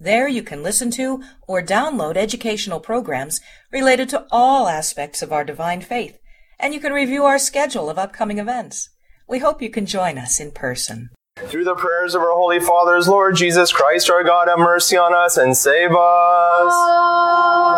There 0.00 0.28
you 0.28 0.42
can 0.42 0.62
listen 0.62 0.90
to 0.92 1.22
or 1.46 1.62
download 1.62 2.16
educational 2.16 2.80
programs 2.80 3.40
related 3.72 4.08
to 4.10 4.26
all 4.30 4.68
aspects 4.68 5.22
of 5.22 5.32
our 5.32 5.44
divine 5.44 5.80
faith, 5.80 6.18
and 6.58 6.74
you 6.74 6.80
can 6.80 6.92
review 6.92 7.24
our 7.24 7.38
schedule 7.38 7.88
of 7.88 7.98
upcoming 7.98 8.38
events. 8.38 8.90
We 9.28 9.38
hope 9.38 9.62
you 9.62 9.70
can 9.70 9.86
join 9.86 10.18
us 10.18 10.40
in 10.40 10.50
person. 10.50 11.10
Through 11.36 11.64
the 11.64 11.74
prayers 11.74 12.14
of 12.14 12.22
our 12.22 12.32
Holy 12.32 12.60
Fathers, 12.60 13.08
Lord 13.08 13.34
Jesus 13.36 13.72
Christ, 13.72 14.08
our 14.08 14.22
God, 14.22 14.48
have 14.48 14.58
mercy 14.58 14.96
on 14.96 15.12
us 15.14 15.36
and 15.36 15.56
save 15.56 15.90
us. 15.90 16.74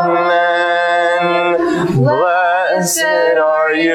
Amen. 0.05 1.97
Blessed 1.97 3.03
are 3.03 3.75
you, 3.75 3.95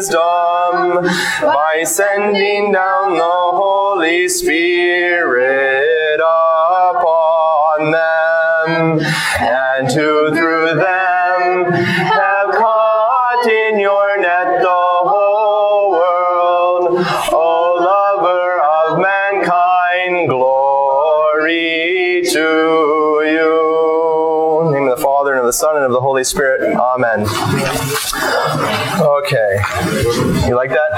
wisdom 0.00 1.04
by 1.42 1.82
sending 1.84 2.72
down 2.72 3.18
the 3.18 3.22
Holy 3.22 4.28
Spirit 4.30 6.20
upon 6.20 7.90
them, 7.90 9.00
and 9.40 9.92
who 9.92 10.34
through 10.34 10.74
them 10.76 10.99
the 25.50 25.54
Son, 25.54 25.74
and 25.74 25.84
of 25.84 25.90
the 25.90 26.00
Holy 26.00 26.22
Spirit. 26.22 26.76
Amen. 26.76 27.26
Okay. 29.00 29.58
You 30.46 30.54
like 30.54 30.70
that? 30.70 30.90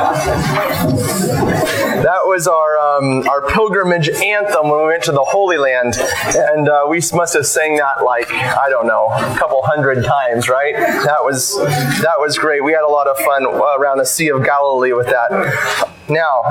That 2.03 2.21
was 2.25 2.47
our 2.47 2.79
um, 2.79 3.27
our 3.29 3.49
pilgrimage 3.51 4.11
anthem 4.11 4.69
when 4.69 4.81
we 4.81 4.87
went 4.89 5.05
to 5.05 5.13
the 5.13 5.25
Holy 5.25 5.57
Land, 5.57 5.95
and 5.97 6.69
uh, 6.69 6.85
we 6.87 7.01
must 7.15 7.33
have 7.33 7.47
sang 7.47 7.77
that 7.77 8.05
like 8.05 8.31
I 8.31 8.69
don't 8.69 8.87
know, 8.87 9.07
a 9.07 9.39
couple 9.39 9.63
hundred 9.63 10.05
times, 10.05 10.51
right? 10.51 10.75
That 10.77 11.21
was 11.23 11.57
that 12.03 12.17
was 12.19 12.37
great. 12.37 12.63
We 12.63 12.73
had 12.73 12.83
a 12.83 12.93
lot 12.93 13.09
of 13.09 13.17
fun 13.19 13.47
around 13.47 13.99
the 13.99 14.07
Sea 14.07 14.29
of 14.29 14.45
Galilee 14.45 14.93
with 14.93 15.07
that. 15.07 15.31
Now, 16.09 16.43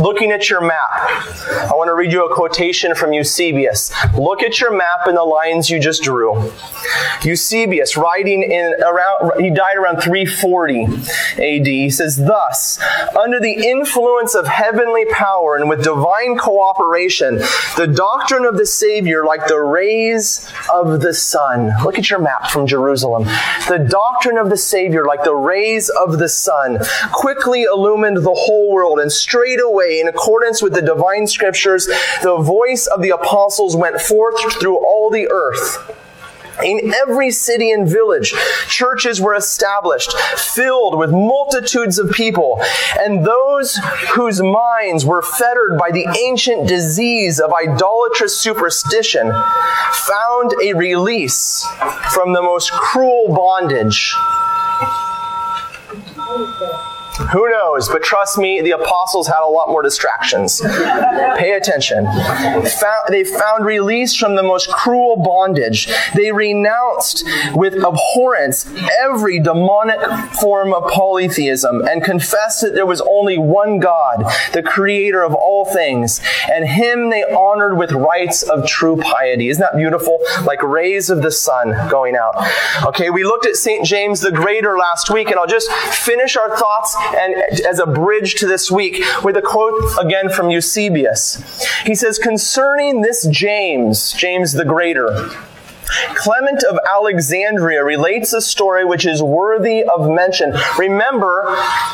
looking 0.00 0.30
at 0.30 0.48
your 0.50 0.60
map, 0.60 0.90
I 0.92 1.70
want 1.74 1.88
to 1.88 1.94
read 1.94 2.12
you 2.12 2.26
a 2.26 2.34
quotation 2.34 2.94
from 2.94 3.12
Eusebius. 3.12 3.92
Look 4.16 4.42
at 4.42 4.60
your 4.60 4.76
map 4.76 5.06
and 5.06 5.16
the 5.16 5.24
lines 5.24 5.70
you 5.70 5.80
just 5.80 6.02
drew. 6.02 6.52
Eusebius, 7.40 7.96
writing 7.96 8.42
in 8.42 8.74
around, 8.82 9.40
he 9.40 9.48
died 9.48 9.76
around 9.76 10.02
340 10.02 10.84
AD. 11.38 11.66
He 11.66 11.88
says, 11.88 12.16
Thus, 12.16 12.78
under 13.18 13.40
the 13.40 13.52
influence 13.52 14.34
of 14.34 14.46
heavenly 14.46 15.06
power 15.06 15.56
and 15.56 15.68
with 15.68 15.82
divine 15.82 16.36
cooperation, 16.36 17.36
the 17.78 17.86
doctrine 17.86 18.44
of 18.44 18.58
the 18.58 18.66
Savior, 18.66 19.24
like 19.24 19.46
the 19.46 19.58
rays 19.58 20.46
of 20.72 21.00
the 21.00 21.14
sun. 21.14 21.72
Look 21.82 21.98
at 21.98 22.10
your 22.10 22.18
map 22.18 22.50
from 22.50 22.66
Jerusalem. 22.66 23.24
The 23.68 23.86
doctrine 23.88 24.36
of 24.36 24.50
the 24.50 24.58
Savior, 24.58 25.06
like 25.06 25.24
the 25.24 25.34
rays 25.34 25.88
of 25.88 26.18
the 26.18 26.28
sun, 26.28 26.78
quickly 27.10 27.62
illumined 27.62 28.18
the 28.18 28.34
whole 28.34 28.70
world, 28.70 29.00
and 29.00 29.10
straightway, 29.10 29.98
in 29.98 30.08
accordance 30.08 30.60
with 30.60 30.74
the 30.74 30.82
divine 30.82 31.26
scriptures, 31.26 31.88
the 32.22 32.36
voice 32.36 32.86
of 32.86 33.00
the 33.00 33.10
apostles 33.10 33.76
went 33.76 33.98
forth 33.98 34.60
through 34.60 34.76
all 34.76 35.10
the 35.10 35.26
earth. 35.30 35.96
In 36.64 36.92
every 36.94 37.30
city 37.30 37.70
and 37.70 37.88
village, 37.88 38.34
churches 38.68 39.20
were 39.20 39.34
established, 39.34 40.12
filled 40.36 40.98
with 40.98 41.10
multitudes 41.10 41.98
of 41.98 42.10
people, 42.10 42.62
and 42.98 43.24
those 43.24 43.78
whose 44.14 44.42
minds 44.42 45.04
were 45.04 45.22
fettered 45.22 45.78
by 45.78 45.90
the 45.90 46.06
ancient 46.18 46.68
disease 46.68 47.40
of 47.40 47.52
idolatrous 47.52 48.38
superstition 48.38 49.32
found 49.92 50.52
a 50.62 50.74
release 50.74 51.66
from 52.12 52.32
the 52.32 52.42
most 52.42 52.70
cruel 52.72 53.34
bondage. 53.34 54.14
Who 57.32 57.48
knows? 57.48 57.88
But 57.88 58.02
trust 58.02 58.38
me, 58.38 58.60
the 58.60 58.72
apostles 58.72 59.26
had 59.26 59.42
a 59.42 59.46
lot 59.48 59.68
more 59.68 59.82
distractions. 59.82 60.60
Pay 60.60 61.52
attention. 61.52 62.04
Found, 62.04 63.02
they 63.08 63.24
found 63.24 63.64
release 63.64 64.14
from 64.16 64.34
the 64.36 64.42
most 64.42 64.68
cruel 64.70 65.16
bondage. 65.16 65.88
They 66.14 66.32
renounced 66.32 67.24
with 67.54 67.74
abhorrence 67.84 68.66
every 69.00 69.38
demonic 69.38 70.00
form 70.34 70.72
of 70.72 70.90
polytheism 70.90 71.82
and 71.82 72.02
confessed 72.02 72.62
that 72.62 72.74
there 72.74 72.86
was 72.86 73.00
only 73.00 73.38
one 73.38 73.78
God, 73.78 74.24
the 74.52 74.62
creator 74.62 75.22
of 75.22 75.34
all 75.34 75.64
things, 75.64 76.20
and 76.50 76.66
him 76.66 77.10
they 77.10 77.24
honored 77.24 77.76
with 77.76 77.92
rites 77.92 78.42
of 78.42 78.66
true 78.66 78.96
piety. 78.96 79.48
Isn't 79.48 79.60
that 79.60 79.76
beautiful? 79.76 80.18
Like 80.44 80.62
rays 80.62 81.10
of 81.10 81.22
the 81.22 81.30
sun 81.30 81.88
going 81.88 82.16
out. 82.16 82.34
Okay, 82.84 83.10
we 83.10 83.24
looked 83.24 83.46
at 83.46 83.56
St. 83.56 83.84
James 83.84 84.20
the 84.20 84.32
Greater 84.32 84.76
last 84.78 85.10
week, 85.10 85.30
and 85.30 85.38
I'll 85.38 85.46
just 85.46 85.70
finish 85.70 86.36
our 86.36 86.56
thoughts 86.56 86.96
and 87.14 87.60
as 87.66 87.78
a 87.78 87.86
bridge 87.86 88.34
to 88.36 88.46
this 88.46 88.70
week 88.70 89.02
with 89.24 89.36
a 89.36 89.42
quote 89.42 89.74
again 90.00 90.28
from 90.28 90.50
Eusebius. 90.50 91.66
He 91.84 91.94
says, 91.94 92.18
Concerning 92.18 93.02
this 93.02 93.26
James, 93.26 94.12
James 94.12 94.52
the 94.52 94.64
Greater, 94.64 95.30
Clement 96.14 96.62
of 96.64 96.78
Alexandria 96.88 97.84
relates 97.84 98.32
a 98.32 98.40
story 98.40 98.84
which 98.84 99.06
is 99.06 99.22
worthy 99.22 99.82
of 99.84 100.08
mention. 100.08 100.54
Remember, 100.78 101.44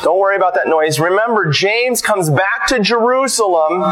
don't 0.03 0.19
worry 0.19 0.35
about 0.35 0.53
that 0.55 0.67
noise. 0.67 0.99
Remember, 0.99 1.51
James 1.51 2.01
comes 2.01 2.29
back 2.29 2.67
to 2.67 2.79
Jerusalem 2.79 3.83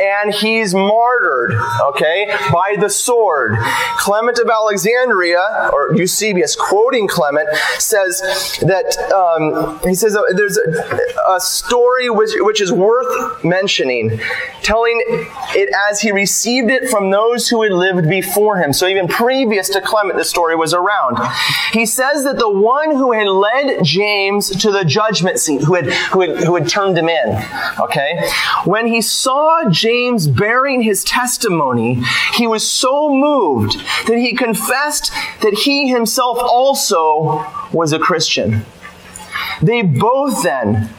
and 0.00 0.34
he's 0.34 0.74
martyred, 0.74 1.54
okay, 1.82 2.26
by 2.52 2.76
the 2.78 2.88
sword. 2.88 3.56
Clement 3.98 4.38
of 4.38 4.48
Alexandria, 4.48 5.70
or 5.72 5.94
Eusebius 5.94 6.56
quoting 6.56 7.08
Clement, 7.08 7.48
says 7.78 8.20
that 8.62 8.96
um, 9.12 9.78
he 9.88 9.94
says 9.94 10.16
there's 10.34 10.58
a, 10.58 11.32
a 11.32 11.40
story 11.40 12.08
which, 12.10 12.30
which 12.36 12.60
is 12.60 12.72
worth 12.72 13.44
mentioning, 13.44 14.20
telling 14.62 15.02
it 15.54 15.68
as 15.90 16.00
he 16.00 16.12
received 16.12 16.70
it 16.70 16.88
from 16.88 17.10
those 17.10 17.48
who 17.48 17.62
had 17.62 17.72
lived 17.72 18.08
before 18.08 18.58
him. 18.58 18.72
So 18.72 18.86
even 18.86 19.08
previous 19.08 19.49
previous 19.50 19.68
to 19.68 19.80
Clement 19.80 20.16
the 20.16 20.24
story 20.24 20.54
was 20.54 20.72
around. 20.72 21.18
He 21.72 21.84
says 21.84 22.22
that 22.22 22.38
the 22.38 22.48
one 22.48 22.92
who 22.92 23.10
had 23.10 23.26
led 23.26 23.82
James 23.82 24.48
to 24.48 24.70
the 24.70 24.84
judgment 24.84 25.40
seat, 25.40 25.62
who 25.62 25.74
had, 25.74 25.86
who 25.86 26.20
had, 26.20 26.44
who 26.44 26.54
had 26.54 26.68
turned 26.68 26.96
him 26.96 27.08
in, 27.08 27.44
okay, 27.80 28.30
when 28.64 28.86
he 28.86 29.00
saw 29.00 29.68
James 29.68 30.28
bearing 30.28 30.82
his 30.82 31.02
testimony, 31.02 32.00
he 32.34 32.46
was 32.46 32.64
so 32.64 33.12
moved 33.12 33.72
that 34.06 34.18
he 34.18 34.36
confessed 34.36 35.10
that 35.42 35.54
he 35.54 35.88
himself 35.88 36.38
also 36.40 37.44
was 37.72 37.92
a 37.92 37.98
Christian. 37.98 38.64
They 39.60 39.82
both 39.82 40.44
then 40.44 40.90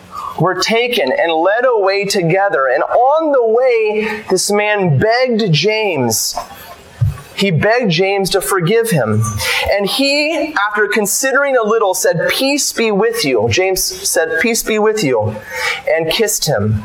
were 0.41 0.55
taken 0.55 1.09
and 1.09 1.31
led 1.31 1.63
away 1.63 2.03
together. 2.03 2.67
And 2.67 2.83
on 2.83 3.31
the 3.31 3.47
way, 3.47 4.25
this 4.29 4.51
man 4.51 4.97
begged 4.97 5.53
James 5.53 6.35
he 7.41 7.49
begged 7.49 7.89
James 7.89 8.29
to 8.29 8.39
forgive 8.39 8.91
him. 8.91 9.23
And 9.71 9.89
he, 9.89 10.53
after 10.53 10.87
considering 10.87 11.57
a 11.57 11.63
little, 11.63 11.95
said, 11.95 12.29
Peace 12.29 12.71
be 12.71 12.91
with 12.91 13.25
you. 13.25 13.47
James 13.49 13.83
said, 13.83 14.39
Peace 14.41 14.61
be 14.61 14.77
with 14.77 15.03
you, 15.03 15.35
and 15.89 16.11
kissed 16.11 16.45
him. 16.45 16.83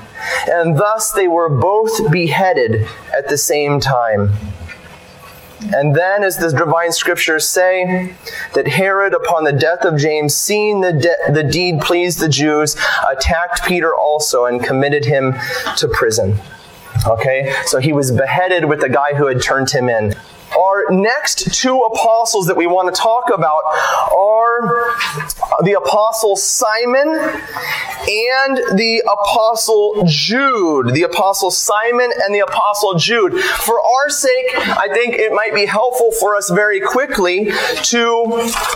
And 0.48 0.78
thus 0.78 1.12
they 1.12 1.28
were 1.28 1.50
both 1.50 2.10
beheaded 2.10 2.88
at 3.14 3.28
the 3.28 3.36
same 3.36 3.80
time. 3.80 4.32
And 5.74 5.94
then, 5.94 6.24
as 6.24 6.38
the 6.38 6.50
divine 6.50 6.92
scriptures 6.92 7.46
say, 7.46 8.14
that 8.54 8.66
Herod, 8.66 9.12
upon 9.12 9.44
the 9.44 9.52
death 9.52 9.84
of 9.84 9.98
James, 9.98 10.34
seeing 10.34 10.80
the, 10.80 10.92
de- 10.92 11.32
the 11.32 11.42
deed 11.42 11.80
pleased 11.80 12.18
the 12.18 12.28
Jews, 12.30 12.76
attacked 13.06 13.64
Peter 13.64 13.94
also 13.94 14.46
and 14.46 14.64
committed 14.64 15.04
him 15.04 15.34
to 15.76 15.88
prison. 15.88 16.38
Okay? 17.06 17.54
So 17.66 17.78
he 17.78 17.92
was 17.92 18.10
beheaded 18.10 18.64
with 18.64 18.80
the 18.80 18.88
guy 18.88 19.14
who 19.14 19.26
had 19.26 19.42
turned 19.42 19.70
him 19.70 19.90
in. 19.90 20.14
Our 20.56 20.84
next 20.90 21.54
two 21.54 21.80
apostles 21.80 22.46
that 22.46 22.56
we 22.56 22.66
want 22.66 22.94
to 22.94 23.00
talk 23.00 23.30
about 23.32 23.62
are 24.12 24.94
the 25.62 25.74
apostle 25.76 26.36
Simon 26.36 27.08
and 27.08 28.78
the 28.78 29.02
apostle 29.10 30.04
Jude. 30.06 30.94
The 30.94 31.02
apostle 31.02 31.50
Simon 31.50 32.10
and 32.22 32.34
the 32.34 32.40
apostle 32.40 32.94
Jude. 32.94 33.38
For 33.38 33.80
our 33.80 34.08
sake, 34.08 34.46
I 34.56 34.88
think 34.92 35.14
it 35.14 35.32
might 35.32 35.54
be 35.54 35.66
helpful 35.66 36.10
for 36.12 36.36
us 36.36 36.50
very 36.50 36.80
quickly 36.80 37.50
to 37.84 38.24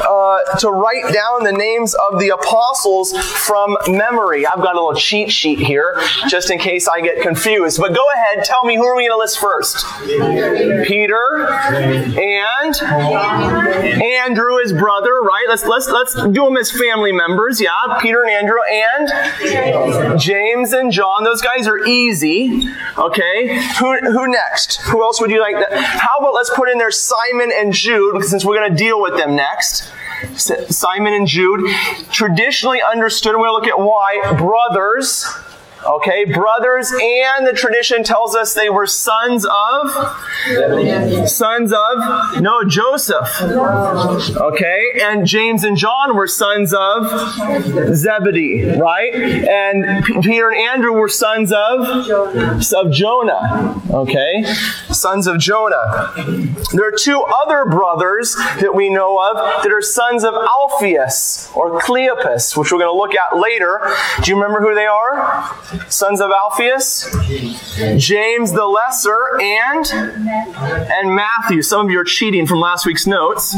uh, 0.02 0.56
to 0.58 0.70
write 0.70 1.12
down 1.12 1.44
the 1.44 1.52
names 1.52 1.94
of 1.94 2.18
the 2.18 2.30
apostles 2.30 3.16
from 3.16 3.76
memory. 3.88 4.46
I've 4.46 4.62
got 4.62 4.74
a 4.74 4.82
little 4.82 4.94
cheat 4.94 5.30
sheet 5.30 5.58
here 5.58 6.00
just 6.28 6.50
in 6.50 6.58
case 6.58 6.88
I 6.88 7.00
get 7.00 7.22
confused. 7.22 7.80
But 7.80 7.94
go 7.94 8.04
ahead, 8.14 8.44
tell 8.44 8.64
me 8.64 8.76
who 8.76 8.84
are 8.84 8.96
we 8.96 9.06
going 9.06 9.12
to 9.12 9.18
list 9.18 9.38
first? 9.38 9.84
Peter 10.86 11.46
and 11.74 12.74
Andrew, 14.02 14.58
his 14.62 14.72
brother, 14.72 15.10
right? 15.22 15.46
Let's 15.48 15.64
let's 15.64 15.88
let's 15.88 16.14
do 16.14 16.44
them 16.44 16.56
as 16.56 16.70
family 16.70 17.12
members. 17.12 17.60
Yeah, 17.60 17.70
Peter 18.00 18.22
and 18.22 18.30
Andrew 18.30 18.58
and 18.70 20.20
James 20.20 20.72
and 20.72 20.92
John. 20.92 21.24
Those 21.24 21.40
guys 21.40 21.66
are 21.66 21.78
easy. 21.86 22.68
Okay. 22.98 23.60
Who 23.78 23.98
who 23.98 24.28
next? 24.28 24.80
Who 24.82 25.02
else 25.02 25.20
would 25.20 25.30
you 25.30 25.40
like? 25.40 25.56
To, 25.56 25.76
how 25.76 26.18
about 26.18 26.34
let's 26.34 26.50
put 26.54 26.68
in 26.68 26.78
there 26.78 26.90
Simon 26.90 27.50
and 27.54 27.72
Jude 27.72 28.24
since 28.24 28.44
we're 28.44 28.56
going 28.56 28.70
to 28.70 28.76
deal 28.76 29.00
with 29.00 29.16
them 29.16 29.34
next. 29.36 29.90
Simon 30.36 31.14
and 31.14 31.26
Jude, 31.26 31.68
traditionally 32.10 32.82
understood, 32.82 33.34
we'll 33.36 33.54
look 33.54 33.66
at 33.66 33.78
why, 33.78 34.34
brothers 34.36 35.24
Okay, 35.86 36.24
brothers, 36.26 36.92
and 36.92 37.46
the 37.46 37.52
tradition 37.54 38.04
tells 38.04 38.36
us 38.36 38.52
they 38.54 38.68
were 38.68 38.86
sons 38.86 39.46
of 39.46 41.28
sons 41.28 41.72
of 41.72 42.40
no 42.40 42.64
Joseph. 42.64 43.28
Okay, 43.40 45.00
and 45.02 45.26
James 45.26 45.64
and 45.64 45.76
John 45.76 46.14
were 46.16 46.26
sons 46.26 46.74
of 46.74 47.08
Zebedee, 47.94 48.78
right? 48.78 49.14
And 49.14 50.04
Peter 50.22 50.50
and 50.50 50.60
Andrew 50.60 50.92
were 50.92 51.08
sons 51.08 51.52
of 51.52 51.80
of 52.72 52.92
Jonah. 52.92 53.80
Okay, 53.90 54.44
sons 54.90 55.26
of 55.26 55.38
Jonah. 55.38 56.12
There 56.72 56.86
are 56.86 56.92
two 56.96 57.22
other 57.44 57.64
brothers 57.64 58.34
that 58.34 58.74
we 58.74 58.90
know 58.90 59.18
of 59.18 59.62
that 59.62 59.72
are 59.72 59.82
sons 59.82 60.24
of 60.24 60.34
Alphaeus 60.34 61.50
or 61.54 61.80
Cleopas, 61.80 62.56
which 62.56 62.70
we're 62.70 62.78
going 62.78 62.92
to 62.92 62.96
look 62.96 63.14
at 63.14 63.38
later. 63.38 63.80
Do 64.22 64.30
you 64.30 64.36
remember 64.36 64.60
who 64.60 64.74
they 64.74 64.86
are? 64.86 65.56
Sons 65.88 66.20
of 66.20 66.30
Alphaeus, 66.30 67.08
James 67.96 68.52
the 68.52 68.66
Lesser, 68.66 69.40
and 69.40 69.86
and 69.90 71.14
Matthew. 71.14 71.62
Some 71.62 71.86
of 71.86 71.92
you 71.92 72.00
are 72.00 72.04
cheating 72.04 72.46
from 72.46 72.60
last 72.60 72.86
week's 72.86 73.06
notes. 73.06 73.54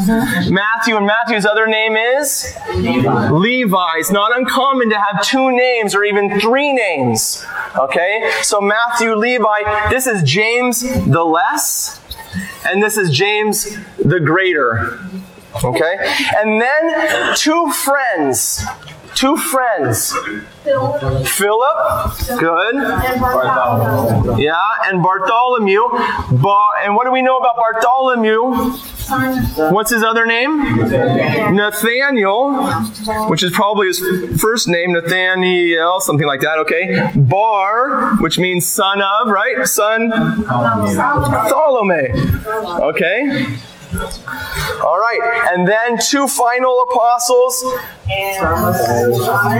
Matthew 0.49 0.95
and 0.95 1.05
Matthew's 1.07 1.45
other 1.45 1.67
name 1.67 1.95
is 1.95 2.55
Levi. 2.75 3.93
It's 3.97 4.11
not 4.11 4.35
uncommon 4.37 4.89
to 4.91 4.99
have 4.99 5.23
two 5.23 5.51
names 5.55 5.95
or 5.95 6.03
even 6.03 6.39
three 6.39 6.71
names. 6.73 7.43
Okay, 7.77 8.31
so 8.41 8.61
Matthew, 8.61 9.15
Levi. 9.15 9.89
This 9.89 10.05
is 10.07 10.21
James 10.23 10.81
the 10.81 11.23
Less, 11.23 11.99
and 12.65 12.81
this 12.81 12.97
is 12.97 13.09
James 13.09 13.75
the 14.03 14.19
Greater. 14.19 14.99
Okay, 15.63 15.95
and 16.37 16.61
then 16.61 17.35
two 17.35 17.71
friends 17.71 18.65
two 19.15 19.37
friends. 19.37 20.13
Philip, 20.63 21.77
good. 22.39 22.75
Yeah, 24.39 24.55
and 24.85 25.03
Bartholomew. 25.03 25.81
Bar- 26.41 26.77
and 26.83 26.95
what 26.95 27.05
do 27.05 27.11
we 27.11 27.21
know 27.21 27.37
about 27.37 27.55
Bartholomew? 27.57 28.71
What's 29.73 29.91
his 29.91 30.03
other 30.03 30.25
name? 30.25 30.63
Nathaniel, 31.55 32.53
which 33.29 33.43
is 33.43 33.51
probably 33.51 33.87
his 33.87 33.99
first 34.41 34.67
name, 34.67 34.93
Nathaniel, 34.93 35.99
something 35.99 36.25
like 36.25 36.41
that, 36.41 36.57
okay? 36.59 37.11
Bar, 37.15 38.15
which 38.17 38.39
means 38.39 38.65
son 38.65 39.01
of, 39.01 39.27
right? 39.27 39.67
Son, 39.67 40.09
Ptolemy, 40.09 42.09
okay? 42.81 43.57
All 43.95 44.97
right, 44.99 45.49
and 45.53 45.67
then 45.67 45.97
two 45.99 46.27
final 46.27 46.83
apostles 46.89 47.63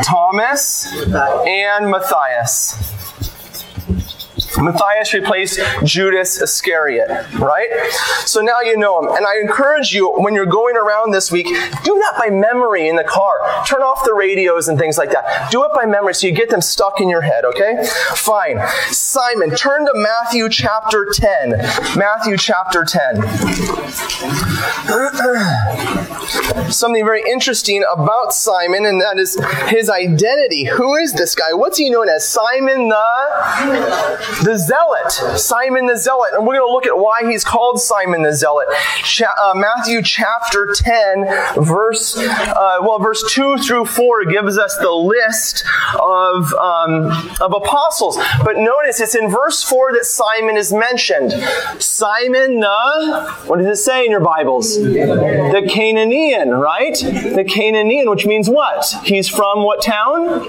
Thomas 0.03 0.88
and 1.45 1.89
Matthias. 1.89 2.75
Matthias 4.57 5.13
replaced 5.13 5.59
Judas 5.83 6.41
Iscariot, 6.41 7.09
right? 7.33 7.69
So 8.25 8.41
now 8.41 8.61
you 8.61 8.77
know 8.77 9.01
him. 9.01 9.15
And 9.15 9.25
I 9.25 9.39
encourage 9.39 9.94
you, 9.94 10.11
when 10.13 10.33
you're 10.33 10.45
going 10.45 10.77
around 10.77 11.11
this 11.11 11.31
week, 11.31 11.47
do 11.47 11.95
that 11.95 12.13
by 12.17 12.29
memory 12.29 12.88
in 12.88 12.95
the 12.95 13.03
car. 13.03 13.39
Turn 13.65 13.81
off 13.81 14.05
the 14.05 14.13
radios 14.13 14.67
and 14.67 14.77
things 14.77 14.97
like 14.97 15.11
that. 15.11 15.51
Do 15.51 15.63
it 15.65 15.71
by 15.73 15.85
memory 15.85 16.13
so 16.13 16.27
you 16.27 16.33
get 16.33 16.50
them 16.50 16.61
stuck 16.61 17.01
in 17.01 17.09
your 17.09 17.21
head, 17.21 17.45
okay? 17.45 17.83
Fine. 18.15 18.59
Simon, 18.91 19.55
turn 19.55 19.85
to 19.85 19.91
Matthew 19.95 20.50
chapter 20.50 21.07
10. 21.11 21.51
Matthew 21.97 22.38
chapter 22.38 22.85
10. 22.85 23.15
Something 26.71 27.06
very 27.06 27.23
interesting 27.29 27.83
about 27.91 28.33
Simon, 28.33 28.85
and 28.85 29.01
that 29.01 29.17
is 29.17 29.38
his 29.67 29.89
identity. 29.89 30.65
Who 30.65 30.95
is 30.95 31.13
this 31.13 31.35
guy? 31.35 31.53
What's 31.53 31.77
he 31.77 31.89
known 31.89 32.09
as? 32.09 32.27
Simon 32.27 32.89
the 32.89 34.43
the 34.44 34.57
Zealot, 34.57 35.40
Simon 35.40 35.86
the 35.86 35.98
Zealot. 35.98 36.34
And 36.34 36.45
we're 36.45 36.57
going 36.57 36.68
to 36.68 36.72
look 36.72 36.86
at 36.86 36.98
why 36.98 37.22
he's 37.30 37.44
called 37.44 37.80
Simon 37.80 38.24
the 38.24 38.34
Zealot. 38.34 38.68
Cha- 39.04 39.34
uh, 39.42 39.54
Matthew 39.56 40.01
chapter 40.01 40.74
10, 40.75 41.25
verse, 41.63 42.18
uh, 42.18 42.78
well, 42.81 43.00
verse 43.00 43.24
2 43.31 43.57
through 43.60 43.86
4 43.86 44.25
gives 44.25 44.57
us 44.57 44.78
the 44.78 44.92
list 44.92 45.63
of, 46.00 46.54
um, 46.54 47.12
of 47.42 47.54
apostles. 47.54 48.18
But 48.44 48.57
notice 48.57 49.00
it's 49.00 49.16
in 49.16 49.30
verse 49.30 49.63
4 49.63 49.94
that 49.94 50.06
Simon 50.06 50.57
is 50.57 50.74
mentioned. 50.74 51.34
Simon 51.81 52.60
the, 52.60 53.34
what 53.45 53.60
does 53.60 53.68
it 53.68 53.81
say 53.81 54.06
in 54.06 54.12
your 54.12 54.19
Bibles? 54.19 54.75
The 54.75 55.63
Canaanean, 55.69 56.60
right? 56.60 56.95
The 56.95 57.44
Canaanean, 57.44 58.10
which 58.10 58.25
means 58.25 58.50
what? 58.50 58.94
He's 59.04 59.30
from 59.30 59.63
what 59.63 59.81
town? 59.81 60.44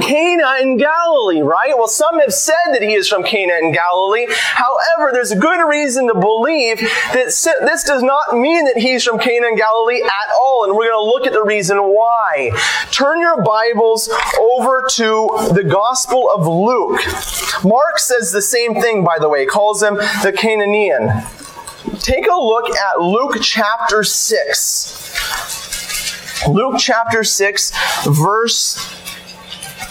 Cana 0.00 0.56
in 0.62 0.76
Galilee, 0.76 1.42
right? 1.42 1.76
Well, 1.76 1.88
some 1.88 2.20
have 2.20 2.32
said 2.32 2.54
that 2.72 2.82
he 2.82 2.94
is 2.94 3.09
from 3.10 3.24
Cana 3.24 3.54
in 3.60 3.72
Galilee. 3.72 4.26
However, 4.30 5.10
there's 5.12 5.32
a 5.32 5.36
good 5.36 5.62
reason 5.68 6.06
to 6.08 6.14
believe 6.14 6.80
that 7.12 7.26
this 7.26 7.84
does 7.84 8.02
not 8.02 8.34
mean 8.36 8.64
that 8.64 8.78
he's 8.78 9.04
from 9.04 9.18
Cana 9.18 9.48
in 9.48 9.56
Galilee 9.56 10.00
at 10.02 10.30
all, 10.40 10.64
and 10.64 10.74
we're 10.74 10.88
going 10.88 11.04
to 11.04 11.04
look 11.04 11.26
at 11.26 11.32
the 11.32 11.42
reason 11.42 11.78
why. 11.78 12.52
Turn 12.90 13.20
your 13.20 13.42
Bibles 13.42 14.08
over 14.38 14.82
to 14.90 15.28
the 15.52 15.64
Gospel 15.64 16.30
of 16.30 16.46
Luke. 16.46 17.00
Mark 17.64 17.98
says 17.98 18.30
the 18.32 18.40
same 18.40 18.80
thing, 18.80 19.04
by 19.04 19.18
the 19.18 19.28
way, 19.28 19.40
he 19.40 19.46
calls 19.46 19.82
him 19.82 19.96
the 19.96 20.32
Canaanean. 20.36 21.26
Take 22.00 22.26
a 22.26 22.34
look 22.34 22.70
at 22.70 23.00
Luke 23.00 23.38
chapter 23.42 24.04
6. 24.04 26.46
Luke 26.48 26.76
chapter 26.78 27.22
6, 27.22 27.72
verse 28.06 28.78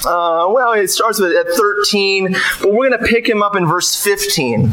uh, 0.06 0.48
well, 0.50 0.74
it 0.74 0.90
starts 0.90 1.20
with 1.20 1.34
at 1.34 1.48
13, 1.48 2.34
but 2.62 2.72
we're 2.72 2.90
going 2.90 3.00
to 3.00 3.06
pick 3.06 3.28
him 3.28 3.44
up 3.44 3.56
in 3.56 3.66
verse 3.66 4.02
15. 4.02 4.72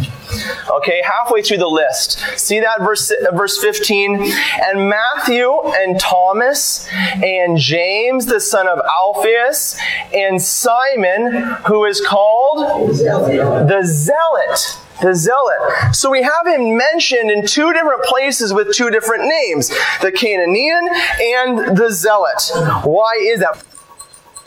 Okay, 0.70 1.02
halfway 1.04 1.42
through 1.42 1.58
the 1.58 1.68
list. 1.68 2.18
See 2.36 2.60
that 2.60 2.80
verse, 2.80 3.12
verse 3.32 3.58
15? 3.58 4.22
And 4.22 4.88
Matthew 4.88 5.50
and 5.74 5.98
Thomas 5.98 6.88
and 6.92 7.58
James, 7.58 8.26
the 8.26 8.40
son 8.40 8.68
of 8.68 8.80
Alphaeus, 8.80 9.78
and 10.14 10.40
Simon, 10.40 11.32
who 11.66 11.84
is 11.84 12.00
called 12.00 12.90
the 12.96 13.82
Zealot 13.84 14.78
the 15.02 15.14
zealot. 15.14 15.94
So 15.94 16.10
we 16.10 16.22
have 16.22 16.46
him 16.46 16.76
mentioned 16.76 17.30
in 17.30 17.46
two 17.46 17.70
different 17.74 18.02
places 18.04 18.54
with 18.54 18.72
two 18.72 18.90
different 18.90 19.24
names 19.24 19.68
the 20.00 20.10
Canaanean 20.10 20.88
and 21.20 21.76
the 21.76 21.90
zealot. 21.90 22.50
Why 22.82 23.20
is 23.22 23.40
that? 23.40 23.62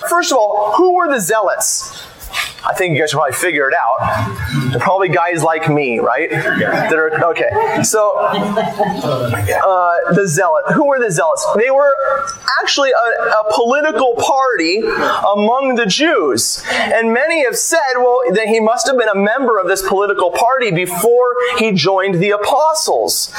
First 0.08 0.32
of 0.32 0.38
all, 0.38 0.74
who 0.76 0.96
were 0.96 1.12
the 1.12 1.20
zealots? 1.20 2.06
I 2.66 2.74
think 2.74 2.94
you 2.94 3.02
guys 3.02 3.12
should 3.12 3.18
probably 3.18 3.36
figure 3.36 3.70
it 3.70 3.74
out. 3.74 4.72
They're 4.72 4.80
probably 4.80 5.10
guys 5.10 5.44
like 5.44 5.70
me, 5.70 6.00
right? 6.00 6.30
That 6.30 6.94
are 6.94 7.26
okay. 7.32 7.84
So, 7.84 8.18
uh, 8.18 10.14
the 10.14 10.26
zealot. 10.28 10.74
Who 10.74 10.86
were 10.88 11.00
the 11.00 11.12
zealots? 11.12 11.46
They 11.58 11.72
were 11.72 11.94
actually 12.62 12.92
a, 12.92 12.96
a, 12.96 13.54
political 13.54 14.16
party 14.16 14.80
among 14.80 15.76
the 15.76 15.86
Jews, 15.86 16.64
and 16.70 17.14
many 17.14 17.44
have 17.46 17.58
said, 17.58 17.80
well, 17.98 18.22
that 18.32 18.48
he 18.48 18.60
must 18.60 18.88
have 18.88 18.98
been 18.98 19.10
a 19.10 19.16
member 19.16 19.58
of 19.58 19.68
this 19.68 19.88
political 19.88 20.32
party 20.32 20.72
before 20.72 21.36
he 21.58 21.72
joined 21.72 22.16
the 22.16 22.32
apostles. 22.32 23.32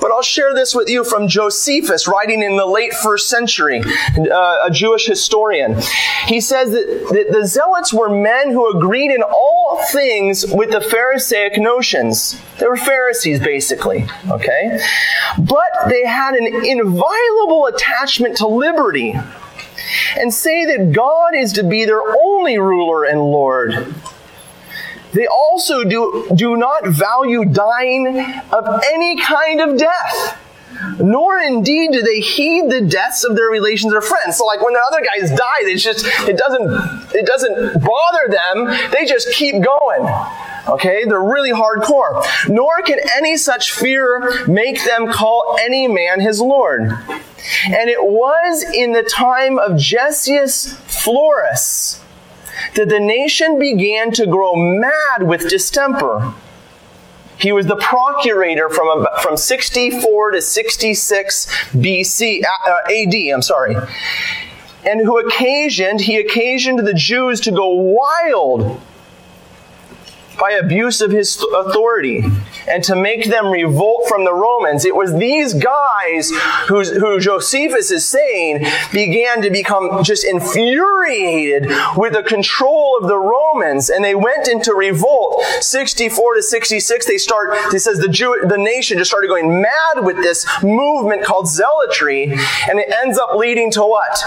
But 0.00 0.10
I'll 0.10 0.22
share 0.22 0.54
this 0.54 0.74
with 0.74 0.88
you 0.88 1.04
from 1.04 1.28
Josephus, 1.28 2.06
writing 2.06 2.42
in 2.42 2.56
the 2.56 2.66
late 2.66 2.94
first 2.94 3.28
century, 3.28 3.82
uh, 3.82 4.66
a 4.66 4.70
Jewish 4.70 5.06
historian. 5.06 5.76
He 6.26 6.40
says 6.40 6.70
that, 6.70 7.08
that 7.12 7.32
the 7.32 7.46
zealots 7.46 7.92
were 7.92 8.08
men 8.08 8.50
who 8.50 8.67
agreed 8.70 9.10
in 9.10 9.22
all 9.22 9.82
things 9.90 10.46
with 10.46 10.70
the 10.70 10.80
Pharisaic 10.80 11.58
notions. 11.58 12.40
They 12.58 12.66
were 12.66 12.76
Pharisees, 12.76 13.40
basically, 13.40 14.06
okay? 14.30 14.80
But 15.38 15.70
they 15.88 16.06
had 16.06 16.34
an 16.34 16.46
inviolable 16.64 17.66
attachment 17.66 18.36
to 18.38 18.46
liberty 18.46 19.14
and 20.16 20.32
say 20.32 20.64
that 20.64 20.92
God 20.92 21.34
is 21.34 21.52
to 21.54 21.62
be 21.62 21.84
their 21.84 22.02
only 22.02 22.58
ruler 22.58 23.04
and 23.04 23.20
Lord. 23.20 23.94
They 25.12 25.26
also 25.26 25.84
do, 25.84 26.28
do 26.34 26.56
not 26.56 26.86
value 26.86 27.44
dying 27.44 28.06
of 28.52 28.82
any 28.92 29.18
kind 29.20 29.60
of 29.60 29.78
death 29.78 30.38
nor 30.98 31.38
indeed 31.40 31.92
do 31.92 32.02
they 32.02 32.20
heed 32.20 32.70
the 32.70 32.80
deaths 32.80 33.24
of 33.24 33.36
their 33.36 33.48
relations 33.48 33.92
or 33.92 34.00
friends. 34.00 34.36
So 34.36 34.44
like 34.44 34.62
when 34.62 34.74
the 34.74 34.82
other 34.90 35.00
guys 35.00 35.30
die, 35.30 35.60
it's 35.62 35.82
just 35.82 36.06
it 36.28 36.36
doesn't 36.36 37.14
it 37.14 37.26
doesn't 37.26 37.80
bother 37.82 38.28
them. 38.28 38.90
They 38.92 39.04
just 39.04 39.32
keep 39.32 39.62
going. 39.62 40.08
Okay, 40.68 41.04
they're 41.04 41.22
really 41.22 41.52
hardcore. 41.52 42.22
Nor 42.48 42.82
can 42.82 42.98
any 43.16 43.36
such 43.36 43.72
fear 43.72 44.46
make 44.46 44.84
them 44.84 45.10
call 45.10 45.56
any 45.60 45.88
man 45.88 46.20
his 46.20 46.40
lord. 46.40 46.82
And 46.82 47.88
it 47.88 48.04
was 48.04 48.62
in 48.74 48.92
the 48.92 49.02
time 49.02 49.58
of 49.58 49.72
Gessius 49.72 50.74
Florus 50.86 52.00
that 52.74 52.88
the 52.88 53.00
nation 53.00 53.58
began 53.58 54.10
to 54.12 54.26
grow 54.26 54.54
mad 54.54 55.22
with 55.22 55.48
distemper. 55.48 56.34
He 57.38 57.52
was 57.52 57.66
the 57.66 57.76
procurator 57.76 58.68
from, 58.68 59.06
from 59.22 59.36
64 59.36 60.32
to 60.32 60.42
66 60.42 61.46
BC, 61.72 62.42
uh, 62.44 62.78
AD, 62.90 63.14
I'm 63.34 63.42
sorry. 63.42 63.76
And 64.84 65.00
who 65.00 65.18
occasioned, 65.18 66.00
he 66.00 66.16
occasioned 66.16 66.80
the 66.80 66.94
Jews 66.94 67.40
to 67.42 67.50
go 67.50 67.68
wild 67.68 68.80
by 70.38 70.52
abuse 70.52 71.00
of 71.00 71.10
his 71.10 71.44
authority 71.56 72.24
and 72.68 72.82
to 72.84 72.94
make 72.94 73.26
them 73.26 73.46
revolt 73.46 74.06
from 74.08 74.24
the 74.24 74.32
Romans. 74.32 74.84
It 74.84 74.94
was 74.94 75.14
these 75.14 75.54
guys 75.54 76.30
who's, 76.68 76.90
who 76.90 77.18
Josephus 77.18 77.90
is 77.90 78.06
saying 78.06 78.66
began 78.92 79.42
to 79.42 79.50
become 79.50 80.02
just 80.04 80.24
infuriated 80.24 81.70
with 81.96 82.12
the 82.12 82.22
control 82.22 82.98
of 83.00 83.08
the 83.08 83.16
Romans 83.16 83.90
and 83.90 84.04
they 84.04 84.14
went 84.14 84.48
into 84.48 84.74
revolt. 84.74 85.17
64 85.60 86.34
to 86.34 86.42
66, 86.42 87.06
they 87.06 87.18
start, 87.18 87.56
he 87.72 87.78
says 87.78 87.98
the 87.98 88.08
Jew, 88.08 88.44
the 88.48 88.58
nation 88.58 88.98
just 88.98 89.10
started 89.10 89.28
going 89.28 89.60
mad 89.62 90.04
with 90.04 90.16
this 90.16 90.46
movement 90.62 91.24
called 91.24 91.48
zealotry 91.48 92.24
and 92.68 92.78
it 92.78 92.92
ends 93.02 93.18
up 93.18 93.34
leading 93.34 93.70
to 93.72 93.82
what? 93.82 94.18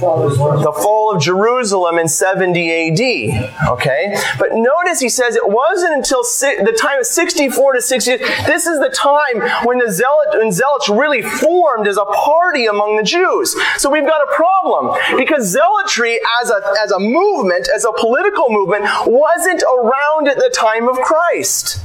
The 0.00 0.72
fall 0.82 1.14
of 1.14 1.22
Jerusalem 1.22 1.98
in 1.98 2.08
70 2.08 2.90
AD. 2.90 3.68
Okay? 3.68 4.16
But 4.38 4.50
notice 4.52 5.00
he 5.00 5.08
says 5.08 5.36
it 5.36 5.48
wasn't 5.48 5.94
until 5.94 6.22
the 6.22 6.76
time 6.78 7.00
of 7.00 7.06
64 7.06 7.74
to 7.74 7.80
60. 7.80 8.16
This 8.16 8.66
is 8.66 8.78
the 8.80 8.88
time 8.88 9.40
when 9.64 9.78
the 9.78 9.90
zealot, 9.90 10.38
when 10.38 10.52
zealots 10.52 10.88
really 10.88 11.22
formed 11.22 11.86
as 11.86 11.96
a 11.96 12.04
party 12.04 12.66
among 12.66 12.96
the 12.96 13.02
Jews. 13.02 13.54
So 13.76 13.90
we've 13.90 14.06
got 14.06 14.22
a 14.22 14.34
problem 14.34 14.96
because 15.16 15.46
zealotry 15.46 16.18
as 16.42 16.50
a, 16.50 16.60
as 16.82 16.90
a 16.90 16.98
movement, 16.98 17.68
as 17.74 17.84
a 17.84 17.92
political 17.92 18.50
movement, 18.50 18.84
wasn't 19.06 19.62
around 19.62 20.28
at 20.28 20.36
the 20.36 20.50
time 20.54 20.88
of 20.88 20.96
Christ. 20.96 21.80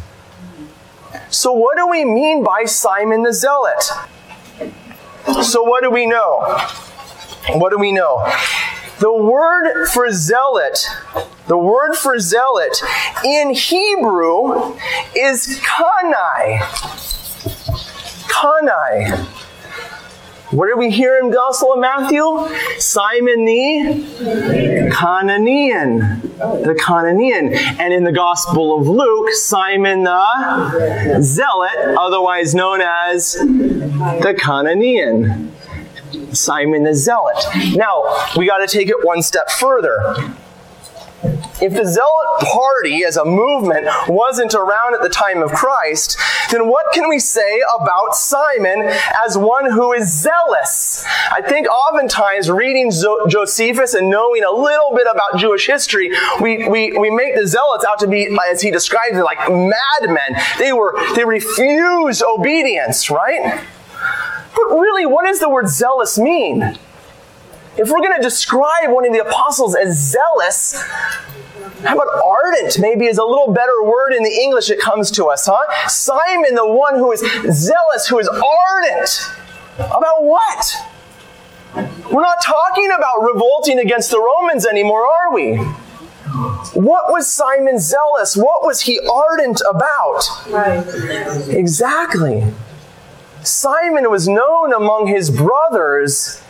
So 1.30 1.54
what 1.54 1.78
do 1.78 1.88
we 1.88 2.06
mean 2.06 2.44
by 2.44 2.66
Simon 2.66 3.24
the 3.24 3.34
Zealot? 3.34 3.84
So 5.44 5.63
what 5.63 5.84
do 5.84 5.92
we 5.92 6.08
know? 6.08 6.60
What 7.48 7.72
do 7.72 7.77
we 7.77 7.91
know? 7.91 8.25
The 9.00 9.13
word 9.13 9.88
for 9.88 10.12
zealot, 10.12 10.86
the 11.48 11.58
word 11.58 11.96
for 11.96 12.19
zealot 12.19 12.81
in 13.24 13.53
Hebrew 13.53 14.75
is 15.15 15.60
kanai. 15.63 16.60
Kanai. 18.27 19.27
What 20.51 20.67
did 20.67 20.79
we 20.79 20.89
hear 20.89 21.19
in 21.19 21.31
Gospel 21.31 21.74
of 21.74 21.79
Matthew? 21.79 22.24
Simon 22.79 23.46
the 23.46 24.89
Canaanian. 24.91 26.22
The 26.38 26.75
Canaanian. 26.77 27.53
And 27.53 27.93
in 27.93 28.03
the 28.03 28.12
Gospel 28.12 28.79
of 28.79 28.88
Luke, 28.88 29.29
Simon 29.31 30.03
the 30.03 31.19
Zealot, 31.22 31.96
otherwise 32.00 32.55
known 32.55 32.81
as 32.81 33.34
the 33.34 34.36
Canaanian. 34.38 35.53
Simon 36.33 36.83
the 36.83 36.93
Zealot. 36.93 37.43
Now, 37.75 38.03
we 38.38 38.45
got 38.45 38.57
to 38.57 38.67
take 38.67 38.89
it 38.89 38.98
one 39.03 39.21
step 39.21 39.50
further. 39.50 40.15
If 41.62 41.74
the 41.74 41.86
Zealot 41.86 42.39
party 42.41 43.03
as 43.03 43.17
a 43.17 43.25
movement 43.25 43.86
wasn't 44.07 44.53
around 44.53 44.93
at 44.95 45.01
the 45.01 45.09
time 45.09 45.43
of 45.43 45.51
Christ, 45.51 46.17
then 46.51 46.69
what 46.69 46.93
can 46.93 47.09
we 47.09 47.19
say 47.19 47.62
about 47.77 48.15
Simon 48.15 48.89
as 49.25 49.38
one 49.38 49.69
who 49.69 49.91
is 49.91 50.09
zealous? 50.09 51.03
I 51.29 51.41
think 51.41 51.67
oftentimes 51.67 52.50
reading 52.50 52.91
Josephus 53.27 53.93
and 53.93 54.09
knowing 54.09 54.43
a 54.45 54.51
little 54.51 54.95
bit 54.95 55.07
about 55.12 55.38
Jewish 55.38 55.67
history, 55.67 56.12
we, 56.39 56.65
we, 56.69 56.98
we 56.98 57.09
make 57.09 57.36
the 57.36 57.45
Zealots 57.45 57.83
out 57.83 58.00
to 58.00 58.07
be, 58.07 58.29
as 58.50 58.62
he 58.62 58.71
describes 58.71 59.17
it, 59.17 59.24
like 59.24 59.39
madmen. 59.50 60.41
They 60.57 60.71
were, 60.71 60.95
they 61.15 61.25
refused 61.25 62.24
obedience, 62.24 63.09
right? 63.09 63.62
But 64.56 64.65
really, 64.75 65.06
what 65.06 65.25
does 65.25 65.39
the 65.39 65.50
word 65.50 65.68
zealous 65.70 66.18
mean? 66.18 66.77
If 67.77 67.89
we're 67.89 68.01
going 68.01 68.15
to 68.15 68.22
describe 68.22 68.89
one 68.89 69.06
of 69.06 69.13
the 69.13 69.20
apostles 69.20 69.75
as 69.75 69.98
zealous, 69.98 70.82
how 71.84 71.96
about 71.96 72.08
ardent? 72.24 72.77
Maybe 72.79 73.06
is 73.06 73.18
a 73.18 73.24
little 73.24 73.53
better 73.53 73.84
word 73.84 74.12
in 74.13 74.24
the 74.24 74.32
English 74.32 74.68
that 74.68 74.79
comes 74.79 75.12
to 75.12 75.25
us, 75.25 75.48
huh? 75.50 75.88
Simon, 75.88 76.56
the 76.56 76.68
one 76.68 76.96
who 76.96 77.12
is 77.12 77.22
zealous, 77.22 78.08
who 78.08 78.20
is 78.20 78.27
ardent. 78.27 79.32
About 79.77 80.24
what? 80.24 80.74
We're 82.12 82.22
not 82.22 82.44
talking 82.44 82.89
about 82.98 83.22
revolting 83.22 83.79
against 83.79 84.12
the 84.12 84.20
Romans 84.20 84.65
anymore, 84.65 85.06
are 85.06 85.34
we? 85.34 85.58
What 86.74 87.12
was 87.12 87.27
Simon 87.32 87.79
zealous? 87.79 88.36
What 88.36 88.65
was 88.65 88.82
he 88.82 89.00
ardent 89.00 89.62
about? 89.70 90.24
Right. 90.50 90.84
Exactly. 91.50 92.44
Simon 93.43 94.10
was 94.10 94.27
known 94.27 94.74
among 94.74 95.08
his 95.08 95.29
brothers 95.29 96.41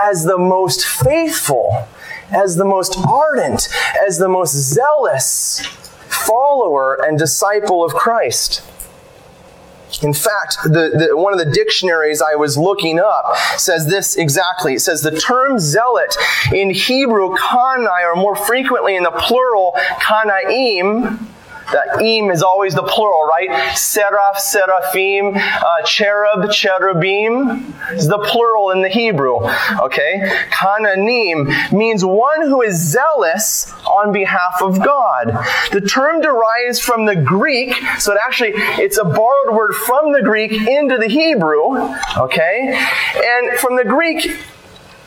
as 0.00 0.24
the 0.24 0.38
most 0.38 0.84
faithful, 0.84 1.86
as 2.30 2.56
the 2.56 2.64
most 2.64 2.96
ardent, 2.98 3.68
as 4.06 4.18
the 4.18 4.28
most 4.28 4.52
zealous 4.52 5.60
follower 6.08 6.98
and 7.04 7.18
disciple 7.18 7.84
of 7.84 7.92
Christ. 7.92 8.62
In 10.02 10.14
fact, 10.14 10.56
the, 10.64 11.08
the, 11.10 11.16
one 11.16 11.32
of 11.32 11.38
the 11.38 11.50
dictionaries 11.50 12.22
I 12.22 12.34
was 12.34 12.56
looking 12.56 12.98
up 12.98 13.36
says 13.58 13.86
this 13.86 14.16
exactly. 14.16 14.74
It 14.74 14.80
says 14.80 15.02
the 15.02 15.16
term 15.16 15.58
zealot 15.58 16.16
in 16.52 16.70
Hebrew, 16.70 17.36
kanai, 17.36 18.02
or 18.04 18.16
more 18.16 18.34
frequently 18.34 18.96
in 18.96 19.02
the 19.02 19.10
plural, 19.10 19.74
kanaim, 20.00 21.31
the 21.70 22.04
im 22.04 22.30
is 22.30 22.42
always 22.42 22.74
the 22.74 22.82
plural, 22.82 23.24
right? 23.24 23.76
Seraph, 23.76 24.38
seraphim, 24.38 25.36
uh, 25.36 25.82
cherub, 25.84 26.50
cherubim 26.50 27.74
is 27.92 28.08
the 28.08 28.18
plural 28.18 28.70
in 28.70 28.82
the 28.82 28.88
Hebrew. 28.88 29.38
Okay? 29.80 30.20
Kananim 30.50 31.72
means 31.72 32.04
one 32.04 32.42
who 32.42 32.62
is 32.62 32.76
zealous 32.76 33.72
on 33.86 34.12
behalf 34.12 34.60
of 34.60 34.82
God. 34.82 35.28
The 35.72 35.80
term 35.80 36.20
derives 36.20 36.80
from 36.80 37.06
the 37.06 37.16
Greek, 37.16 37.74
so 37.98 38.12
it 38.12 38.18
actually 38.24 38.52
it's 38.54 38.98
a 38.98 39.04
borrowed 39.04 39.54
word 39.54 39.74
from 39.74 40.12
the 40.12 40.22
Greek 40.22 40.52
into 40.52 40.98
the 40.98 41.08
Hebrew. 41.08 41.76
Okay? 42.16 42.78
And 43.16 43.58
from 43.58 43.76
the 43.76 43.84
Greek, 43.84 44.26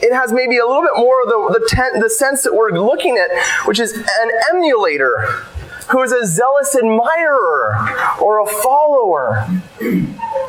it 0.01 0.13
has 0.13 0.31
maybe 0.31 0.57
a 0.57 0.65
little 0.65 0.81
bit 0.81 0.97
more 0.97 1.21
of 1.23 1.29
the, 1.29 1.59
the, 1.59 1.67
ten, 1.67 1.99
the 1.99 2.09
sense 2.09 2.43
that 2.43 2.53
we're 2.53 2.71
looking 2.71 3.17
at, 3.17 3.29
which 3.65 3.79
is 3.79 3.93
an 3.93 4.31
emulator 4.53 5.45
who 5.89 6.01
is 6.01 6.11
a 6.11 6.25
zealous 6.25 6.75
admirer 6.75 7.75
or 8.21 8.41
a 8.41 8.45
follower. 8.45 9.47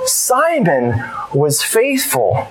Simon 0.05 1.03
was 1.35 1.63
faithful. 1.63 2.49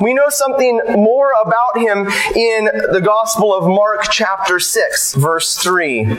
We 0.00 0.14
know 0.14 0.28
something 0.28 0.80
more 0.88 1.32
about 1.40 1.78
him 1.78 2.06
in 2.36 2.66
the 2.92 3.00
Gospel 3.02 3.54
of 3.54 3.66
Mark, 3.66 4.06
chapter 4.10 4.58
6, 4.60 5.14
verse 5.14 5.56
3 5.56 6.18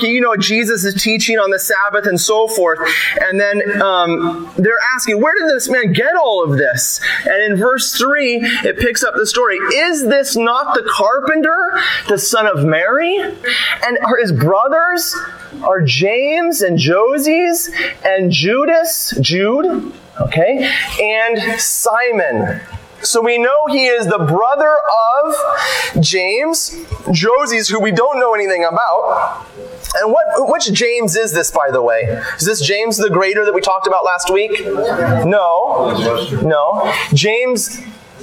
you 0.00 0.20
know, 0.20 0.36
Jesus 0.36 0.84
is 0.84 1.00
teaching 1.00 1.38
on 1.38 1.50
the 1.50 1.58
Sabbath 1.58 2.06
and 2.06 2.20
so 2.20 2.48
forth. 2.48 2.78
And 3.20 3.38
then 3.38 3.82
um, 3.82 4.50
they're 4.56 4.78
asking, 4.94 5.20
where 5.20 5.34
did 5.38 5.54
this 5.54 5.68
man 5.68 5.92
get 5.92 6.14
all 6.16 6.42
of 6.42 6.56
this? 6.56 7.00
And 7.24 7.52
in 7.52 7.56
verse 7.58 7.92
3, 7.92 8.36
it 8.64 8.78
picks 8.78 9.02
up 9.02 9.14
the 9.14 9.26
story. 9.26 9.56
Is 9.56 10.04
this 10.06 10.36
not 10.36 10.74
the 10.74 10.88
carpenter, 10.90 11.78
the 12.08 12.18
son 12.18 12.46
of 12.46 12.64
Mary? 12.64 13.18
And 13.18 13.98
are 14.04 14.16
his 14.18 14.32
brothers 14.32 15.14
are 15.62 15.82
James 15.82 16.62
and 16.62 16.78
Joses 16.78 17.70
and 18.04 18.30
Judas, 18.30 19.14
Jude, 19.20 19.92
okay, 20.20 20.72
and 21.00 21.60
Simon. 21.60 22.60
So 23.02 23.20
we 23.20 23.38
know 23.38 23.66
he 23.68 23.86
is 23.86 24.06
the 24.06 24.18
brother 24.18 24.76
of 25.16 26.02
James, 26.02 26.76
Joses, 27.12 27.68
who 27.68 27.80
we 27.80 27.90
don't 27.90 28.20
know 28.20 28.34
anything 28.34 28.64
about. 28.64 29.46
And 29.94 30.12
what 30.12 30.24
which 30.48 30.72
James 30.72 31.16
is 31.16 31.32
this, 31.32 31.50
by 31.50 31.70
the 31.70 31.82
way? 31.82 32.02
Is 32.38 32.46
this 32.46 32.60
James 32.60 32.96
the 32.96 33.10
Greater 33.10 33.44
that 33.44 33.52
we 33.52 33.60
talked 33.60 33.86
about 33.86 34.04
last 34.04 34.30
week? 34.32 34.64
No. 34.64 36.40
No. 36.42 36.94
James 37.12 37.80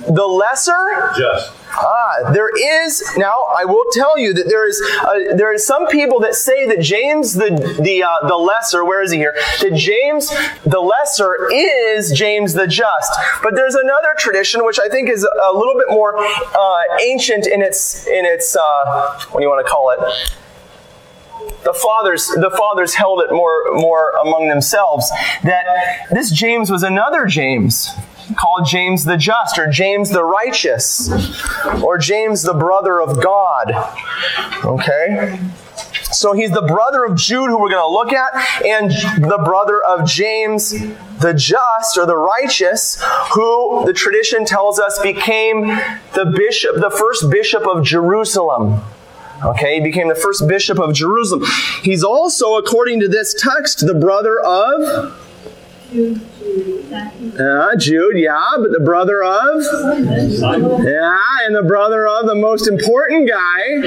the 0.08 0.26
Lesser? 0.26 1.12
Just. 1.18 1.52
Ah, 1.82 2.32
there 2.34 2.50
is 2.50 3.04
now. 3.18 3.46
I 3.58 3.66
will 3.66 3.86
tell 3.92 4.18
you 4.18 4.34
that 4.34 4.50
there 4.50 4.68
is 4.68 4.82
uh, 5.02 5.36
there 5.36 5.54
is 5.54 5.66
some 5.66 5.88
people 5.88 6.20
that 6.20 6.36
say 6.36 6.66
that 6.68 6.82
James 6.82 7.34
the 7.34 7.50
the 7.82 8.04
uh, 8.04 8.28
the 8.28 8.36
lesser. 8.36 8.84
Where 8.84 9.02
is 9.02 9.12
he 9.12 9.18
here? 9.18 9.34
That 9.62 9.74
James 9.76 10.30
the 10.66 10.80
lesser 10.80 11.50
is 11.52 12.12
James 12.12 12.54
the 12.54 12.68
just. 12.68 13.14
But 13.42 13.56
there's 13.56 13.76
another 13.76 14.14
tradition 14.18 14.66
which 14.66 14.80
I 14.80 14.90
think 14.90 15.10
is 15.10 15.24
a 15.24 15.54
little 15.54 15.76
bit 15.76 15.88
more 15.90 16.18
uh, 16.18 16.82
ancient 17.02 17.48
in 17.48 17.62
its 17.62 18.08
in 18.08 18.26
its 18.26 18.56
uh, 18.56 19.20
what 19.30 19.40
do 19.40 19.44
you 19.44 19.50
want 19.50 19.66
to 19.66 19.72
call 19.72 19.92
it? 19.92 20.00
the 21.64 21.74
fathers 21.74 22.28
the 22.28 22.52
fathers 22.52 22.94
held 22.94 23.22
it 23.22 23.32
more 23.32 23.64
more 23.74 24.12
among 24.26 24.48
themselves 24.48 25.10
that 25.44 25.66
this 26.12 26.32
James 26.32 26.70
was 26.70 26.84
another 26.84 27.26
James 27.26 27.90
called 28.36 28.66
James 28.66 29.06
the 29.06 29.18
Just 29.18 29.58
or 29.58 29.70
James 29.70 30.10
the 30.10 30.24
Righteous 30.24 31.10
or 31.84 31.98
James 31.98 32.44
the 32.44 32.54
brother 32.54 33.02
of 33.02 33.22
God. 33.22 33.72
Okay? 34.66 35.40
So 36.12 36.34
he's 36.34 36.52
the 36.52 36.64
brother 36.64 37.06
of 37.06 37.18
Jude, 37.18 37.50
who 37.50 37.60
we're 37.60 37.70
going 37.70 37.82
to 37.82 37.88
look 37.88 38.14
at, 38.14 38.66
and 38.66 38.92
the 39.22 39.40
brother 39.44 39.82
of 39.82 40.08
James 40.08 40.74
the 41.20 41.34
just 41.34 41.98
or 41.98 42.06
the 42.06 42.18
righteous, 42.18 43.02
who 43.34 43.84
the 43.86 43.94
tradition 43.94 44.46
tells 44.46 44.80
us 44.80 45.00
became 45.00 45.68
the 46.14 46.34
bishop, 46.36 46.76
the 46.76 46.90
first 46.90 47.30
bishop 47.30 47.68
of 47.68 47.84
Jerusalem. 47.86 48.82
Okay, 49.44 49.76
he 49.76 49.82
became 49.82 50.10
the 50.10 50.16
first 50.16 50.48
bishop 50.48 50.80
of 50.80 50.94
Jerusalem. 50.94 51.46
He's 51.84 52.04
also, 52.04 52.58
according 52.58 53.00
to 53.02 53.08
this 53.08 53.34
text, 53.34 53.86
the 53.86 53.94
brother 53.94 54.40
of 54.40 55.16
uh, 56.42 57.76
Jude, 57.76 58.18
yeah, 58.18 58.46
but 58.58 58.72
the 58.72 58.80
brother 58.84 59.24
of? 59.24 59.62
Yeah, 60.84 61.18
and 61.46 61.56
the 61.56 61.64
brother 61.68 62.08
of 62.08 62.28
the 62.28 62.36
most 62.36 62.68
important 62.68 63.30
guy, 63.30 63.82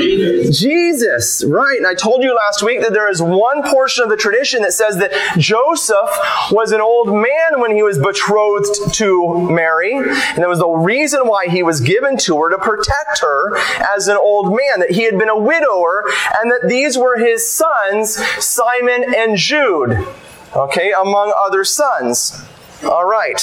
Jesus. 0.51 1.43
Right, 1.45 1.77
and 1.79 1.87
I 1.87 1.95
told 1.95 2.23
you 2.23 2.35
last 2.35 2.63
week 2.63 2.81
that 2.83 2.93
there 2.93 3.11
is 3.11 3.23
one 3.23 3.63
portion 3.63 4.05
of 4.05 4.11
the 4.11 4.17
tradition 4.17 4.63
that 4.63 4.73
says 4.73 4.99
that 4.99 5.13
Joseph 5.39 6.11
was 6.51 6.73
an 6.73 6.81
old 6.81 7.09
man 7.09 7.61
when 7.61 7.75
he 7.75 7.83
was 7.83 7.99
betrothed 7.99 8.95
to 8.95 9.51
Mary, 9.51 9.95
and 9.95 10.39
that 10.39 10.49
was 10.49 10.59
the 10.59 10.69
reason 10.69 11.27
why 11.27 11.47
he 11.49 11.63
was 11.63 11.81
given 11.81 12.17
to 12.19 12.37
her 12.39 12.51
to 12.51 12.59
protect 12.59 13.21
her 13.21 13.57
as 13.97 14.09
an 14.09 14.17
old 14.17 14.51
man, 14.51 14.81
that 14.81 14.91
he 14.91 15.05
had 15.05 15.19
been 15.19 15.31
a 15.31 15.39
widower, 15.39 16.05
and 16.41 16.51
that 16.51 16.69
these 16.69 16.99
were 16.99 17.17
his 17.17 17.49
sons, 17.49 18.17
Simon 18.45 19.05
and 19.17 19.37
Jude. 19.37 20.07
Okay, 20.55 20.93
among 20.93 21.33
other 21.37 21.65
sons. 21.65 22.43
All 22.85 23.07
right. 23.07 23.41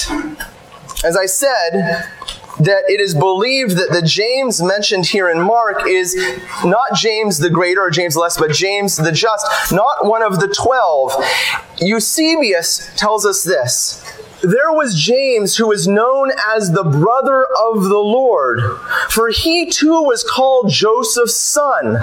As 1.02 1.16
I 1.16 1.26
said, 1.26 2.06
that 2.60 2.84
it 2.88 3.00
is 3.00 3.14
believed 3.14 3.72
that 3.72 3.90
the 3.90 4.02
James 4.02 4.62
mentioned 4.62 5.06
here 5.06 5.30
in 5.30 5.40
Mark 5.40 5.86
is 5.86 6.14
not 6.64 6.94
James 6.94 7.38
the 7.38 7.50
Greater 7.50 7.80
or 7.80 7.90
James 7.90 8.14
the 8.14 8.20
Less, 8.20 8.38
but 8.38 8.52
James 8.52 8.96
the 8.96 9.12
Just, 9.12 9.46
not 9.72 10.04
one 10.04 10.22
of 10.22 10.40
the 10.40 10.48
twelve. 10.48 11.12
Eusebius 11.78 12.90
tells 12.96 13.24
us 13.24 13.42
this 13.42 14.04
there 14.42 14.72
was 14.72 15.00
James 15.00 15.56
who 15.56 15.68
was 15.68 15.86
known 15.86 16.32
as 16.54 16.72
the 16.72 16.84
brother 16.84 17.44
of 17.44 17.84
the 17.84 17.98
Lord, 17.98 18.60
for 19.10 19.28
he 19.28 19.66
too 19.66 20.02
was 20.02 20.24
called 20.24 20.70
Joseph's 20.70 21.36
son. 21.36 21.98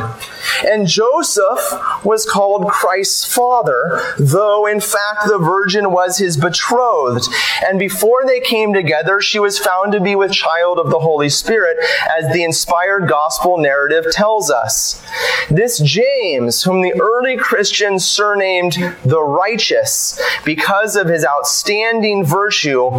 And 0.65 0.87
Joseph 0.87 1.59
was 2.03 2.25
called 2.25 2.67
Christ's 2.67 3.25
father, 3.25 4.01
though 4.17 4.65
in 4.65 4.79
fact 4.79 5.27
the 5.27 5.37
virgin 5.37 5.91
was 5.91 6.17
his 6.17 6.37
betrothed. 6.37 7.27
And 7.67 7.79
before 7.79 8.25
they 8.25 8.39
came 8.39 8.73
together, 8.73 9.19
she 9.19 9.39
was 9.39 9.57
found 9.57 9.91
to 9.93 9.99
be 9.99 10.15
with 10.15 10.31
child 10.31 10.79
of 10.79 10.89
the 10.89 10.99
Holy 10.99 11.29
Spirit, 11.29 11.77
as 12.17 12.31
the 12.33 12.43
inspired 12.43 13.07
gospel 13.07 13.57
narrative 13.57 14.05
tells 14.11 14.51
us. 14.51 15.01
This 15.49 15.79
James, 15.79 16.63
whom 16.63 16.81
the 16.81 16.99
early 16.99 17.37
Christians 17.37 18.05
surnamed 18.05 18.73
the 19.03 19.21
righteous, 19.21 20.19
because 20.45 20.95
of 20.95 21.07
his 21.07 21.25
outstanding 21.25 22.26
virtue, 22.27 22.89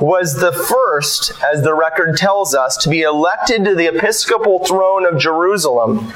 was 0.00 0.34
the 0.34 0.52
first, 0.52 1.32
as 1.52 1.62
the 1.62 1.74
record 1.74 2.16
tells 2.16 2.54
us, 2.54 2.76
to 2.78 2.88
be 2.88 3.02
elected 3.02 3.64
to 3.64 3.74
the 3.74 3.86
episcopal 3.86 4.64
throne 4.64 5.06
of 5.06 5.18
Jerusalem 5.18 6.12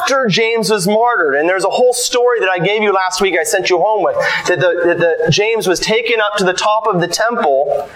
after 0.00 0.26
James 0.26 0.70
was 0.70 0.86
martyred, 0.86 1.36
and 1.36 1.48
there's 1.48 1.64
a 1.64 1.70
whole 1.70 1.92
story 1.92 2.40
that 2.40 2.48
I 2.48 2.58
gave 2.58 2.82
you 2.82 2.92
last 2.92 3.20
week, 3.20 3.36
I 3.38 3.44
sent 3.44 3.70
you 3.70 3.78
home 3.78 4.02
with, 4.02 4.16
that 4.46 4.60
the, 4.60 4.80
that 4.84 4.98
the 4.98 5.30
James 5.30 5.66
was 5.66 5.78
taken 5.80 6.20
up 6.20 6.36
to 6.38 6.44
the 6.44 6.52
top 6.52 6.86
of 6.86 7.00
the 7.00 7.06
temple, 7.06 7.88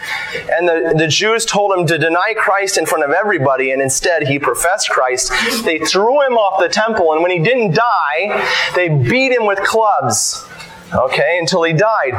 and 0.53 0.69
the, 0.69 0.95
the 0.97 1.09
Jews 1.09 1.45
told 1.45 1.77
him 1.77 1.87
to 1.87 1.99
deny 1.99 2.35
Christ 2.37 2.79
in 2.79 2.87
front 2.87 3.05
of 3.05 3.11
everybody, 3.11 3.73
and 3.73 3.83
instead 3.83 4.27
he 4.27 4.39
professed 4.39 4.91
Christ. 4.91 5.33
They 5.65 5.79
threw 5.79 6.23
him 6.27 6.35
off 6.35 6.61
the 6.61 6.69
temple, 6.69 7.13
and 7.13 7.23
when 7.23 7.31
he 7.31 7.41
didn't 7.41 7.75
die, 7.75 8.49
they 8.75 8.89
beat 8.89 9.33
him 9.33 9.47
with 9.47 9.59
clubs 9.61 10.45
okay, 10.93 11.39
until 11.39 11.63
he 11.63 11.73
died. 11.73 12.15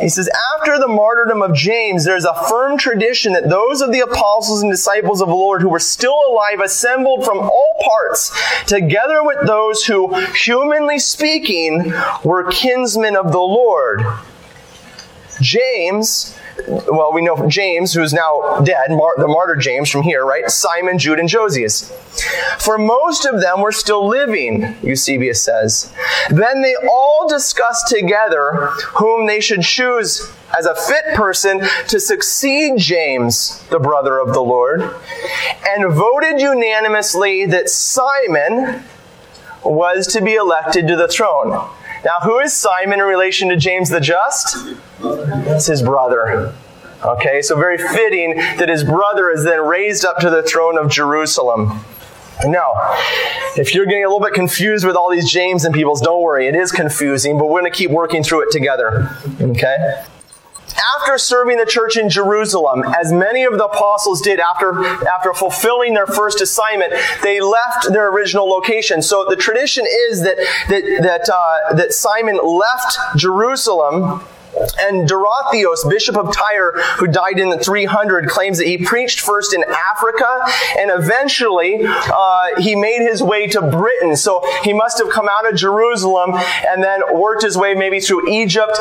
He 0.00 0.08
says, 0.08 0.28
after 0.56 0.78
the 0.78 0.88
martyrdom 0.88 1.42
of 1.42 1.54
James, 1.54 2.04
there's 2.04 2.24
a 2.24 2.34
firm 2.48 2.78
tradition 2.78 3.32
that 3.34 3.48
those 3.48 3.80
of 3.80 3.92
the 3.92 4.00
apostles 4.00 4.62
and 4.62 4.70
disciples 4.70 5.20
of 5.20 5.28
the 5.28 5.34
Lord 5.34 5.62
who 5.62 5.68
were 5.68 5.78
still 5.78 6.18
alive 6.28 6.60
assembled 6.60 7.24
from 7.24 7.38
all 7.38 7.76
parts, 7.84 8.32
together 8.66 9.22
with 9.22 9.46
those 9.46 9.84
who, 9.84 10.14
humanly 10.32 10.98
speaking, 10.98 11.92
were 12.24 12.50
kinsmen 12.50 13.16
of 13.16 13.32
the 13.32 13.38
Lord. 13.38 14.02
James 15.40 16.36
well, 16.66 17.12
we 17.12 17.22
know 17.22 17.48
James, 17.48 17.92
who's 17.92 18.12
now 18.12 18.60
dead, 18.64 18.90
Mar- 18.90 19.14
the 19.16 19.28
martyr 19.28 19.56
James 19.56 19.90
from 19.90 20.02
here, 20.02 20.24
right? 20.24 20.50
Simon, 20.50 20.98
Jude, 20.98 21.20
and 21.20 21.28
Josias. 21.28 21.92
For 22.58 22.78
most 22.78 23.24
of 23.24 23.40
them 23.40 23.60
were 23.60 23.72
still 23.72 24.06
living, 24.06 24.76
Eusebius 24.82 25.42
says. 25.42 25.92
Then 26.30 26.62
they 26.62 26.74
all 26.90 27.28
discussed 27.28 27.88
together 27.88 28.52
whom 28.96 29.26
they 29.26 29.40
should 29.40 29.62
choose 29.62 30.32
as 30.58 30.66
a 30.66 30.74
fit 30.74 31.14
person 31.14 31.60
to 31.88 32.00
succeed 32.00 32.78
James, 32.78 33.64
the 33.68 33.78
brother 33.78 34.18
of 34.18 34.32
the 34.32 34.40
Lord, 34.40 34.82
and 35.68 35.92
voted 35.92 36.40
unanimously 36.40 37.46
that 37.46 37.68
Simon 37.68 38.82
was 39.64 40.06
to 40.08 40.22
be 40.22 40.34
elected 40.34 40.88
to 40.88 40.96
the 40.96 41.08
throne. 41.08 41.68
Now, 42.04 42.20
who 42.22 42.38
is 42.38 42.52
Simon 42.52 43.00
in 43.00 43.06
relation 43.06 43.48
to 43.48 43.56
James 43.56 43.90
the 43.90 44.00
Just? 44.00 44.56
It's 45.00 45.66
his 45.66 45.82
brother. 45.82 46.54
Okay, 47.04 47.42
so 47.42 47.56
very 47.56 47.78
fitting 47.78 48.36
that 48.36 48.68
his 48.68 48.82
brother 48.84 49.30
is 49.30 49.44
then 49.44 49.60
raised 49.60 50.04
up 50.04 50.18
to 50.18 50.30
the 50.30 50.42
throne 50.42 50.78
of 50.78 50.90
Jerusalem. 50.90 51.80
Now, 52.44 52.72
if 53.56 53.74
you're 53.74 53.86
getting 53.86 54.04
a 54.04 54.08
little 54.08 54.20
bit 54.20 54.32
confused 54.32 54.84
with 54.84 54.94
all 54.94 55.10
these 55.10 55.30
James 55.30 55.64
and 55.64 55.74
peoples, 55.74 56.00
don't 56.00 56.22
worry, 56.22 56.46
it 56.46 56.54
is 56.54 56.70
confusing, 56.70 57.36
but 57.38 57.46
we're 57.46 57.60
going 57.60 57.72
to 57.72 57.76
keep 57.76 57.90
working 57.90 58.22
through 58.22 58.48
it 58.48 58.52
together. 58.52 59.10
Okay? 59.40 60.04
After 60.76 61.18
serving 61.18 61.58
the 61.58 61.66
church 61.66 61.96
in 61.96 62.08
Jerusalem, 62.08 62.84
as 62.84 63.12
many 63.12 63.44
of 63.44 63.58
the 63.58 63.64
apostles 63.64 64.20
did 64.20 64.40
after, 64.40 64.84
after 65.08 65.32
fulfilling 65.34 65.94
their 65.94 66.06
first 66.06 66.40
assignment, 66.40 66.92
they 67.22 67.40
left 67.40 67.92
their 67.92 68.08
original 68.10 68.48
location. 68.48 69.02
So 69.02 69.26
the 69.28 69.36
tradition 69.36 69.86
is 69.86 70.22
that, 70.22 70.36
that, 70.68 70.82
that, 71.02 71.28
uh, 71.28 71.74
that 71.74 71.92
Simon 71.92 72.38
left 72.42 72.98
Jerusalem 73.16 74.22
and 74.78 75.08
Dorotheos, 75.08 75.88
bishop 75.88 76.16
of 76.16 76.34
Tyre, 76.34 76.72
who 76.96 77.06
died 77.06 77.38
in 77.38 77.50
the 77.50 77.58
300, 77.58 78.28
claims 78.28 78.58
that 78.58 78.66
he 78.66 78.78
preached 78.78 79.20
first 79.20 79.54
in 79.54 79.64
Africa 79.64 80.44
and 80.78 80.90
eventually 80.90 81.80
uh, 81.84 82.46
he 82.58 82.74
made 82.74 83.00
his 83.00 83.22
way 83.22 83.46
to 83.48 83.60
Britain. 83.62 84.16
So 84.16 84.42
he 84.62 84.72
must 84.72 84.98
have 84.98 85.10
come 85.10 85.28
out 85.28 85.50
of 85.50 85.56
Jerusalem 85.56 86.34
and 86.34 86.82
then 86.82 87.00
worked 87.12 87.42
his 87.42 87.56
way 87.56 87.74
maybe 87.74 88.00
through 88.00 88.28
Egypt, 88.28 88.78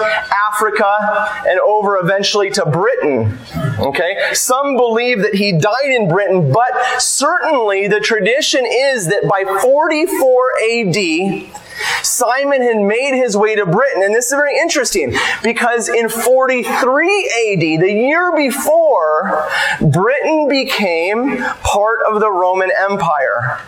Africa, 0.49 1.43
and 1.47 1.59
over 1.59 1.97
eventually 1.97 2.49
to 2.51 2.65
Britain. 2.65 3.37
Okay? 3.79 4.17
Some 4.33 4.75
believe 4.75 5.19
that 5.19 5.35
he 5.35 5.51
died 5.51 5.89
in 5.89 6.07
Britain, 6.07 6.51
but 6.51 6.71
certainly 6.99 7.87
the 7.87 7.99
tradition 7.99 8.65
is 8.65 9.07
that 9.07 9.27
by 9.27 9.43
44 9.61 10.51
AD, 10.71 11.66
Simon 12.03 12.61
had 12.61 12.77
made 12.77 13.15
his 13.15 13.35
way 13.35 13.55
to 13.55 13.65
Britain, 13.65 14.03
and 14.03 14.15
this 14.15 14.27
is 14.27 14.31
very 14.31 14.57
interesting 14.57 15.15
because 15.43 15.89
in 15.89 16.09
43 16.09 16.65
AD, 16.73 17.81
the 17.81 17.91
year 17.91 18.35
before, 18.35 19.47
Britain 19.81 20.47
became 20.49 21.37
part 21.63 21.99
of 22.09 22.19
the 22.19 22.31
Roman 22.31 22.71
Empire. 22.77 23.61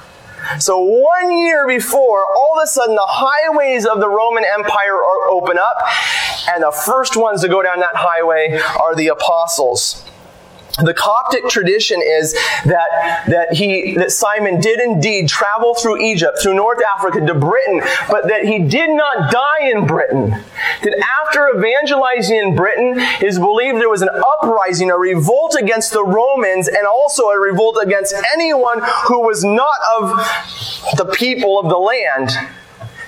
So 0.57 0.79
one 0.79 1.37
year 1.37 1.67
before, 1.67 2.25
all 2.35 2.57
of 2.57 2.63
a 2.63 2.67
sudden 2.67 2.95
the 2.95 3.05
highways 3.05 3.85
of 3.85 3.99
the 3.99 4.09
Roman 4.09 4.43
Empire 4.57 4.95
are 4.95 5.29
open 5.29 5.57
up, 5.57 5.77
and 6.49 6.63
the 6.63 6.71
first 6.71 7.15
ones 7.15 7.41
to 7.41 7.49
go 7.49 7.61
down 7.61 7.79
that 7.81 7.95
highway 7.95 8.59
are 8.79 8.95
the 8.95 9.09
apostles. 9.09 10.03
The 10.83 10.93
Coptic 10.93 11.47
tradition 11.49 12.01
is 12.03 12.33
that, 12.65 13.25
that 13.27 13.53
he 13.53 13.95
that 13.95 14.11
Simon 14.11 14.59
did 14.59 14.79
indeed 14.79 15.27
travel 15.29 15.75
through 15.75 16.01
Egypt, 16.01 16.39
through 16.41 16.55
North 16.55 16.79
Africa 16.95 17.25
to 17.25 17.33
Britain, 17.33 17.81
but 18.09 18.27
that 18.27 18.45
he 18.45 18.59
did 18.59 18.89
not 18.89 19.31
die 19.31 19.69
in 19.69 19.85
Britain. 19.85 20.29
That 20.83 21.05
after 21.25 21.49
evangelizing 21.57 22.35
in 22.35 22.55
Britain, 22.55 22.95
it 22.97 23.23
is 23.23 23.39
believed 23.39 23.77
there 23.77 23.89
was 23.89 24.01
an 24.01 24.09
uprising, 24.09 24.91
a 24.91 24.97
revolt 24.97 25.55
against 25.59 25.93
the 25.93 26.03
Romans, 26.03 26.67
and 26.67 26.85
also 26.85 27.29
a 27.29 27.39
revolt 27.39 27.77
against 27.81 28.13
anyone 28.33 28.81
who 29.07 29.21
was 29.21 29.43
not 29.43 29.75
of 29.99 30.09
the 30.97 31.05
people 31.13 31.59
of 31.59 31.69
the 31.69 31.77
land 31.77 32.31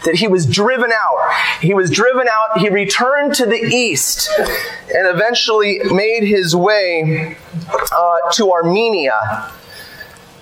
that 0.03 0.15
he 0.15 0.27
was 0.27 0.45
driven 0.45 0.91
out. 0.91 1.33
He 1.61 1.73
was 1.73 1.89
driven 1.89 2.27
out. 2.27 2.59
He 2.59 2.69
returned 2.69 3.35
to 3.35 3.45
the 3.45 3.57
east 3.57 4.29
and 4.39 5.07
eventually 5.07 5.79
made 5.91 6.23
his 6.23 6.55
way 6.55 7.37
uh, 7.91 8.17
to 8.33 8.51
Armenia. 8.51 9.51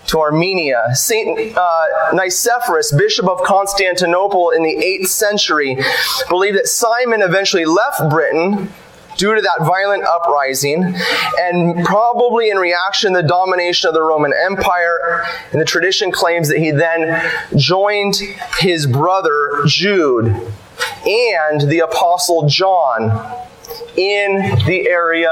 To 0.08 0.20
Armenia. 0.20 0.88
Saint 0.94 1.56
uh, 1.56 1.86
Nicephorus, 2.14 2.98
Bishop 2.98 3.28
of 3.28 3.44
Constantinople 3.44 4.50
in 4.52 4.64
the 4.64 4.76
8th 4.76 5.08
century, 5.08 5.78
believed 6.30 6.58
that 6.58 6.68
Simon 6.68 7.22
eventually 7.22 7.66
left 7.66 8.10
Britain 8.10 8.70
due 9.20 9.36
to 9.36 9.42
that 9.42 9.66
violent 9.66 10.04
uprising, 10.06 10.96
and 11.38 11.86
probably 11.86 12.50
in 12.50 12.58
reaction 12.58 13.14
to 13.14 13.22
the 13.22 13.28
domination 13.28 13.90
of 13.90 13.94
the 13.94 14.02
Roman 14.02 14.34
Empire. 14.34 15.26
And 15.52 15.60
the 15.60 15.66
tradition 15.66 16.12
claims 16.12 16.48
that 16.48 16.58
he 16.58 16.72
then 16.72 17.22
joined 17.56 18.16
his 18.60 18.88
brother 18.88 19.64
Jude 19.68 20.28
and 21.06 21.62
the 21.70 21.80
Apostle 21.80 22.48
John 22.48 23.12
in 23.98 24.38
the 24.66 24.88
area 24.88 25.32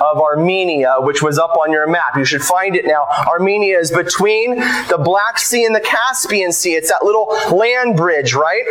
of 0.00 0.18
Armenia, 0.18 0.96
which 1.00 1.22
was 1.22 1.38
up 1.38 1.56
on 1.56 1.70
your 1.70 1.86
map. 1.86 2.16
You 2.16 2.24
should 2.24 2.42
find 2.42 2.74
it 2.74 2.86
now. 2.86 3.06
Armenia 3.26 3.78
is 3.78 3.90
between 3.90 4.56
the 4.56 4.98
Black 5.02 5.38
Sea 5.38 5.64
and 5.64 5.74
the 5.74 5.80
Caspian 5.80 6.52
Sea. 6.52 6.74
It's 6.74 6.88
that 6.88 7.04
little 7.04 7.26
land 7.54 7.96
bridge, 7.96 8.32
right? 8.32 8.64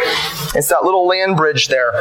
It's 0.56 0.70
that 0.70 0.84
little 0.84 1.08
land 1.08 1.38
bridge 1.38 1.68
there. 1.68 1.92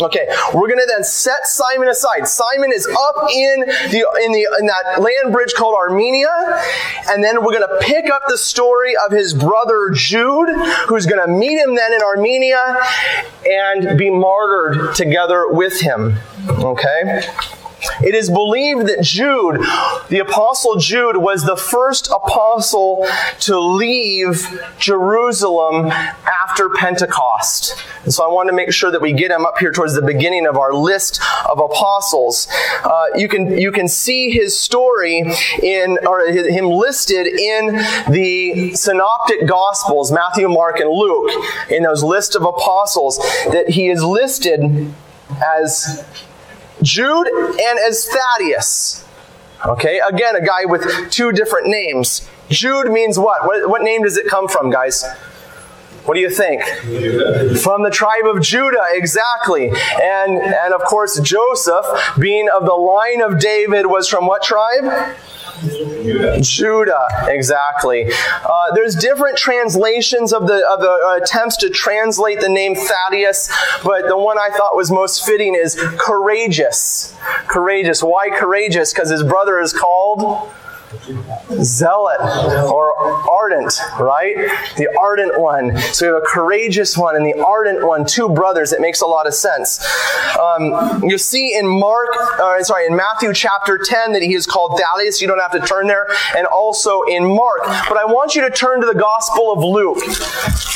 Okay, 0.00 0.28
we're 0.54 0.68
going 0.68 0.78
to 0.78 0.86
then 0.86 1.02
set 1.02 1.46
Simon 1.46 1.88
aside. 1.88 2.28
Simon 2.28 2.72
is 2.72 2.86
up 2.86 3.30
in 3.30 3.60
the 3.60 4.06
in 4.24 4.32
the 4.32 4.46
in 4.60 4.66
that 4.66 5.00
land 5.00 5.32
bridge 5.32 5.52
called 5.54 5.74
Armenia, 5.74 6.30
and 7.08 7.24
then 7.24 7.44
we're 7.44 7.52
going 7.52 7.68
to 7.68 7.78
pick 7.80 8.08
up 8.10 8.22
the 8.28 8.38
story 8.38 8.94
of 8.96 9.10
his 9.10 9.34
brother 9.34 9.90
Jude, 9.92 10.48
who's 10.86 11.06
going 11.06 11.20
to 11.20 11.32
meet 11.32 11.58
him 11.58 11.74
then 11.74 11.92
in 11.92 12.02
Armenia 12.02 12.78
and 13.48 13.98
be 13.98 14.10
martyred 14.10 14.94
together 14.94 15.48
with 15.50 15.80
him. 15.80 16.18
Okay? 16.48 17.22
It 18.02 18.14
is 18.14 18.30
believed 18.30 18.86
that 18.86 19.02
Jude, 19.02 19.60
the 20.08 20.18
apostle 20.18 20.76
Jude, 20.76 21.16
was 21.16 21.44
the 21.44 21.56
first 21.56 22.08
apostle 22.08 23.06
to 23.40 23.58
leave 23.58 24.46
Jerusalem 24.78 25.86
after 25.86 26.68
Pentecost. 26.70 27.82
And 28.04 28.12
so 28.12 28.24
I 28.24 28.32
want 28.32 28.48
to 28.48 28.54
make 28.54 28.72
sure 28.72 28.90
that 28.90 29.00
we 29.00 29.12
get 29.12 29.30
him 29.30 29.44
up 29.44 29.58
here 29.58 29.72
towards 29.72 29.94
the 29.94 30.02
beginning 30.02 30.46
of 30.46 30.56
our 30.56 30.72
list 30.72 31.20
of 31.48 31.58
apostles. 31.58 32.48
Uh, 32.84 33.06
you 33.14 33.28
can 33.28 33.58
you 33.58 33.72
can 33.72 33.88
see 33.88 34.30
his 34.30 34.58
story 34.58 35.24
in 35.62 35.98
or 36.06 36.26
him 36.26 36.66
listed 36.66 37.26
in 37.26 37.76
the 38.10 38.74
synoptic 38.74 39.46
gospels, 39.46 40.10
Matthew, 40.10 40.48
Mark, 40.48 40.80
and 40.80 40.90
Luke, 40.90 41.30
in 41.70 41.82
those 41.82 42.02
list 42.02 42.34
of 42.34 42.42
apostles 42.42 43.18
that 43.52 43.70
he 43.70 43.88
is 43.88 44.02
listed 44.02 44.92
as 45.44 46.04
Jude 46.82 47.26
and 47.26 47.78
as 47.78 48.08
Thaddeus. 48.08 49.04
Okay, 49.66 50.00
again, 50.00 50.36
a 50.36 50.44
guy 50.44 50.64
with 50.64 51.10
two 51.10 51.32
different 51.32 51.66
names. 51.66 52.26
Jude 52.48 52.90
means 52.90 53.18
what? 53.18 53.46
What, 53.46 53.68
what 53.68 53.82
name 53.82 54.02
does 54.02 54.16
it 54.16 54.26
come 54.26 54.48
from, 54.48 54.70
guys? 54.70 55.04
What 56.04 56.14
do 56.14 56.20
you 56.20 56.30
think? 56.30 56.62
From 57.60 57.82
the 57.82 57.90
tribe 57.92 58.24
of 58.24 58.40
Judah, 58.40 58.84
exactly. 58.90 59.68
And, 59.68 60.38
and 60.38 60.72
of 60.72 60.80
course, 60.82 61.20
Joseph, 61.20 61.84
being 62.18 62.48
of 62.48 62.64
the 62.64 62.72
line 62.72 63.20
of 63.20 63.38
David, 63.38 63.86
was 63.86 64.08
from 64.08 64.26
what 64.26 64.42
tribe? 64.42 65.14
Judah. 65.60 66.40
Judah, 66.40 67.08
exactly. 67.28 68.10
Uh, 68.44 68.72
there's 68.74 68.94
different 68.94 69.36
translations 69.36 70.32
of 70.32 70.46
the 70.46 70.66
of 70.68 70.80
the 70.80 70.90
uh, 70.90 71.20
attempts 71.22 71.56
to 71.58 71.70
translate 71.70 72.40
the 72.40 72.48
name 72.48 72.74
Thaddeus, 72.74 73.50
but 73.84 74.08
the 74.08 74.16
one 74.16 74.38
I 74.38 74.50
thought 74.50 74.74
was 74.74 74.90
most 74.90 75.24
fitting 75.24 75.54
is 75.54 75.76
courageous. 75.98 77.14
Courageous. 77.46 78.02
Why 78.02 78.30
courageous? 78.30 78.92
Because 78.92 79.10
his 79.10 79.22
brother 79.22 79.60
is 79.60 79.72
called 79.72 80.50
zealot 81.62 82.20
or 82.70 82.98
ardent, 83.30 83.78
right? 83.98 84.34
The 84.76 84.88
ardent 84.98 85.40
one. 85.40 85.76
So 85.92 86.06
we 86.06 86.14
have 86.14 86.22
a 86.22 86.26
courageous 86.26 86.96
one 86.96 87.16
and 87.16 87.24
the 87.24 87.40
ardent 87.40 87.86
one, 87.86 88.04
two 88.04 88.28
brothers. 88.28 88.72
It 88.72 88.80
makes 88.80 89.00
a 89.00 89.06
lot 89.06 89.26
of 89.26 89.34
sense. 89.34 89.84
Um, 90.38 91.02
you 91.04 91.18
see 91.18 91.56
in 91.56 91.66
Mark, 91.66 92.08
uh, 92.38 92.62
sorry, 92.62 92.86
in 92.86 92.96
Matthew 92.96 93.32
chapter 93.32 93.78
10 93.78 94.12
that 94.12 94.22
he 94.22 94.34
is 94.34 94.46
called 94.46 94.80
Thaddeus. 94.80 95.20
You 95.20 95.28
don't 95.28 95.40
have 95.40 95.52
to 95.52 95.60
turn 95.60 95.86
there. 95.86 96.06
And 96.36 96.46
also 96.46 97.02
in 97.02 97.24
Mark. 97.24 97.60
But 97.88 97.96
I 97.96 98.04
want 98.04 98.34
you 98.34 98.42
to 98.42 98.50
turn 98.50 98.80
to 98.80 98.86
the 98.86 98.94
Gospel 98.94 99.52
of 99.52 99.62
Luke. 99.62 99.98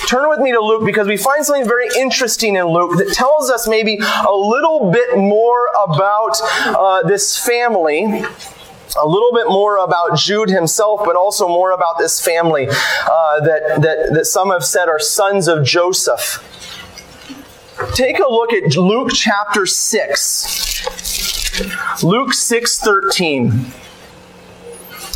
Turn 0.08 0.28
with 0.28 0.40
me 0.40 0.52
to 0.52 0.60
Luke 0.60 0.84
because 0.84 1.08
we 1.08 1.16
find 1.16 1.44
something 1.44 1.66
very 1.66 1.88
interesting 1.96 2.56
in 2.56 2.66
Luke 2.66 2.98
that 2.98 3.12
tells 3.14 3.50
us 3.50 3.68
maybe 3.68 3.98
a 4.00 4.32
little 4.32 4.90
bit 4.90 5.16
more 5.16 5.68
about 5.82 6.36
uh, 6.66 7.02
this 7.02 7.38
family 7.38 8.24
a 9.00 9.06
little 9.06 9.32
bit 9.32 9.48
more 9.48 9.78
about 9.78 10.16
Jude 10.16 10.50
himself, 10.50 11.00
but 11.04 11.16
also 11.16 11.48
more 11.48 11.72
about 11.72 11.98
this 11.98 12.20
family 12.20 12.68
uh, 12.68 13.40
that, 13.40 13.82
that, 13.82 14.14
that 14.14 14.26
some 14.26 14.50
have 14.50 14.64
said 14.64 14.88
are 14.88 14.98
sons 14.98 15.48
of 15.48 15.64
Joseph. 15.64 16.42
Take 17.94 18.20
a 18.20 18.30
look 18.30 18.52
at 18.52 18.76
Luke 18.76 19.10
chapter 19.12 19.66
6. 19.66 22.02
Luke 22.02 22.32
6 22.32 22.78
13. 22.78 23.66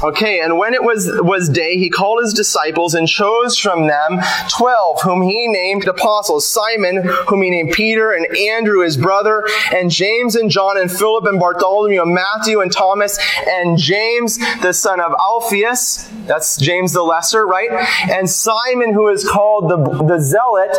Okay, 0.01 0.41
and 0.41 0.59
when 0.59 0.75
it 0.75 0.85
was, 0.85 1.11
was 1.23 1.49
day, 1.49 1.77
he 1.77 1.91
called 1.91 2.23
his 2.23 2.33
disciples 2.33 2.95
and 2.95 3.09
chose 3.09 3.59
from 3.59 3.89
them 3.89 4.21
twelve, 4.49 5.01
whom 5.03 5.23
he 5.23 5.49
named 5.49 5.89
apostles 5.89 6.47
Simon, 6.47 7.03
whom 7.27 7.43
he 7.43 7.51
named 7.51 7.73
Peter, 7.73 8.13
and 8.13 8.27
Andrew 8.37 8.83
his 8.83 8.97
brother, 8.97 9.45
and 9.75 9.91
James 9.91 10.37
and 10.37 10.51
John, 10.51 10.79
and 10.79 10.91
Philip 10.91 11.25
and 11.25 11.41
Bartholomew, 11.41 12.01
and 12.03 12.15
Matthew 12.15 12.61
and 12.61 12.71
Thomas, 12.71 13.19
and 13.47 13.77
James 13.77 14.39
the 14.61 14.73
son 14.73 15.01
of 15.01 15.13
Alphaeus. 15.19 16.09
That's 16.27 16.57
James 16.59 16.93
the 16.93 17.03
Lesser, 17.03 17.45
right? 17.47 17.71
And 18.09 18.31
Simon, 18.31 18.93
who 18.93 19.09
is 19.09 19.29
called 19.29 19.69
the, 19.69 20.05
the 20.05 20.21
Zealot, 20.21 20.77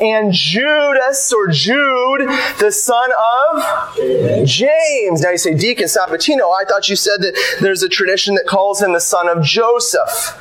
and 0.00 0.32
Judas 0.32 1.32
or 1.32 1.48
Jude, 1.48 2.28
the 2.58 2.70
son 2.72 3.10
of 3.52 3.96
James. 4.46 5.20
Now 5.20 5.30
you 5.30 5.38
say, 5.38 5.54
Deacon 5.54 5.86
Sabatino, 5.86 6.50
I 6.50 6.64
thought 6.64 6.88
you 6.88 6.96
said 6.96 7.20
that 7.20 7.36
there's 7.60 7.82
a 7.82 7.88
tradition 7.88 8.34
that 8.36 8.46
calls 8.54 8.80
him 8.80 8.92
the 8.92 9.00
son 9.00 9.28
of 9.28 9.42
Joseph. 9.42 10.38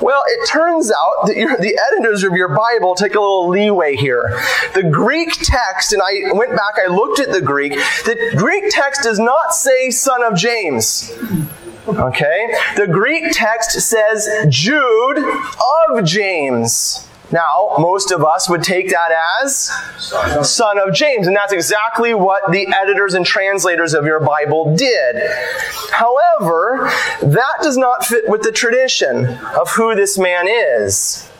Well, 0.00 0.22
it 0.28 0.48
turns 0.48 0.92
out 0.92 1.26
that 1.26 1.34
the 1.34 1.80
editors 1.90 2.22
of 2.22 2.34
your 2.34 2.54
Bible 2.54 2.94
take 2.94 3.16
a 3.16 3.20
little 3.20 3.48
leeway 3.48 3.96
here. 3.96 4.40
The 4.74 4.84
Greek 4.84 5.32
text, 5.42 5.92
and 5.92 6.00
I 6.00 6.32
went 6.32 6.52
back, 6.52 6.74
I 6.80 6.86
looked 6.86 7.18
at 7.18 7.32
the 7.32 7.40
Greek, 7.40 7.72
the 8.04 8.34
Greek 8.36 8.64
text 8.68 9.02
does 9.02 9.18
not 9.18 9.52
say 9.52 9.90
son 9.90 10.22
of 10.22 10.36
James. 10.36 11.12
Okay? 11.88 12.54
The 12.76 12.86
Greek 12.86 13.24
text 13.32 13.72
says 13.80 14.28
Jude 14.48 15.18
of 15.88 16.04
James. 16.04 17.04
Now, 17.32 17.76
most 17.78 18.10
of 18.10 18.24
us 18.24 18.48
would 18.48 18.62
take 18.62 18.90
that 18.90 19.10
as 19.42 19.70
son 20.48 20.78
of 20.78 20.94
James, 20.94 21.26
and 21.26 21.36
that's 21.36 21.52
exactly 21.52 22.12
what 22.14 22.50
the 22.50 22.66
editors 22.74 23.14
and 23.14 23.24
translators 23.24 23.94
of 23.94 24.04
your 24.04 24.20
Bible 24.20 24.74
did. 24.76 25.16
However, 25.92 26.90
that 27.22 27.58
does 27.62 27.76
not 27.76 28.04
fit 28.04 28.28
with 28.28 28.42
the 28.42 28.52
tradition 28.52 29.26
of 29.58 29.70
who 29.70 29.94
this 29.94 30.18
man 30.18 30.48
is. 30.48 31.30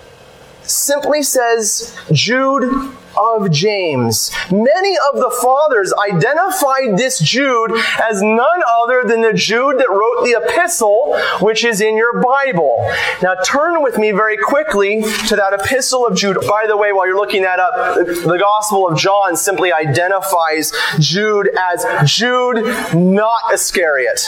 Simply 0.62 1.22
says 1.22 1.96
Jude 2.12 2.96
of 3.16 3.50
James. 3.50 4.30
Many 4.50 4.96
of 5.12 5.20
the 5.20 5.30
fathers 5.42 5.92
identified 5.92 6.96
this 6.96 7.18
Jude 7.18 7.72
as 8.02 8.22
none 8.22 8.62
other 8.82 9.02
than 9.04 9.20
the 9.20 9.32
Jude 9.32 9.78
that 9.78 9.90
wrote 9.90 10.24
the 10.24 10.40
epistle, 10.42 11.18
which 11.40 11.64
is 11.64 11.80
in 11.80 11.96
your 11.96 12.20
Bible. 12.22 12.76
Now 13.22 13.34
turn 13.44 13.82
with 13.82 13.98
me 13.98 14.10
very 14.12 14.36
quickly 14.36 15.02
to 15.28 15.36
that 15.36 15.52
epistle 15.52 16.06
of 16.06 16.16
Jude. 16.16 16.38
By 16.48 16.66
the 16.66 16.76
way, 16.76 16.92
while 16.92 17.06
you're 17.06 17.16
looking 17.16 17.42
that 17.42 17.58
up, 17.58 17.94
the 17.96 18.38
Gospel 18.38 18.88
of 18.88 18.98
John 18.98 19.36
simply 19.36 19.72
identifies 19.72 20.72
Jude 20.98 21.50
as 21.58 21.84
Jude, 22.10 22.64
not 22.94 23.52
Iscariot. 23.52 24.20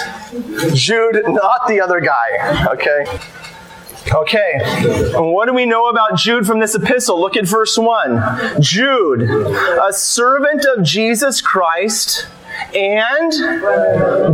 Jude, 0.74 1.22
not 1.28 1.66
the 1.68 1.80
other 1.80 2.00
guy. 2.00 2.66
Okay? 2.72 3.04
Okay, 4.10 4.60
what 5.14 5.46
do 5.46 5.54
we 5.54 5.64
know 5.64 5.88
about 5.88 6.16
Jude 6.16 6.46
from 6.46 6.58
this 6.60 6.74
epistle? 6.74 7.20
Look 7.20 7.36
at 7.36 7.46
verse 7.46 7.78
1. 7.78 8.60
Jude, 8.60 9.22
a 9.22 9.92
servant 9.92 10.64
of 10.76 10.82
Jesus 10.82 11.40
Christ 11.40 12.26
and 12.74 13.32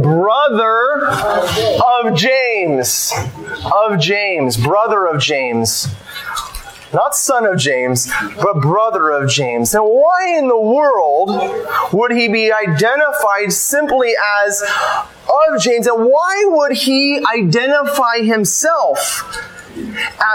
brother 0.03 1.07
of 1.07 2.15
James. 2.17 3.13
Of 3.73 4.01
James, 4.01 4.57
brother 4.57 5.07
of 5.07 5.21
James. 5.21 5.89
Not 6.93 7.15
son 7.15 7.45
of 7.45 7.59
James, 7.59 8.11
but 8.37 8.61
brother 8.63 9.11
of 9.11 9.29
James. 9.29 9.75
Now, 9.75 9.87
why 9.87 10.37
in 10.39 10.49
the 10.49 10.59
world 10.59 11.31
would 11.93 12.13
he 12.13 12.29
be 12.29 12.51
identified 12.51 13.53
simply 13.53 14.15
as 14.43 14.63
of 14.63 15.61
James? 15.61 15.87
And 15.87 16.07
why 16.07 16.45
would 16.47 16.73
he 16.73 17.23
identify 17.27 18.19
himself 18.23 19.23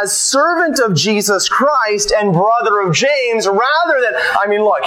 as 0.02 0.16
servant 0.16 0.80
of 0.80 0.96
Jesus 0.96 1.50
Christ 1.50 2.14
and 2.16 2.34
brother 2.34 2.82
of 2.82 2.94
James 2.94 3.48
rather 3.48 4.02
than, 4.02 4.14
I 4.40 4.48
mean, 4.48 4.64
look, 4.64 4.84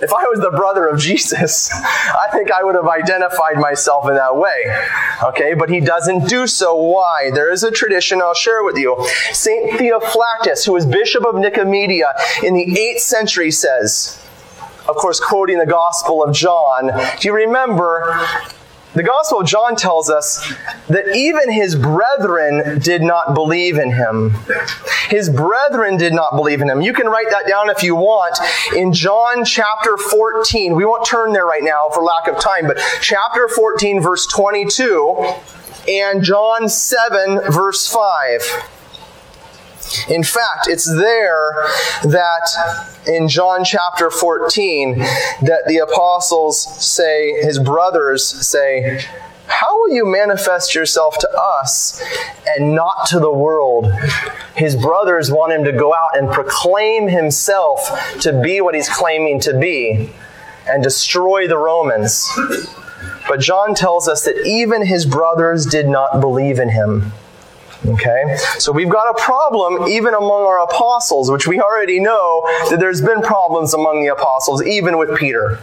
if 0.00 0.12
I 0.12 0.24
was 0.26 0.40
the 0.40 0.50
brother 0.50 0.86
of 0.86 1.00
Jesus, 1.00 1.70
I 1.74 2.28
think 2.32 2.50
I 2.50 2.62
would 2.62 2.74
have 2.74 2.86
identified 2.86 3.56
myself 3.56 4.08
in 4.08 4.14
that 4.14 4.36
way. 4.36 4.76
Okay, 5.24 5.54
but 5.54 5.70
he 5.70 5.80
doesn't 5.80 6.28
do 6.28 6.46
so. 6.46 6.76
Why? 6.76 7.30
There 7.32 7.50
is 7.50 7.62
a 7.62 7.70
tradition 7.70 8.20
I'll 8.20 8.34
share 8.34 8.62
with 8.62 8.76
you. 8.76 8.96
Saint 9.32 9.72
Theophylactus, 9.72 10.66
who 10.66 10.72
was 10.72 10.86
bishop 10.86 11.24
of 11.24 11.36
Nicomedia 11.36 12.12
in 12.42 12.54
the 12.54 12.66
8th 12.66 13.00
century, 13.00 13.50
says, 13.50 14.22
of 14.88 14.96
course, 14.96 15.18
quoting 15.18 15.58
the 15.58 15.66
Gospel 15.66 16.22
of 16.22 16.34
John, 16.34 16.92
do 17.18 17.28
you 17.28 17.34
remember 17.34 18.20
the 18.96 19.02
Gospel 19.02 19.40
of 19.40 19.46
John 19.46 19.76
tells 19.76 20.08
us 20.08 20.52
that 20.88 21.14
even 21.14 21.52
his 21.52 21.76
brethren 21.76 22.78
did 22.78 23.02
not 23.02 23.34
believe 23.34 23.76
in 23.76 23.92
him. 23.92 24.34
His 25.08 25.28
brethren 25.28 25.98
did 25.98 26.14
not 26.14 26.34
believe 26.34 26.62
in 26.62 26.70
him. 26.70 26.80
You 26.80 26.94
can 26.94 27.06
write 27.06 27.30
that 27.30 27.46
down 27.46 27.68
if 27.68 27.82
you 27.82 27.94
want 27.94 28.38
in 28.74 28.94
John 28.94 29.44
chapter 29.44 29.98
14. 29.98 30.74
We 30.74 30.86
won't 30.86 31.06
turn 31.06 31.34
there 31.34 31.44
right 31.44 31.62
now 31.62 31.90
for 31.92 32.02
lack 32.02 32.26
of 32.26 32.40
time, 32.40 32.66
but 32.66 32.78
chapter 33.02 33.48
14, 33.48 34.00
verse 34.00 34.26
22, 34.26 35.34
and 35.88 36.24
John 36.24 36.68
7, 36.68 37.52
verse 37.52 37.86
5. 37.86 38.75
In 40.08 40.22
fact, 40.22 40.68
it's 40.68 40.86
there 40.86 41.54
that 42.04 43.02
in 43.06 43.28
John 43.28 43.64
chapter 43.64 44.10
14 44.10 44.98
that 44.98 45.62
the 45.66 45.78
apostles 45.78 46.60
say, 46.84 47.32
his 47.42 47.58
brothers 47.58 48.24
say, 48.24 49.00
how 49.46 49.78
will 49.78 49.90
you 49.90 50.04
manifest 50.04 50.74
yourself 50.74 51.18
to 51.18 51.30
us 51.30 52.02
and 52.46 52.74
not 52.74 53.06
to 53.08 53.20
the 53.20 53.30
world? 53.30 53.92
His 54.56 54.74
brothers 54.74 55.30
want 55.30 55.52
him 55.52 55.64
to 55.64 55.72
go 55.72 55.94
out 55.94 56.16
and 56.16 56.30
proclaim 56.30 57.08
himself 57.08 57.88
to 58.20 58.32
be 58.42 58.60
what 58.60 58.74
he's 58.74 58.88
claiming 58.88 59.40
to 59.40 59.58
be 59.58 60.12
and 60.68 60.82
destroy 60.82 61.46
the 61.46 61.58
Romans. 61.58 62.28
But 63.28 63.40
John 63.40 63.74
tells 63.74 64.08
us 64.08 64.24
that 64.24 64.44
even 64.46 64.84
his 64.84 65.06
brothers 65.06 65.64
did 65.64 65.88
not 65.88 66.20
believe 66.20 66.58
in 66.58 66.70
him. 66.70 67.12
Okay? 67.84 68.36
So 68.58 68.72
we've 68.72 68.88
got 68.88 69.10
a 69.10 69.22
problem 69.22 69.88
even 69.88 70.14
among 70.14 70.42
our 70.42 70.62
apostles, 70.62 71.30
which 71.30 71.46
we 71.46 71.60
already 71.60 72.00
know 72.00 72.42
that 72.70 72.80
there's 72.80 73.02
been 73.02 73.22
problems 73.22 73.74
among 73.74 74.02
the 74.02 74.08
apostles, 74.08 74.64
even 74.64 74.98
with 74.98 75.16
Peter. 75.16 75.58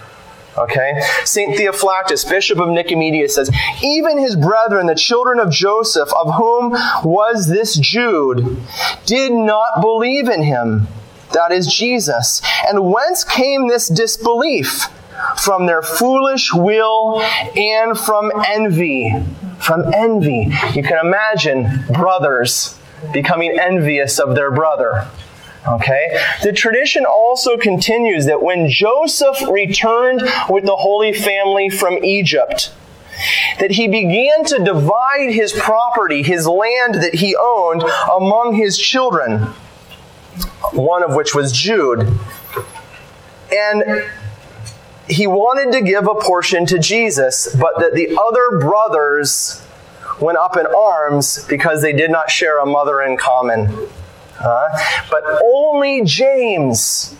Okay? 0.57 1.01
St. 1.23 1.57
Theophylactus, 1.57 2.29
Bishop 2.29 2.59
of 2.59 2.67
Nicomedia, 2.69 3.29
says, 3.29 3.49
Even 3.81 4.19
his 4.19 4.35
brethren, 4.35 4.85
the 4.85 4.95
children 4.95 5.39
of 5.39 5.51
Joseph, 5.51 6.09
of 6.13 6.35
whom 6.35 6.71
was 7.03 7.47
this 7.47 7.75
Jude, 7.75 8.57
did 9.05 9.31
not 9.31 9.81
believe 9.81 10.29
in 10.29 10.43
him. 10.43 10.87
That 11.31 11.51
is 11.51 11.73
Jesus. 11.73 12.41
And 12.67 12.91
whence 12.91 13.23
came 13.23 13.67
this 13.67 13.87
disbelief? 13.87 14.87
From 15.37 15.67
their 15.67 15.81
foolish 15.81 16.53
will 16.53 17.21
and 17.21 17.97
from 17.97 18.31
envy 18.45 19.23
from 19.63 19.93
envy. 19.93 20.51
You 20.73 20.83
can 20.83 20.97
imagine 21.03 21.85
brothers 21.93 22.77
becoming 23.11 23.57
envious 23.59 24.19
of 24.19 24.35
their 24.35 24.51
brother. 24.51 25.07
Okay? 25.67 26.19
The 26.43 26.51
tradition 26.51 27.05
also 27.05 27.57
continues 27.57 28.25
that 28.25 28.41
when 28.41 28.69
Joseph 28.69 29.41
returned 29.49 30.21
with 30.49 30.65
the 30.65 30.75
Holy 30.75 31.13
Family 31.13 31.69
from 31.69 32.03
Egypt, 32.03 32.73
that 33.59 33.71
he 33.71 33.87
began 33.87 34.43
to 34.45 34.63
divide 34.63 35.31
his 35.31 35.53
property, 35.53 36.23
his 36.23 36.47
land 36.47 36.95
that 36.95 37.15
he 37.15 37.35
owned, 37.35 37.83
among 38.11 38.55
his 38.55 38.77
children, 38.77 39.53
one 40.73 41.03
of 41.03 41.15
which 41.15 41.33
was 41.33 41.51
Jude. 41.51 42.19
And 43.51 44.03
he 45.07 45.27
wanted 45.27 45.71
to 45.73 45.81
give 45.81 46.07
a 46.07 46.15
portion 46.15 46.65
to 46.67 46.79
Jesus, 46.79 47.53
but 47.55 47.79
that 47.79 47.93
the 47.93 48.17
other 48.19 48.59
brothers 48.59 49.61
went 50.21 50.37
up 50.37 50.57
in 50.57 50.65
arms 50.65 51.45
because 51.47 51.81
they 51.81 51.93
did 51.93 52.11
not 52.11 52.31
share 52.31 52.59
a 52.59 52.65
mother 52.65 53.01
in 53.01 53.17
common. 53.17 53.87
Uh, 54.39 54.69
but 55.09 55.23
only 55.43 56.03
James, 56.03 57.15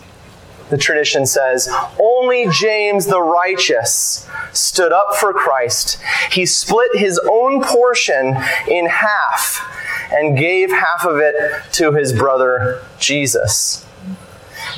the 0.70 0.78
tradition 0.78 1.26
says, 1.26 1.68
only 2.00 2.48
James 2.50 3.06
the 3.06 3.20
righteous 3.20 4.28
stood 4.52 4.92
up 4.92 5.16
for 5.16 5.32
Christ. 5.32 5.98
He 6.30 6.46
split 6.46 6.96
his 6.96 7.18
own 7.30 7.62
portion 7.62 8.36
in 8.68 8.86
half 8.86 9.60
and 10.12 10.38
gave 10.38 10.70
half 10.70 11.04
of 11.04 11.18
it 11.18 11.34
to 11.72 11.92
his 11.92 12.12
brother 12.12 12.82
Jesus. 12.98 13.84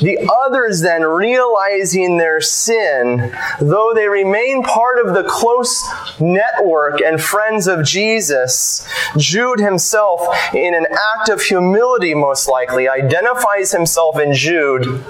The 0.00 0.18
others 0.44 0.80
then, 0.82 1.02
realizing 1.02 2.18
their 2.18 2.40
sin, 2.40 3.34
though 3.60 3.92
they 3.94 4.08
remain 4.08 4.62
part 4.62 5.04
of 5.04 5.14
the 5.14 5.24
close 5.24 5.82
network 6.20 7.00
and 7.00 7.20
friends 7.20 7.66
of 7.66 7.84
Jesus, 7.84 8.86
Jude 9.16 9.58
himself, 9.58 10.20
in 10.54 10.74
an 10.74 10.86
act 10.90 11.28
of 11.28 11.40
humility 11.40 12.14
most 12.14 12.48
likely, 12.48 12.88
identifies 12.88 13.72
himself 13.72 14.18
in 14.18 14.34
Jude 14.34 15.04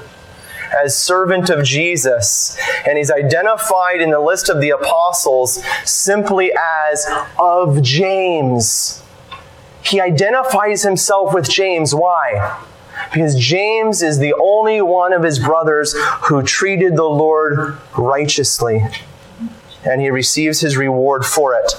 as 0.84 0.96
servant 0.96 1.50
of 1.50 1.64
Jesus, 1.64 2.58
and 2.86 2.98
he's 2.98 3.10
identified 3.10 4.00
in 4.00 4.10
the 4.10 4.20
list 4.20 4.48
of 4.48 4.60
the 4.60 4.70
apostles 4.70 5.62
simply 5.84 6.52
as 6.52 7.06
of 7.38 7.82
James. 7.82 9.02
He 9.82 10.00
identifies 10.00 10.82
himself 10.82 11.32
with 11.32 11.48
James. 11.48 11.94
Why? 11.94 12.60
Because 13.12 13.34
James 13.34 14.02
is 14.02 14.18
the 14.18 14.34
only 14.34 14.80
one 14.80 15.12
of 15.12 15.22
his 15.22 15.38
brothers 15.38 15.94
who 16.24 16.42
treated 16.42 16.96
the 16.96 17.04
Lord 17.04 17.78
righteously, 17.96 18.82
and 19.84 20.00
he 20.00 20.10
receives 20.10 20.60
his 20.60 20.76
reward 20.76 21.24
for 21.24 21.54
it. 21.54 21.72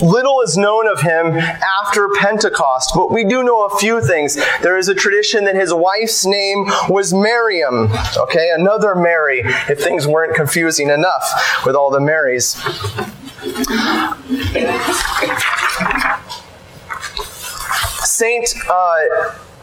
Little 0.00 0.40
is 0.40 0.56
known 0.56 0.88
of 0.88 1.02
him 1.02 1.36
after 1.36 2.08
Pentecost, 2.18 2.92
but 2.94 3.12
we 3.12 3.24
do 3.24 3.42
know 3.42 3.66
a 3.66 3.78
few 3.78 4.00
things. 4.00 4.36
There 4.62 4.76
is 4.76 4.88
a 4.88 4.94
tradition 4.94 5.44
that 5.44 5.54
his 5.54 5.72
wife's 5.72 6.24
name 6.24 6.66
was 6.88 7.12
Miriam. 7.12 7.92
Okay, 8.16 8.50
another 8.52 8.94
Mary, 8.94 9.42
if 9.68 9.80
things 9.80 10.06
weren't 10.06 10.34
confusing 10.34 10.88
enough 10.88 11.62
with 11.64 11.76
all 11.76 11.90
the 11.90 12.00
Marys. 12.00 12.56
Saint 18.04 18.54
uh, 18.68 19.00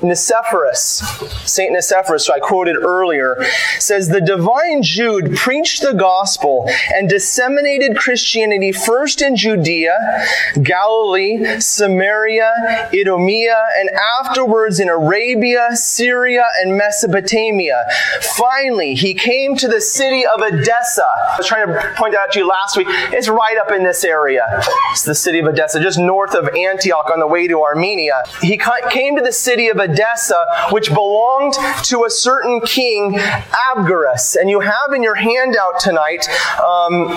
Nicephorus, 0.01 1.03
Saint 1.47 1.75
Nicephorus, 1.75 2.27
who 2.27 2.33
I 2.33 2.39
quoted 2.39 2.77
earlier, 2.77 3.38
says 3.79 4.07
the 4.07 4.21
divine 4.21 4.81
Jude 4.81 5.35
preached 5.35 5.81
the 5.81 5.93
gospel 5.93 6.69
and 6.93 7.09
disseminated 7.09 7.97
Christianity 7.97 8.71
first 8.71 9.21
in 9.21 9.35
Judea, 9.35 10.25
Galilee, 10.62 11.59
Samaria, 11.59 12.89
Idumea, 12.93 13.62
and 13.77 13.89
afterwards 14.19 14.79
in 14.79 14.88
Arabia, 14.88 15.75
Syria, 15.75 16.45
and 16.62 16.77
Mesopotamia. 16.77 17.85
Finally, 18.21 18.95
he 18.95 19.13
came 19.13 19.55
to 19.57 19.67
the 19.67 19.81
city 19.81 20.25
of 20.25 20.41
Edessa. 20.41 21.03
I 21.03 21.35
was 21.38 21.47
trying 21.47 21.67
to 21.67 21.93
point 21.97 22.13
that 22.13 22.19
out 22.19 22.31
to 22.33 22.39
you 22.39 22.47
last 22.47 22.77
week. 22.77 22.88
It's 22.89 23.27
right 23.27 23.57
up 23.57 23.71
in 23.71 23.83
this 23.83 24.03
area. 24.03 24.45
It's 24.91 25.03
the 25.03 25.15
city 25.15 25.39
of 25.39 25.47
Edessa, 25.47 25.81
just 25.81 25.99
north 25.99 26.35
of 26.35 26.47
Antioch 26.55 27.09
on 27.12 27.19
the 27.19 27.27
way 27.27 27.47
to 27.47 27.62
Armenia. 27.62 28.23
He 28.41 28.57
came 28.89 29.15
to 29.17 29.21
the 29.21 29.33
city 29.33 29.67
of 29.67 29.77
Edessa 29.77 29.88
Edessa, 29.89 30.45
which 30.71 30.89
belonged 30.89 31.56
to 31.84 32.06
a 32.06 32.10
certain 32.10 32.62
king, 32.62 33.13
Abgarus. 33.13 34.36
And 34.36 34.49
you 34.49 34.60
have 34.60 34.93
in 34.93 35.04
your 35.04 35.15
handout 35.15 35.80
tonight 35.80 36.28
um, 36.60 37.08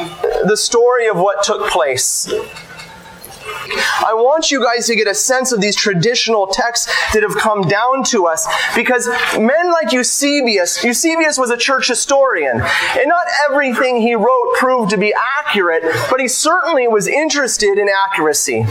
the 0.45 0.57
story 0.57 1.09
of 1.09 1.19
what 1.19 1.43
took 1.43 1.69
place. 1.69 2.33
I 4.05 4.15
want 4.15 4.51
you 4.51 4.63
guys 4.63 4.87
to 4.89 4.97
get 4.97 5.07
a 5.07 5.15
sense 5.15 5.53
of 5.53 5.61
these 5.61 5.77
traditional 5.77 6.47
texts 6.47 6.93
that 7.13 7.23
have 7.23 7.37
come 7.37 7.63
down 7.63 8.05
to 8.05 8.27
us 8.27 8.47
because 8.75 9.09
men 9.39 9.73
like 9.73 9.93
Eusebius, 9.93 10.83
Eusebius 10.83 11.39
was 11.39 11.51
a 11.51 11.57
church 11.57 11.89
historian, 11.89 12.61
and 12.61 13.07
not 13.07 13.27
everything 13.49 14.01
he 14.01 14.15
wrote 14.15 14.55
proved 14.55 14.91
to 14.91 14.97
be 14.97 15.15
accurate, 15.41 15.83
but 16.11 16.21
he 16.21 16.29
certainly 16.29 16.89
was 16.89 17.07
interested 17.07 17.79
in 17.79 17.89
accuracy. 17.89 18.65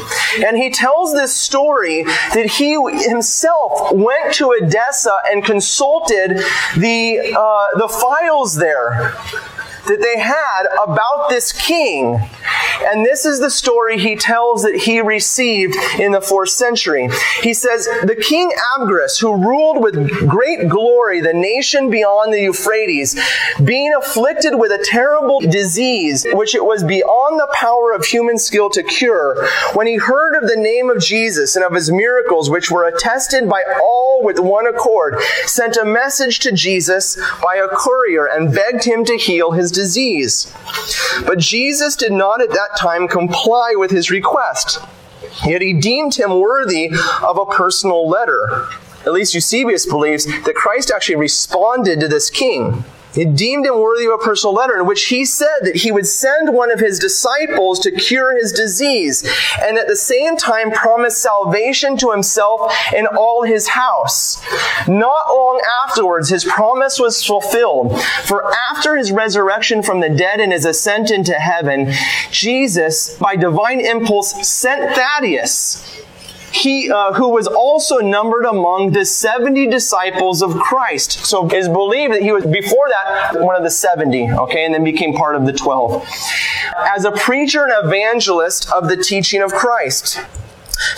And 0.45 0.57
he 0.57 0.69
tells 0.69 1.13
this 1.13 1.35
story 1.35 2.03
that 2.03 2.45
he 2.57 2.73
himself 3.07 3.91
went 3.93 4.33
to 4.35 4.51
Edessa 4.61 5.17
and 5.29 5.43
consulted 5.43 6.41
the, 6.77 7.35
uh, 7.37 7.77
the 7.77 7.87
files 7.87 8.55
there 8.55 9.15
that 9.91 10.01
they 10.01 10.17
had 10.17 10.63
about 10.81 11.27
this 11.29 11.51
king. 11.51 12.17
And 12.83 13.05
this 13.05 13.25
is 13.25 13.39
the 13.39 13.51
story 13.51 13.99
he 13.99 14.15
tells 14.15 14.63
that 14.63 14.75
he 14.75 15.01
received 15.01 15.75
in 15.99 16.13
the 16.13 16.21
fourth 16.21 16.49
century. 16.49 17.09
He 17.41 17.53
says, 17.53 17.87
The 18.03 18.15
king 18.15 18.51
Abgarus, 18.75 19.19
who 19.19 19.35
ruled 19.35 19.83
with 19.83 20.27
great 20.29 20.69
glory 20.69 21.19
the 21.19 21.33
nation 21.33 21.89
beyond 21.89 22.33
the 22.33 22.39
Euphrates, 22.39 23.19
being 23.63 23.93
afflicted 23.93 24.55
with 24.55 24.71
a 24.71 24.83
terrible 24.83 25.41
disease, 25.41 26.25
which 26.31 26.55
it 26.55 26.63
was 26.63 26.83
beyond 26.83 27.39
the 27.39 27.49
power 27.53 27.91
of 27.91 28.05
human 28.05 28.37
skill 28.37 28.69
to 28.69 28.83
cure, 28.83 29.45
when 29.73 29.87
he 29.87 29.97
heard 29.97 30.41
of 30.41 30.49
the 30.49 30.55
name 30.55 30.89
of 30.89 31.01
Jesus 31.01 31.55
and 31.55 31.65
of 31.65 31.73
his 31.73 31.91
miracles, 31.91 32.49
which 32.49 32.71
were 32.71 32.87
attested 32.87 33.49
by 33.49 33.61
all 33.83 34.21
with 34.23 34.39
one 34.39 34.67
accord, 34.67 35.19
sent 35.45 35.75
a 35.75 35.85
message 35.85 36.39
to 36.39 36.51
Jesus 36.51 37.17
by 37.43 37.55
a 37.55 37.67
courier 37.67 38.25
and 38.25 38.53
begged 38.53 38.85
him 38.85 39.03
to 39.05 39.17
heal 39.17 39.51
his 39.51 39.71
disease. 39.71 39.80
But 41.25 41.39
Jesus 41.39 41.95
did 41.95 42.11
not 42.11 42.41
at 42.41 42.49
that 42.49 42.77
time 42.77 43.07
comply 43.07 43.73
with 43.75 43.91
his 43.91 44.09
request. 44.09 44.79
Yet 45.45 45.61
he 45.61 45.73
deemed 45.73 46.15
him 46.15 46.39
worthy 46.39 46.91
of 47.23 47.37
a 47.37 47.45
personal 47.45 48.07
letter. 48.07 48.67
At 49.05 49.13
least 49.13 49.33
Eusebius 49.33 49.85
believes 49.85 50.25
that 50.25 50.55
Christ 50.55 50.91
actually 50.93 51.15
responded 51.15 51.99
to 51.99 52.07
this 52.07 52.29
king. 52.29 52.83
He 53.13 53.25
deemed 53.25 53.65
him 53.65 53.79
worthy 53.79 54.05
of 54.05 54.13
a 54.13 54.23
personal 54.23 54.53
letter 54.53 54.79
in 54.79 54.85
which 54.85 55.05
he 55.05 55.25
said 55.25 55.59
that 55.61 55.75
he 55.75 55.91
would 55.91 56.07
send 56.07 56.53
one 56.53 56.71
of 56.71 56.79
his 56.79 56.99
disciples 56.99 57.79
to 57.79 57.91
cure 57.91 58.35
his 58.35 58.51
disease 58.51 59.27
and 59.61 59.77
at 59.77 59.87
the 59.87 59.95
same 59.95 60.37
time 60.37 60.71
promise 60.71 61.17
salvation 61.17 61.97
to 61.97 62.11
himself 62.11 62.73
and 62.95 63.07
all 63.07 63.43
his 63.43 63.67
house. 63.69 64.41
Not 64.87 65.27
long 65.29 65.61
afterwards, 65.83 66.29
his 66.29 66.45
promise 66.45 66.99
was 66.99 67.23
fulfilled. 67.23 68.01
For 68.23 68.51
after 68.71 68.95
his 68.95 69.11
resurrection 69.11 69.83
from 69.83 69.99
the 69.99 70.09
dead 70.09 70.39
and 70.39 70.51
his 70.51 70.65
ascent 70.65 71.11
into 71.11 71.33
heaven, 71.33 71.91
Jesus, 72.31 73.15
by 73.17 73.35
divine 73.35 73.81
impulse, 73.81 74.47
sent 74.47 74.95
Thaddeus 74.95 76.01
he 76.51 76.91
uh, 76.91 77.13
who 77.13 77.29
was 77.29 77.47
also 77.47 77.99
numbered 77.99 78.45
among 78.45 78.91
the 78.91 79.05
70 79.05 79.67
disciples 79.67 80.41
of 80.41 80.55
Christ. 80.55 81.25
So 81.25 81.47
it 81.47 81.53
is 81.53 81.67
believed 81.67 82.13
that 82.13 82.21
he 82.21 82.31
was 82.31 82.45
before 82.45 82.89
that 82.89 83.41
one 83.41 83.55
of 83.55 83.63
the 83.63 83.69
70, 83.69 84.31
okay, 84.31 84.65
and 84.65 84.73
then 84.73 84.83
became 84.83 85.13
part 85.13 85.35
of 85.35 85.45
the 85.45 85.53
12. 85.53 86.05
As 86.77 87.05
a 87.05 87.11
preacher 87.11 87.65
and 87.65 87.85
evangelist 87.85 88.71
of 88.71 88.89
the 88.89 88.97
teaching 88.97 89.41
of 89.41 89.51
Christ. 89.51 90.19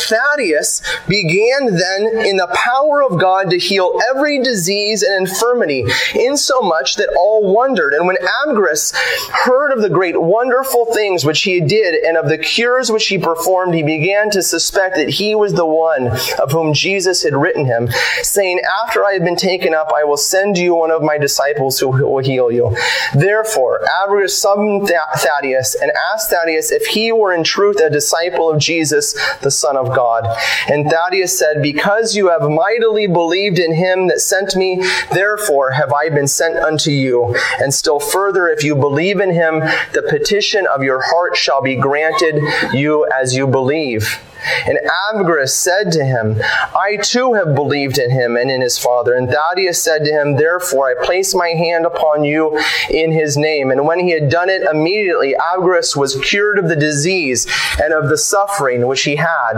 Thaddeus 0.08 0.82
began 1.08 1.76
then 1.76 2.26
in 2.26 2.38
the 2.38 2.50
power 2.54 3.04
of 3.04 3.20
God 3.20 3.50
to 3.50 3.58
heal 3.58 4.00
every 4.10 4.42
disease 4.42 5.04
and 5.04 5.28
infirmity, 5.28 5.86
insomuch 6.16 6.96
that 6.96 7.14
all 7.18 7.54
wondered. 7.54 7.94
And 7.94 8.08
when 8.08 8.18
Abgarus 8.18 8.94
heard 9.32 9.72
of 9.72 9.82
the 9.82 9.90
great 9.90 10.20
wonderful 10.20 10.86
things 10.94 11.26
which 11.26 11.42
he 11.44 11.60
did 11.60 12.04
and 12.04 12.18
of 12.18 12.30
the 12.30 12.38
cures 12.38 12.92
which 12.92 13.08
he 13.08 13.18
performed, 13.18 13.74
he 13.74 13.84
began 13.84 14.30
to 14.32 14.42
suspect 14.42 14.96
that 14.96 15.10
he 15.10 15.36
was 15.36 15.54
the 15.54 15.66
one 15.66 16.08
of 16.40 16.52
whom 16.52 16.74
Jesus 16.74 17.24
had 17.24 17.36
written 17.36 17.66
him, 17.66 17.90
saying, 18.22 18.62
After 18.84 19.04
I 19.04 19.14
have 19.14 19.24
been 19.24 19.36
taken 19.36 19.74
up, 19.74 19.92
I 19.96 20.04
will 20.04 20.18
send 20.18 20.58
you 20.58 20.76
one 20.76 20.92
of 20.92 21.02
my 21.02 21.18
disciples 21.18 21.80
who 21.80 21.90
will 21.90 22.24
heal 22.24 22.52
you. 22.52 22.76
Therefore, 23.14 23.82
Abgarus 24.02 24.32
summoned 24.32 24.90
Thaddeus 25.18 25.76
and 25.76 25.92
asked 26.14 26.30
Thaddeus 26.30 26.72
if 26.72 26.86
he 26.86 27.12
were 27.12 27.34
in 27.34 27.44
truth 27.44 27.80
a 27.80 27.90
disciple 27.90 28.50
of 28.50 28.60
Jesus, 28.60 29.14
the 29.42 29.52
Son 29.52 29.74
Son 29.74 29.93
God. 29.94 30.28
And 30.68 30.90
Thaddeus 30.90 31.38
said, 31.38 31.62
Because 31.62 32.16
you 32.16 32.30
have 32.30 32.50
mightily 32.50 33.08
believed 33.08 33.60
in 33.60 33.74
him 33.74 34.08
that 34.08 34.22
sent 34.22 34.56
me, 34.56 34.84
therefore 35.12 35.72
have 35.72 35.94
I 35.94 36.10
been 36.10 36.28
sent 36.28 36.58
unto 36.58 36.92
you. 36.92 37.36
And 37.60 37.74
still 37.74 38.00
further, 38.00 38.48
if 38.48 38.64
you 38.64 38.76
believe 38.76 39.20
in 39.20 39.32
him, 39.32 39.60
the 39.94 40.06
petition 40.10 40.68
of 40.68 40.84
your 40.84 41.02
heart 41.02 41.36
shall 41.38 41.62
be 41.62 41.76
granted 41.76 42.42
you 42.74 43.08
as 43.14 43.36
you 43.36 43.48
believe. 43.48 44.20
And 44.68 44.80
Abgarus 45.14 45.50
said 45.50 45.92
to 45.94 46.04
him, 46.04 46.42
I 46.76 46.98
too 47.02 47.34
have 47.34 47.56
believed 47.56 47.98
in 47.98 48.12
him 48.12 48.36
and 48.38 48.50
in 48.50 48.62
his 48.62 48.78
father. 48.78 49.16
And 49.16 49.30
Thaddeus 49.30 49.82
said 49.82 50.04
to 50.06 50.12
him, 50.12 50.36
Therefore 50.36 50.90
I 50.90 51.06
place 51.06 51.34
my 51.34 51.50
hand 51.50 51.86
upon 51.86 52.24
you 52.24 52.60
in 52.90 53.12
his 53.12 53.38
name. 53.38 53.72
And 53.72 53.86
when 53.86 54.00
he 54.00 54.12
had 54.12 54.30
done 54.30 54.50
it, 54.50 54.64
immediately 54.64 55.36
Abgarus 55.40 55.96
was 55.96 56.20
cured 56.24 56.60
of 56.60 56.70
the 56.70 56.76
disease 56.76 57.48
and 57.82 57.94
of 57.94 58.10
the 58.10 58.18
suffering 58.18 58.88
which 58.88 59.04
he 59.04 59.16
had. 59.16 59.54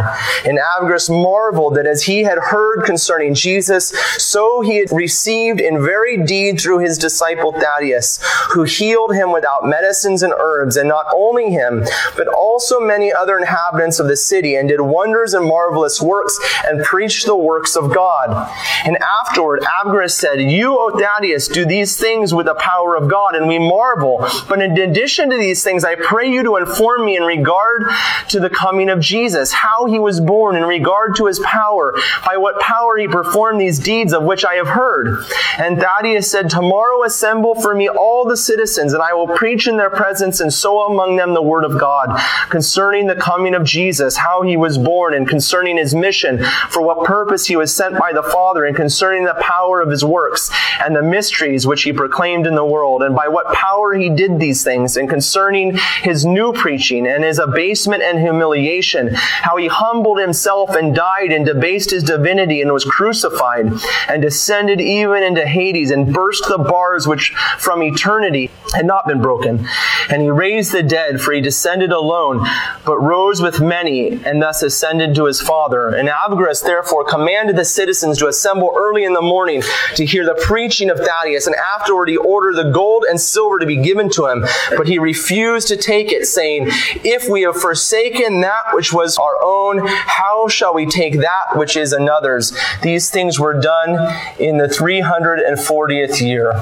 And 0.45 0.59
Abgarus 0.59 1.09
marveled 1.09 1.75
that 1.75 1.87
as 1.87 2.03
he 2.03 2.23
had 2.23 2.37
heard 2.37 2.83
concerning 2.85 3.33
Jesus, 3.33 3.89
so 4.17 4.61
he 4.61 4.77
had 4.77 4.91
received 4.91 5.59
in 5.59 5.83
very 5.83 6.23
deed 6.23 6.59
through 6.59 6.79
his 6.79 6.97
disciple 6.97 7.51
Thaddeus, 7.51 8.19
who 8.51 8.63
healed 8.63 9.13
him 9.13 9.31
without 9.31 9.65
medicines 9.65 10.23
and 10.23 10.33
herbs, 10.37 10.77
and 10.77 10.89
not 10.89 11.05
only 11.13 11.51
him, 11.51 11.85
but 12.15 12.27
also 12.27 12.79
many 12.79 13.11
other 13.11 13.37
inhabitants 13.37 13.99
of 13.99 14.07
the 14.07 14.15
city, 14.15 14.55
and 14.55 14.69
did 14.75 14.83
wonders 14.83 15.33
and 15.33 15.45
marvelous 15.45 16.01
works 16.01 16.37
and 16.65 16.83
preached 16.83 17.25
the 17.25 17.35
works 17.35 17.75
of 17.75 17.93
God. 17.93 18.51
And 18.85 18.97
afterward, 18.97 19.63
Abgarus 19.81 20.11
said, 20.11 20.41
You, 20.41 20.77
O 20.77 20.97
Thaddeus, 20.97 21.47
do 21.47 21.65
these 21.65 21.97
things 21.97 22.33
with 22.33 22.47
the 22.47 22.55
power 22.55 22.95
of 22.95 23.09
God, 23.09 23.35
and 23.35 23.47
we 23.47 23.59
marvel. 23.59 24.27
But 24.47 24.61
in 24.61 24.77
addition 24.77 25.29
to 25.29 25.37
these 25.37 25.63
things, 25.63 25.83
I 25.83 25.95
pray 25.95 26.29
you 26.29 26.43
to 26.43 26.57
inform 26.57 27.05
me 27.05 27.15
in 27.17 27.23
regard 27.23 27.85
to 28.29 28.39
the 28.39 28.49
coming 28.49 28.89
of 28.89 28.99
Jesus, 28.99 29.51
how 29.51 29.85
he 29.85 29.99
was 29.99 30.19
born, 30.19 30.55
in 30.55 30.63
regard 30.63 31.15
to 31.17 31.27
his 31.27 31.39
power, 31.39 31.95
by 32.25 32.37
what 32.37 32.59
power 32.59 32.97
he 32.97 33.07
performed 33.07 33.59
these 33.59 33.79
deeds 33.79 34.13
of 34.13 34.23
which 34.23 34.43
I 34.43 34.55
have 34.55 34.67
heard. 34.67 35.23
And 35.57 35.79
Thaddeus 35.79 36.29
said, 36.29 36.49
Tomorrow 36.49 37.03
assemble 37.03 37.55
for 37.55 37.75
me 37.75 37.87
all 37.87 38.25
the 38.25 38.37
citizens, 38.37 38.93
and 38.93 39.01
I 39.01 39.13
will 39.13 39.27
preach 39.27 39.67
in 39.67 39.77
their 39.77 39.89
presence 39.89 40.39
and 40.39 40.53
sow 40.53 40.91
among 40.91 41.15
them 41.15 41.33
the 41.33 41.41
word 41.41 41.63
of 41.63 41.79
God 41.79 42.19
concerning 42.49 43.07
the 43.07 43.15
coming 43.15 43.53
of 43.53 43.63
Jesus, 43.63 44.15
how 44.15 44.41
he 44.41 44.57
was 44.57 44.64
was 44.65 44.79
born 44.79 45.13
and 45.13 45.29
concerning 45.29 45.77
his 45.77 45.93
mission, 45.93 46.43
for 46.69 46.81
what 46.81 47.05
purpose 47.05 47.45
he 47.45 47.55
was 47.55 47.73
sent 47.73 47.99
by 47.99 48.11
the 48.11 48.23
Father, 48.23 48.65
and 48.65 48.75
concerning 48.75 49.23
the 49.25 49.37
power 49.39 49.79
of 49.79 49.91
his 49.91 50.03
works 50.03 50.49
and 50.83 50.95
the 50.95 51.03
mysteries 51.03 51.67
which 51.67 51.83
he 51.83 51.93
proclaimed 51.93 52.47
in 52.47 52.55
the 52.55 52.65
world, 52.65 53.03
and 53.03 53.15
by 53.15 53.27
what 53.27 53.53
power 53.53 53.93
he 53.93 54.09
did 54.09 54.39
these 54.39 54.63
things, 54.63 54.97
and 54.97 55.07
concerning 55.07 55.77
his 56.01 56.25
new 56.25 56.51
preaching 56.51 57.05
and 57.05 57.23
his 57.23 57.37
abasement 57.37 58.01
and 58.01 58.17
humiliation, 58.19 59.13
how 59.13 59.55
he 59.55 59.67
humbled 59.67 60.19
himself 60.19 60.71
and 60.71 60.95
died 60.95 61.31
and 61.31 61.45
debased 61.45 61.91
his 61.91 62.03
divinity 62.03 62.61
and 62.61 62.73
was 62.73 62.83
crucified 62.83 63.71
and 64.09 64.21
descended 64.23 64.81
even 64.81 65.21
into 65.21 65.45
Hades 65.45 65.91
and 65.91 66.11
burst 66.11 66.47
the 66.47 66.57
bars 66.57 67.07
which 67.07 67.29
from 67.59 67.83
eternity 67.83 68.49
had 68.73 68.87
not 68.87 69.07
been 69.07 69.21
broken. 69.21 69.67
And 70.09 70.21
he 70.23 70.29
raised 70.29 70.71
the 70.71 70.81
dead, 70.81 71.21
for 71.21 71.33
he 71.33 71.41
descended 71.41 71.91
alone, 71.91 72.47
but 72.85 72.97
rose 72.97 73.41
with 73.41 73.61
many, 73.61 74.23
and 74.25 74.41
thus 74.41 74.54
ascended 74.63 75.15
to 75.15 75.25
his 75.25 75.41
Father. 75.41 75.89
And 75.89 76.09
Abgarus 76.09 76.63
therefore 76.63 77.05
commanded 77.05 77.55
the 77.55 77.65
citizens 77.65 78.17
to 78.19 78.27
assemble 78.27 78.73
early 78.77 79.03
in 79.03 79.13
the 79.13 79.21
morning 79.21 79.63
to 79.95 80.05
hear 80.05 80.25
the 80.25 80.39
preaching 80.41 80.89
of 80.89 80.99
Thaddeus, 80.99 81.47
and 81.47 81.55
afterward 81.55 82.09
he 82.09 82.17
ordered 82.17 82.55
the 82.55 82.71
gold 82.71 83.05
and 83.09 83.19
silver 83.19 83.59
to 83.59 83.65
be 83.65 83.77
given 83.77 84.09
to 84.11 84.27
him. 84.27 84.45
But 84.77 84.87
he 84.87 84.99
refused 84.99 85.67
to 85.69 85.77
take 85.77 86.11
it, 86.11 86.25
saying, 86.25 86.67
If 87.03 87.29
we 87.29 87.43
have 87.43 87.55
forsaken 87.55 88.41
that 88.41 88.73
which 88.73 88.93
was 88.93 89.17
our 89.17 89.37
own, 89.43 89.85
how 89.85 90.47
shall 90.47 90.73
we 90.73 90.85
take 90.85 91.19
that 91.19 91.55
which 91.55 91.77
is 91.77 91.93
another's? 91.93 92.57
These 92.81 93.09
things 93.09 93.39
were 93.39 93.59
done 93.59 93.91
in 94.39 94.57
the 94.57 94.67
340th 94.67 96.21
year. 96.21 96.53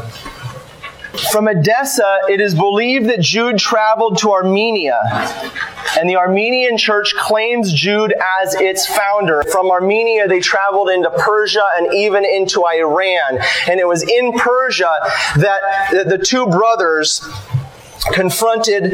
From 1.31 1.47
Edessa, 1.47 2.19
it 2.27 2.41
is 2.41 2.55
believed 2.55 3.07
that 3.09 3.21
Jude 3.21 3.59
traveled 3.59 4.17
to 4.19 4.31
Armenia, 4.31 4.99
and 5.99 6.09
the 6.09 6.15
Armenian 6.15 6.75
church 6.77 7.13
claims 7.15 7.71
Jude 7.71 8.13
as 8.41 8.55
its 8.55 8.87
founder. 8.87 9.43
From 9.51 9.69
Armenia, 9.69 10.27
they 10.27 10.39
traveled 10.39 10.89
into 10.89 11.11
Persia 11.11 11.63
and 11.77 11.93
even 11.93 12.25
into 12.25 12.65
Iran. 12.65 13.37
And 13.69 13.79
it 13.79 13.87
was 13.87 14.01
in 14.01 14.33
Persia 14.33 14.91
that 15.37 16.07
the 16.07 16.17
two 16.17 16.47
brothers 16.47 17.21
confronted 18.11 18.93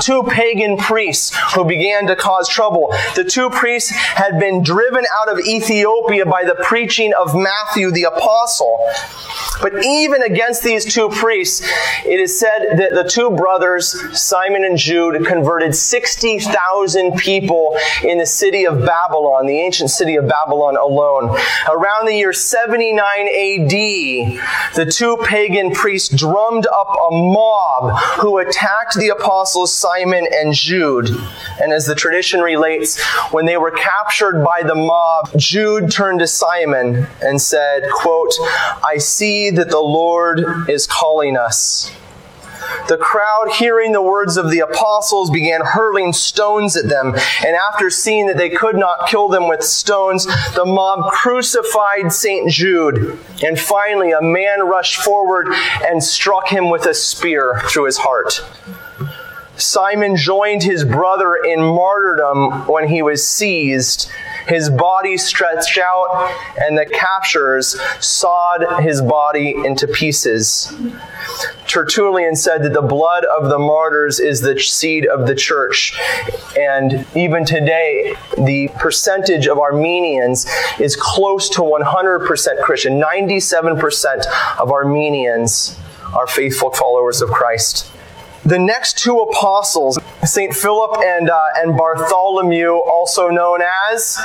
two 0.00 0.22
pagan 0.24 0.76
priests 0.76 1.36
who 1.54 1.64
began 1.64 2.06
to 2.06 2.16
cause 2.16 2.48
trouble. 2.48 2.94
The 3.14 3.24
two 3.24 3.50
priests 3.50 3.90
had 3.90 4.38
been 4.38 4.62
driven 4.62 5.04
out 5.20 5.28
of 5.30 5.38
Ethiopia 5.40 6.24
by 6.24 6.44
the 6.44 6.54
preaching 6.62 7.12
of 7.14 7.34
Matthew 7.34 7.90
the 7.90 8.04
apostle. 8.04 8.78
But 9.60 9.84
even 9.84 10.22
against 10.22 10.62
these 10.62 10.84
two 10.84 11.08
priests, 11.08 11.66
it 12.04 12.20
is 12.20 12.38
said 12.38 12.78
that 12.78 12.94
the 12.94 13.04
two 13.04 13.30
brothers, 13.30 13.96
Simon 14.18 14.64
and 14.64 14.78
Jude, 14.78 15.26
converted 15.26 15.74
60,000 15.74 17.16
people 17.16 17.76
in 18.04 18.18
the 18.18 18.26
city 18.26 18.64
of 18.64 18.84
Babylon, 18.84 19.46
the 19.46 19.58
ancient 19.60 19.90
city 19.90 20.16
of 20.16 20.28
Babylon 20.28 20.76
alone. 20.76 21.36
Around 21.68 22.06
the 22.06 22.14
year 22.14 22.32
79 22.32 22.98
AD, 23.02 23.70
the 24.74 24.90
two 24.90 25.16
pagan 25.24 25.72
priests 25.72 26.08
drummed 26.14 26.66
up 26.66 26.88
a 26.88 27.10
mob 27.10 27.98
who 28.20 28.37
attacked 28.38 28.94
the 28.96 29.08
apostles 29.08 29.72
Simon 29.72 30.26
and 30.32 30.54
Jude. 30.54 31.10
And 31.60 31.72
as 31.72 31.86
the 31.86 31.94
tradition 31.94 32.40
relates, 32.40 33.00
when 33.32 33.46
they 33.46 33.56
were 33.56 33.70
captured 33.70 34.44
by 34.44 34.62
the 34.62 34.74
mob, 34.74 35.30
Jude 35.36 35.90
turned 35.90 36.20
to 36.20 36.26
Simon 36.26 37.06
and 37.22 37.40
said, 37.40 37.88
quote, 37.90 38.32
I 38.84 38.96
see 38.98 39.50
that 39.50 39.70
the 39.70 39.80
Lord 39.80 40.68
is 40.68 40.86
calling 40.86 41.36
us. 41.36 41.90
The 42.88 42.96
crowd, 42.98 43.50
hearing 43.52 43.92
the 43.92 44.02
words 44.02 44.36
of 44.36 44.50
the 44.50 44.60
apostles, 44.60 45.30
began 45.30 45.60
hurling 45.62 46.12
stones 46.12 46.76
at 46.76 46.88
them. 46.88 47.14
And 47.44 47.56
after 47.56 47.90
seeing 47.90 48.26
that 48.26 48.36
they 48.36 48.50
could 48.50 48.76
not 48.76 49.08
kill 49.08 49.28
them 49.28 49.48
with 49.48 49.62
stones, 49.62 50.26
the 50.54 50.64
mob 50.64 51.10
crucified 51.12 52.12
St. 52.12 52.50
Jude. 52.50 53.18
And 53.42 53.58
finally, 53.58 54.12
a 54.12 54.22
man 54.22 54.60
rushed 54.66 54.96
forward 54.96 55.48
and 55.84 56.02
struck 56.02 56.48
him 56.48 56.70
with 56.70 56.86
a 56.86 56.94
spear 56.94 57.60
through 57.66 57.84
his 57.84 57.98
heart. 57.98 58.42
Simon 59.58 60.16
joined 60.16 60.62
his 60.62 60.84
brother 60.84 61.34
in 61.34 61.60
martyrdom 61.60 62.66
when 62.68 62.88
he 62.88 63.02
was 63.02 63.26
seized. 63.26 64.08
His 64.46 64.70
body 64.70 65.16
stretched 65.16 65.78
out, 65.78 66.32
and 66.60 66.78
the 66.78 66.86
captors 66.86 67.78
sawed 67.98 68.80
his 68.80 69.02
body 69.02 69.54
into 69.64 69.88
pieces. 69.88 70.72
Tertullian 71.66 72.36
said 72.36 72.62
that 72.62 72.72
the 72.72 72.80
blood 72.82 73.24
of 73.24 73.50
the 73.50 73.58
martyrs 73.58 74.20
is 74.20 74.40
the 74.40 74.58
seed 74.58 75.06
of 75.06 75.26
the 75.26 75.34
church. 75.34 75.98
And 76.56 77.04
even 77.16 77.44
today, 77.44 78.14
the 78.38 78.70
percentage 78.78 79.48
of 79.48 79.58
Armenians 79.58 80.46
is 80.78 80.96
close 80.96 81.48
to 81.50 81.60
100% 81.60 82.62
Christian. 82.62 83.00
97% 83.00 84.58
of 84.58 84.70
Armenians 84.70 85.76
are 86.14 86.26
faithful 86.26 86.70
followers 86.70 87.20
of 87.20 87.28
Christ 87.30 87.90
the 88.48 88.58
next 88.58 88.96
two 88.96 89.18
apostles, 89.18 89.98
St. 90.24 90.54
Philip 90.54 90.98
and, 91.04 91.28
uh, 91.28 91.46
and 91.56 91.76
Bartholomew, 91.76 92.70
also 92.70 93.28
known 93.28 93.60
as 93.92 94.18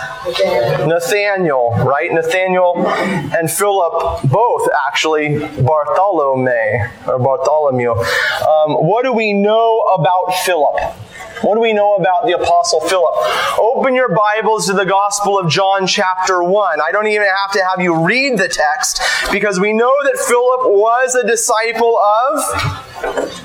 Nathaniel, 0.87 1.71
right? 1.79 2.11
Nathaniel 2.11 2.87
and 2.87 3.51
Philip, 3.51 4.23
both 4.23 4.69
actually 4.87 5.39
Bartholomew 5.61 6.87
or 7.05 7.19
Bartholomew. 7.19 7.91
Um, 7.91 8.75
what 8.75 9.03
do 9.03 9.11
we 9.11 9.33
know 9.33 9.81
about 9.93 10.35
Philip? 10.45 10.95
What 11.43 11.55
do 11.55 11.61
we 11.61 11.73
know 11.73 11.95
about 11.95 12.25
the 12.25 12.31
Apostle 12.41 12.79
Philip? 12.79 13.15
Open 13.59 13.93
your 13.95 14.15
Bibles 14.15 14.67
to 14.67 14.73
the 14.73 14.85
Gospel 14.85 15.37
of 15.37 15.49
John, 15.49 15.85
chapter 15.85 16.41
1. 16.41 16.79
I 16.79 16.89
don't 16.93 17.07
even 17.07 17.27
have 17.27 17.51
to 17.51 17.59
have 17.65 17.81
you 17.81 18.01
read 18.05 18.37
the 18.37 18.47
text 18.47 19.01
because 19.29 19.59
we 19.59 19.73
know 19.73 19.93
that 20.03 20.17
Philip 20.25 20.71
was 20.71 21.15
a 21.15 21.27
disciple 21.27 21.99
of 21.99 23.43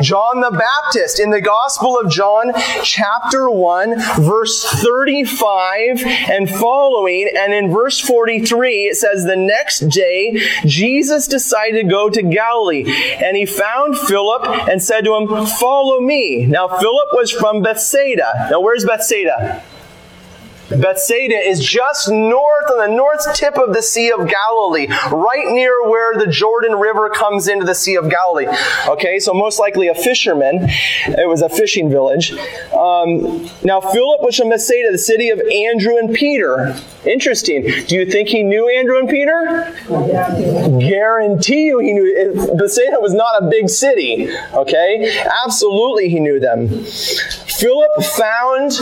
John 0.00 0.40
the 0.40 0.50
Baptist 0.50 1.20
in 1.20 1.30
the 1.30 1.40
Gospel 1.40 1.98
of 1.98 2.10
John, 2.10 2.52
chapter 2.82 3.48
1, 3.48 3.94
verse 4.20 4.64
35 4.64 6.02
and 6.04 6.50
following. 6.50 7.30
And 7.36 7.52
in 7.52 7.70
verse 7.70 8.00
43, 8.00 8.86
it 8.86 8.96
says, 8.96 9.24
The 9.24 9.36
next 9.36 9.80
day, 9.88 10.40
Jesus 10.64 11.28
decided 11.28 11.82
to 11.82 11.88
go 11.88 12.08
to 12.10 12.22
Galilee. 12.22 12.84
And 13.22 13.36
he 13.36 13.46
found 13.46 13.96
Philip 13.96 14.68
and 14.68 14.82
said 14.82 15.04
to 15.04 15.14
him, 15.14 15.46
Follow 15.46 16.00
me. 16.00 16.46
Now, 16.46 16.66
Philip 16.66 17.08
was 17.12 17.21
from 17.30 17.62
Bethsaida. 17.62 18.48
Now, 18.50 18.60
where's 18.60 18.84
Bethsaida? 18.84 19.62
Bethsaida 20.80 21.34
is 21.34 21.64
just 21.64 22.10
north 22.10 22.70
on 22.70 22.78
the 22.78 22.94
north 22.94 23.34
tip 23.34 23.56
of 23.56 23.74
the 23.74 23.82
Sea 23.82 24.12
of 24.12 24.28
Galilee, 24.28 24.88
right 25.10 25.46
near 25.48 25.88
where 25.88 26.18
the 26.18 26.26
Jordan 26.26 26.76
River 26.76 27.10
comes 27.10 27.48
into 27.48 27.64
the 27.64 27.74
Sea 27.74 27.96
of 27.96 28.10
Galilee. 28.10 28.46
Okay, 28.88 29.18
so 29.18 29.34
most 29.34 29.58
likely 29.58 29.88
a 29.88 29.94
fisherman. 29.94 30.66
It 31.06 31.28
was 31.28 31.42
a 31.42 31.48
fishing 31.48 31.90
village. 31.90 32.32
Um, 32.72 33.48
now, 33.62 33.80
Philip 33.80 34.22
was 34.22 34.36
from 34.36 34.50
Bethsaida, 34.50 34.90
the 34.90 34.98
city 34.98 35.30
of 35.30 35.40
Andrew 35.40 35.96
and 35.96 36.14
Peter. 36.14 36.76
Interesting. 37.04 37.62
Do 37.86 37.96
you 37.96 38.06
think 38.06 38.28
he 38.28 38.42
knew 38.42 38.68
Andrew 38.68 38.98
and 38.98 39.08
Peter? 39.08 39.74
Guarantee 40.78 41.64
you 41.64 41.78
he 41.80 41.92
knew. 41.92 42.54
Bethsaida 42.56 43.00
was 43.00 43.12
not 43.12 43.42
a 43.42 43.48
big 43.48 43.68
city. 43.68 44.28
Okay, 44.54 45.22
absolutely 45.44 46.08
he 46.08 46.20
knew 46.20 46.38
them. 46.38 46.68
Philip 46.68 47.90
found 48.16 48.78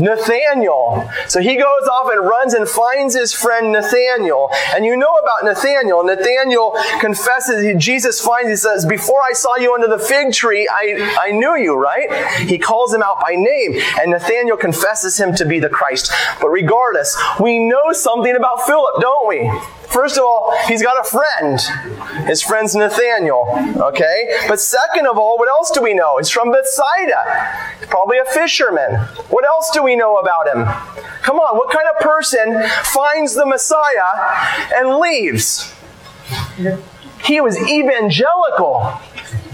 Nathaniel. 0.00 1.10
So 1.28 1.40
he 1.40 1.56
goes 1.56 1.88
off 1.90 2.10
and 2.10 2.20
runs 2.26 2.54
and 2.54 2.68
finds 2.68 3.14
his 3.14 3.32
friend 3.32 3.72
Nathaniel. 3.72 4.50
And 4.74 4.84
you 4.84 4.96
know 4.96 5.14
about 5.16 5.44
Nathaniel. 5.44 6.04
Nathaniel 6.04 6.76
confesses, 7.00 7.74
Jesus 7.82 8.20
finds, 8.20 8.50
he 8.50 8.56
says, 8.56 8.86
Before 8.86 9.20
I 9.22 9.32
saw 9.32 9.56
you 9.56 9.74
under 9.74 9.88
the 9.88 9.98
fig 9.98 10.32
tree, 10.32 10.68
I, 10.70 11.16
I 11.20 11.30
knew 11.32 11.56
you, 11.56 11.74
right? 11.74 12.10
He 12.48 12.58
calls 12.58 12.92
him 12.92 13.02
out 13.02 13.20
by 13.20 13.34
name. 13.34 13.80
And 14.00 14.10
Nathaniel 14.10 14.56
confesses 14.56 15.18
him 15.18 15.34
to 15.36 15.44
be 15.44 15.58
the 15.60 15.68
Christ. 15.68 16.10
But 16.40 16.48
regardless, 16.48 17.16
we 17.40 17.58
know 17.58 17.92
something 17.92 18.34
about 18.34 18.66
Philip, 18.66 19.00
don't 19.00 19.28
we? 19.28 19.50
First 19.88 20.18
of 20.18 20.24
all, 20.24 20.54
he's 20.66 20.82
got 20.82 21.00
a 21.00 21.08
friend. 21.08 21.60
His 22.28 22.42
friend's 22.42 22.74
Nathaniel. 22.74 23.48
Okay? 23.76 24.44
But 24.46 24.60
second 24.60 25.06
of 25.06 25.16
all, 25.16 25.38
what 25.38 25.48
else 25.48 25.70
do 25.70 25.82
we 25.82 25.94
know? 25.94 26.18
He's 26.18 26.30
from 26.30 26.52
Bethsaida. 26.52 27.86
Probably 27.88 28.18
a 28.18 28.24
fisherman. 28.26 28.96
What 29.30 29.46
else 29.46 29.70
do 29.70 29.82
we 29.82 29.96
know 29.96 30.18
about 30.18 30.46
him? 30.46 30.64
Come 31.22 31.38
on, 31.38 31.56
what 31.56 31.70
kind 31.70 31.86
of 31.88 32.00
person 32.00 32.62
finds 32.84 33.34
the 33.34 33.46
Messiah 33.46 34.68
and 34.74 34.98
leaves? 34.98 35.74
He 37.24 37.40
was 37.40 37.58
evangelical. 37.58 39.00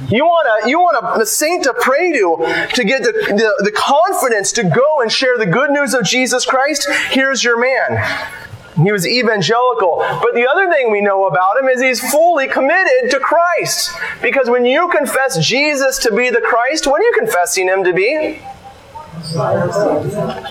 You 0.08 0.24
want 0.24 0.64
a 0.64 0.68
you 0.68 0.78
want 0.80 1.02
a, 1.02 1.22
a, 1.22 1.26
saint 1.26 1.64
to 1.64 1.72
pray 1.72 2.12
to 2.12 2.66
to 2.74 2.84
get 2.84 3.02
the, 3.02 3.12
the, 3.12 3.64
the 3.64 3.72
confidence 3.72 4.52
to 4.52 4.62
go 4.62 5.00
and 5.00 5.10
share 5.10 5.38
the 5.38 5.46
good 5.46 5.70
news 5.70 5.94
of 5.94 6.04
Jesus 6.04 6.44
Christ? 6.44 6.86
Here's 7.08 7.42
your 7.42 7.58
man. 7.58 8.43
He 8.76 8.90
was 8.90 9.06
evangelical. 9.06 9.98
But 9.98 10.34
the 10.34 10.48
other 10.50 10.70
thing 10.70 10.90
we 10.90 11.00
know 11.00 11.26
about 11.26 11.58
him 11.58 11.68
is 11.68 11.80
he's 11.80 12.00
fully 12.10 12.48
committed 12.48 13.10
to 13.10 13.20
Christ. 13.20 13.92
Because 14.20 14.50
when 14.50 14.66
you 14.66 14.88
confess 14.88 15.38
Jesus 15.38 15.98
to 15.98 16.14
be 16.14 16.30
the 16.30 16.40
Christ, 16.40 16.86
what 16.86 17.00
are 17.00 17.04
you 17.04 17.14
confessing 17.18 17.68
him 17.68 17.84
to 17.84 17.92
be? 17.92 18.42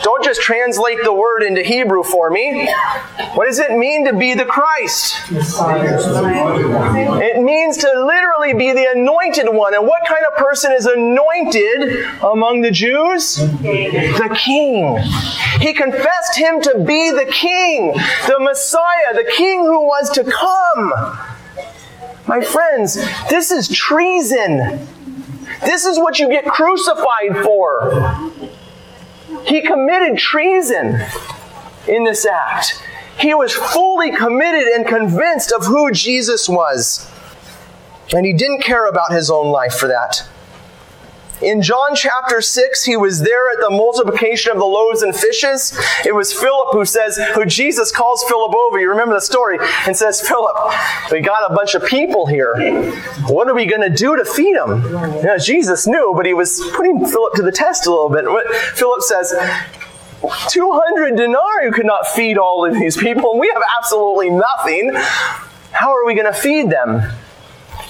Don't 0.03 0.23
just 0.23 0.41
translate 0.41 0.97
the 1.03 1.13
word 1.13 1.43
into 1.43 1.61
Hebrew 1.61 2.01
for 2.01 2.29
me. 2.29 2.67
What 3.33 3.45
does 3.45 3.59
it 3.59 3.77
mean 3.77 4.05
to 4.05 4.13
be 4.13 4.33
the 4.33 4.45
Christ? 4.45 5.15
It 5.29 7.41
means 7.41 7.77
to 7.77 7.87
literally 7.87 8.32
be 8.51 8.73
the 8.73 8.91
anointed 8.91 9.47
one. 9.47 9.73
And 9.73 9.87
what 9.87 10.05
kind 10.05 10.25
of 10.29 10.35
person 10.37 10.73
is 10.73 10.85
anointed 10.85 12.05
among 12.21 12.61
the 12.61 12.71
Jews? 12.71 13.37
The 13.37 14.37
king. 14.37 14.97
He 15.61 15.73
confessed 15.73 16.35
him 16.35 16.61
to 16.63 16.83
be 16.85 17.11
the 17.11 17.25
king, 17.31 17.93
the 18.27 18.39
Messiah, 18.39 19.13
the 19.13 19.31
king 19.37 19.61
who 19.61 19.85
was 19.85 20.09
to 20.09 20.25
come. 20.25 20.91
My 22.27 22.41
friends, 22.41 22.95
this 23.29 23.51
is 23.51 23.69
treason. 23.69 24.87
This 25.61 25.85
is 25.85 25.97
what 25.97 26.19
you 26.19 26.27
get 26.27 26.45
crucified 26.45 27.43
for. 27.43 28.31
He 29.45 29.61
committed 29.61 30.17
treason 30.17 30.99
in 31.87 32.03
this 32.03 32.25
act. 32.25 32.81
He 33.19 33.33
was 33.33 33.53
fully 33.53 34.11
committed 34.11 34.67
and 34.73 34.87
convinced 34.87 35.51
of 35.51 35.65
who 35.65 35.91
Jesus 35.91 36.49
was. 36.49 37.09
And 38.13 38.25
he 38.25 38.33
didn't 38.33 38.61
care 38.61 38.87
about 38.87 39.11
his 39.11 39.29
own 39.31 39.51
life 39.51 39.73
for 39.73 39.87
that. 39.87 40.27
In 41.41 41.61
John 41.61 41.93
chapter 41.93 42.39
6, 42.39 42.85
he 42.85 42.95
was 42.95 43.19
there 43.19 43.49
at 43.51 43.59
the 43.59 43.69
multiplication 43.69 44.51
of 44.51 44.59
the 44.59 44.65
loaves 44.65 45.01
and 45.01 45.13
fishes. 45.13 45.77
It 46.05 46.15
was 46.15 46.31
Philip 46.31 46.69
who 46.71 46.85
says, 46.85 47.17
who 47.33 47.43
Jesus 47.43 47.91
calls 47.91 48.23
Philip 48.29 48.55
over. 48.55 48.79
You 48.79 48.89
remember 48.89 49.15
the 49.15 49.21
story 49.21 49.57
and 49.85 49.97
says, 49.97 50.25
Philip, 50.25 50.55
we 51.11 51.19
got 51.19 51.51
a 51.51 51.53
bunch 51.53 51.75
of 51.75 51.85
people 51.85 52.27
here. 52.27 52.55
What 53.27 53.49
are 53.49 53.53
we 53.53 53.65
going 53.65 53.81
to 53.81 53.89
do 53.89 54.15
to 54.15 54.23
feed 54.23 54.55
them? 54.55 54.83
Jesus 55.39 55.85
knew, 55.85 56.13
but 56.15 56.25
he 56.25 56.33
was 56.33 56.61
putting 56.75 57.05
Philip 57.05 57.33
to 57.33 57.41
the 57.41 57.51
test 57.51 57.87
a 57.87 57.89
little 57.89 58.09
bit. 58.09 58.23
What 58.25 58.47
Philip 58.55 59.01
says, 59.01 59.33
200 60.49 61.17
denarii 61.17 61.71
could 61.71 61.85
not 61.85 62.07
feed 62.07 62.37
all 62.37 62.65
of 62.65 62.73
these 62.75 62.95
people, 62.95 63.31
and 63.31 63.39
we 63.41 63.51
have 63.53 63.63
absolutely 63.79 64.29
nothing. 64.29 64.93
How 65.71 65.91
are 65.93 66.05
we 66.05 66.13
going 66.13 66.31
to 66.31 66.39
feed 66.39 66.69
them? 66.69 67.01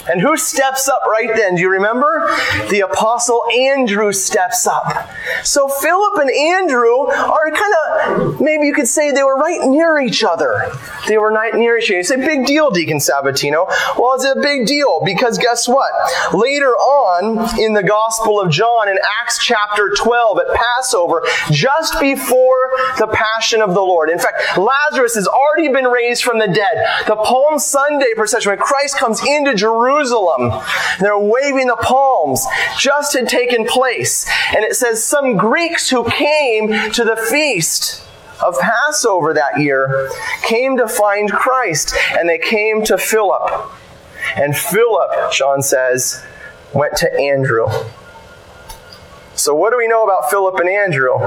And 0.09 0.21
who 0.21 0.35
steps 0.35 0.89
up 0.89 1.01
right 1.05 1.29
then? 1.33 1.55
Do 1.55 1.61
you 1.61 1.69
remember? 1.69 2.29
The 2.69 2.81
apostle 2.81 3.41
Andrew 3.51 4.11
steps 4.11 4.67
up. 4.67 5.09
So 5.43 5.67
Philip 5.67 6.19
and 6.19 6.29
Andrew 6.29 7.07
are 7.07 7.51
kind 7.51 7.73
of, 7.73 8.41
maybe 8.41 8.67
you 8.67 8.73
could 8.73 8.87
say 8.87 9.11
they 9.11 9.23
were 9.23 9.37
right 9.37 9.61
near 9.61 9.99
each 9.99 10.23
other. 10.23 10.71
They 11.07 11.17
were 11.17 11.31
right 11.31 11.53
near 11.53 11.77
each 11.77 11.89
other. 11.89 11.97
You 11.97 12.03
say, 12.03 12.17
big 12.17 12.45
deal, 12.45 12.69
Deacon 12.69 12.97
Sabatino. 12.97 13.67
Well, 13.97 14.15
it's 14.15 14.25
a 14.25 14.35
big 14.41 14.67
deal 14.67 15.01
because 15.05 15.37
guess 15.37 15.67
what? 15.67 15.91
Later 16.33 16.71
on 16.71 17.59
in 17.59 17.73
the 17.73 17.83
Gospel 17.83 18.41
of 18.41 18.51
John, 18.51 18.89
in 18.89 18.97
Acts 19.21 19.37
chapter 19.43 19.93
12 19.95 20.39
at 20.39 20.55
Passover, 20.55 21.23
just 21.51 21.99
before 22.01 22.71
the 22.97 23.07
Passion 23.07 23.61
of 23.61 23.73
the 23.73 23.81
Lord. 23.81 24.09
In 24.09 24.19
fact, 24.19 24.57
Lazarus 24.57 25.15
has 25.15 25.27
already 25.27 25.69
been 25.69 25.85
raised 25.85 26.23
from 26.23 26.39
the 26.39 26.47
dead. 26.47 27.05
The 27.07 27.15
Palm 27.15 27.57
Sunday 27.57 28.13
procession, 28.15 28.49
when 28.49 28.59
Christ 28.59 28.97
comes 28.97 29.21
into 29.25 29.53
Jerusalem, 29.53 29.92
Jerusalem. 29.93 30.51
They're 30.99 31.19
waving 31.19 31.67
the 31.67 31.77
palms. 31.77 32.45
Just 32.77 33.13
had 33.13 33.27
taken 33.27 33.65
place. 33.65 34.27
And 34.55 34.63
it 34.63 34.75
says 34.75 35.03
some 35.03 35.37
Greeks 35.37 35.89
who 35.89 36.09
came 36.09 36.91
to 36.91 37.03
the 37.03 37.15
feast 37.29 38.01
of 38.43 38.59
Passover 38.59 39.33
that 39.33 39.59
year 39.59 40.09
came 40.43 40.77
to 40.77 40.87
find 40.87 41.31
Christ 41.31 41.95
and 42.17 42.27
they 42.27 42.39
came 42.39 42.83
to 42.85 42.97
Philip. 42.97 43.71
And 44.35 44.55
Philip, 44.55 45.31
Sean 45.31 45.61
says, 45.61 46.23
went 46.73 46.95
to 46.97 47.13
Andrew. 47.19 47.67
So, 49.35 49.55
what 49.55 49.71
do 49.71 49.77
we 49.77 49.87
know 49.87 50.03
about 50.03 50.29
Philip 50.29 50.55
and 50.59 50.69
Andrew? 50.69 51.17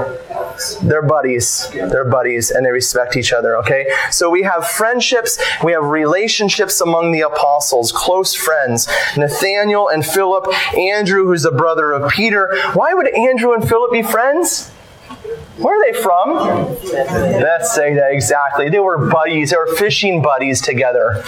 They're 0.83 1.01
buddies. 1.01 1.69
They're 1.71 2.05
buddies 2.05 2.51
and 2.51 2.65
they 2.65 2.71
respect 2.71 3.17
each 3.17 3.33
other, 3.33 3.57
okay? 3.57 3.91
So, 4.11 4.29
we 4.29 4.43
have 4.43 4.67
friendships, 4.67 5.37
we 5.63 5.73
have 5.73 5.83
relationships 5.83 6.79
among 6.79 7.11
the 7.11 7.21
apostles, 7.21 7.91
close 7.91 8.33
friends. 8.33 8.87
Nathaniel 9.17 9.89
and 9.89 10.05
Philip, 10.05 10.47
Andrew, 10.75 11.25
who's 11.25 11.43
the 11.43 11.51
brother 11.51 11.91
of 11.91 12.09
Peter. 12.09 12.57
Why 12.73 12.93
would 12.93 13.13
Andrew 13.13 13.53
and 13.53 13.67
Philip 13.67 13.91
be 13.91 14.03
friends? 14.03 14.71
Where 15.57 15.75
are 15.75 15.91
they 15.91 15.99
from? 15.99 16.35
Let's 17.41 17.73
say 17.73 17.95
that 17.95 18.11
exactly. 18.11 18.69
They 18.69 18.79
were 18.79 19.09
buddies, 19.09 19.49
they 19.49 19.57
were 19.57 19.75
fishing 19.75 20.21
buddies 20.21 20.61
together. 20.61 21.23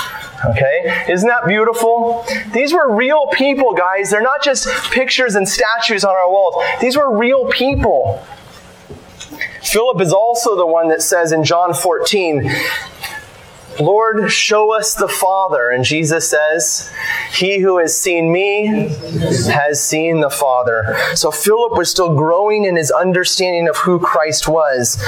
Okay? 0.46 1.06
Isn't 1.10 1.28
that 1.28 1.46
beautiful? 1.48 2.26
These 2.54 2.74
were 2.74 2.96
real 2.96 3.28
people, 3.34 3.74
guys. 3.74 4.10
They're 4.10 4.22
not 4.22 4.44
just 4.44 4.68
pictures 4.92 5.36
and 5.36 5.48
statues 5.48 6.04
on 6.04 6.12
our 6.12 6.30
walls. 6.30 6.64
These 6.80 6.98
were 6.98 7.16
real 7.18 7.48
people. 7.48 8.26
Philip 9.62 10.02
is 10.02 10.14
also 10.14 10.56
the 10.56 10.66
one 10.66 10.88
that 10.90 11.02
says 11.02 11.32
in 11.32 11.44
John 11.44 11.74
14, 11.74 12.50
Lord, 13.80 14.32
show 14.32 14.76
us 14.76 14.94
the 14.94 15.08
Father. 15.08 15.70
And 15.70 15.84
Jesus 15.84 16.30
says, 16.30 16.92
He 17.32 17.60
who 17.60 17.78
has 17.78 17.98
seen 18.00 18.32
me 18.32 18.90
has 19.48 19.84
seen 19.84 20.22
the 20.22 20.30
Father. 20.30 20.98
So 21.16 21.32
Philip 21.32 21.78
was 21.78 21.90
still 21.90 22.16
growing 22.16 22.66
in 22.66 22.76
his 22.76 22.92
understanding 22.92 23.70
of 23.70 23.78
who 23.78 24.00
Christ 24.00 24.48
was. 24.48 25.02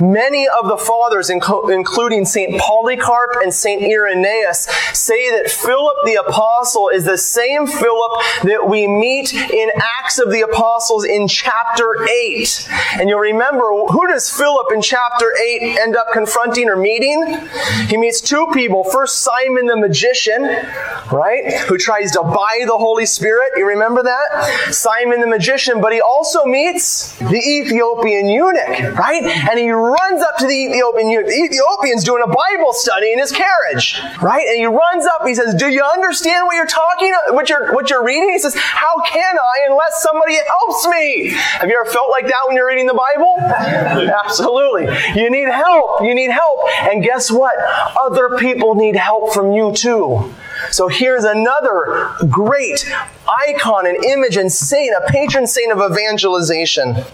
Many 0.00 0.48
of 0.48 0.68
the 0.68 0.78
fathers, 0.78 1.30
including 1.30 2.24
St. 2.24 2.58
Polycarp 2.60 3.36
and 3.42 3.52
St. 3.52 3.82
Irenaeus, 3.82 4.66
say 4.94 5.30
that 5.30 5.50
Philip 5.50 5.96
the 6.04 6.14
Apostle 6.16 6.88
is 6.88 7.04
the 7.04 7.18
same 7.18 7.66
Philip 7.66 8.12
that 8.44 8.66
we 8.68 8.86
meet 8.86 9.32
in 9.34 9.70
Acts 10.00 10.18
of 10.18 10.30
the 10.30 10.40
Apostles 10.40 11.04
in 11.04 11.28
chapter 11.28 12.08
8. 12.08 12.68
And 12.94 13.08
you'll 13.08 13.20
remember, 13.20 13.70
who 13.88 14.06
does 14.08 14.30
Philip 14.30 14.72
in 14.72 14.82
chapter 14.82 15.34
8 15.36 15.78
end 15.78 15.96
up 15.96 16.06
confronting 16.12 16.68
or 16.68 16.76
meeting? 16.76 17.48
He 17.88 17.97
meets 17.98 18.20
two 18.20 18.48
people. 18.52 18.84
First, 18.84 19.22
Simon 19.22 19.66
the 19.66 19.76
magician, 19.76 20.42
right? 21.12 21.52
Who 21.68 21.78
tries 21.78 22.12
to 22.12 22.22
buy 22.22 22.64
the 22.66 22.76
Holy 22.76 23.06
Spirit. 23.06 23.52
You 23.56 23.66
remember 23.66 24.02
that? 24.02 24.72
Simon 24.72 25.20
the 25.20 25.26
magician, 25.26 25.80
but 25.80 25.92
he 25.92 26.00
also 26.00 26.44
meets 26.44 27.12
the 27.18 27.36
Ethiopian 27.38 28.28
eunuch, 28.28 28.96
right? 28.98 29.22
And 29.22 29.58
he 29.58 29.70
runs 29.70 30.22
up 30.22 30.36
to 30.38 30.46
the 30.46 30.54
Ethiopian 30.54 31.08
eunuch. 31.10 31.26
The 31.26 31.42
Ethiopian's 31.44 32.04
doing 32.04 32.22
a 32.22 32.28
Bible 32.28 32.72
study 32.72 33.12
in 33.12 33.18
his 33.18 33.32
carriage, 33.32 34.00
right? 34.22 34.46
And 34.46 34.56
he 34.58 34.66
runs 34.66 35.06
up, 35.06 35.26
he 35.26 35.34
says, 35.34 35.54
Do 35.54 35.68
you 35.68 35.82
understand 35.82 36.46
what 36.46 36.56
you're 36.56 36.66
talking, 36.66 37.14
what 37.30 37.48
you're, 37.48 37.74
what 37.74 37.90
you're 37.90 38.04
reading? 38.04 38.30
He 38.30 38.38
says, 38.38 38.54
How 38.54 39.00
can 39.06 39.38
I 39.38 39.66
unless 39.68 40.02
somebody 40.02 40.36
helps 40.46 40.86
me? 40.88 41.30
Have 41.30 41.68
you 41.68 41.80
ever 41.80 41.90
felt 41.90 42.10
like 42.10 42.26
that 42.26 42.42
when 42.46 42.56
you're 42.56 42.66
reading 42.68 42.86
the 42.86 42.94
Bible? 42.94 43.36
Absolutely. 44.24 44.86
You 45.14 45.30
need 45.30 45.48
help. 45.48 46.02
You 46.02 46.14
need 46.14 46.30
help. 46.30 46.60
And 46.82 47.02
guess 47.02 47.30
what? 47.30 47.54
Other 48.00 48.36
people 48.38 48.74
need 48.74 48.96
help 48.96 49.32
from 49.32 49.52
you 49.52 49.72
too. 49.72 50.34
So 50.70 50.88
here's 50.88 51.24
another 51.24 52.10
great 52.28 52.90
icon, 53.48 53.86
an 53.86 53.96
image, 54.04 54.36
and 54.36 54.52
saint, 54.52 54.94
a 54.94 55.10
patron 55.10 55.46
saint 55.46 55.72
of 55.72 55.92
evangelization. 55.92 57.04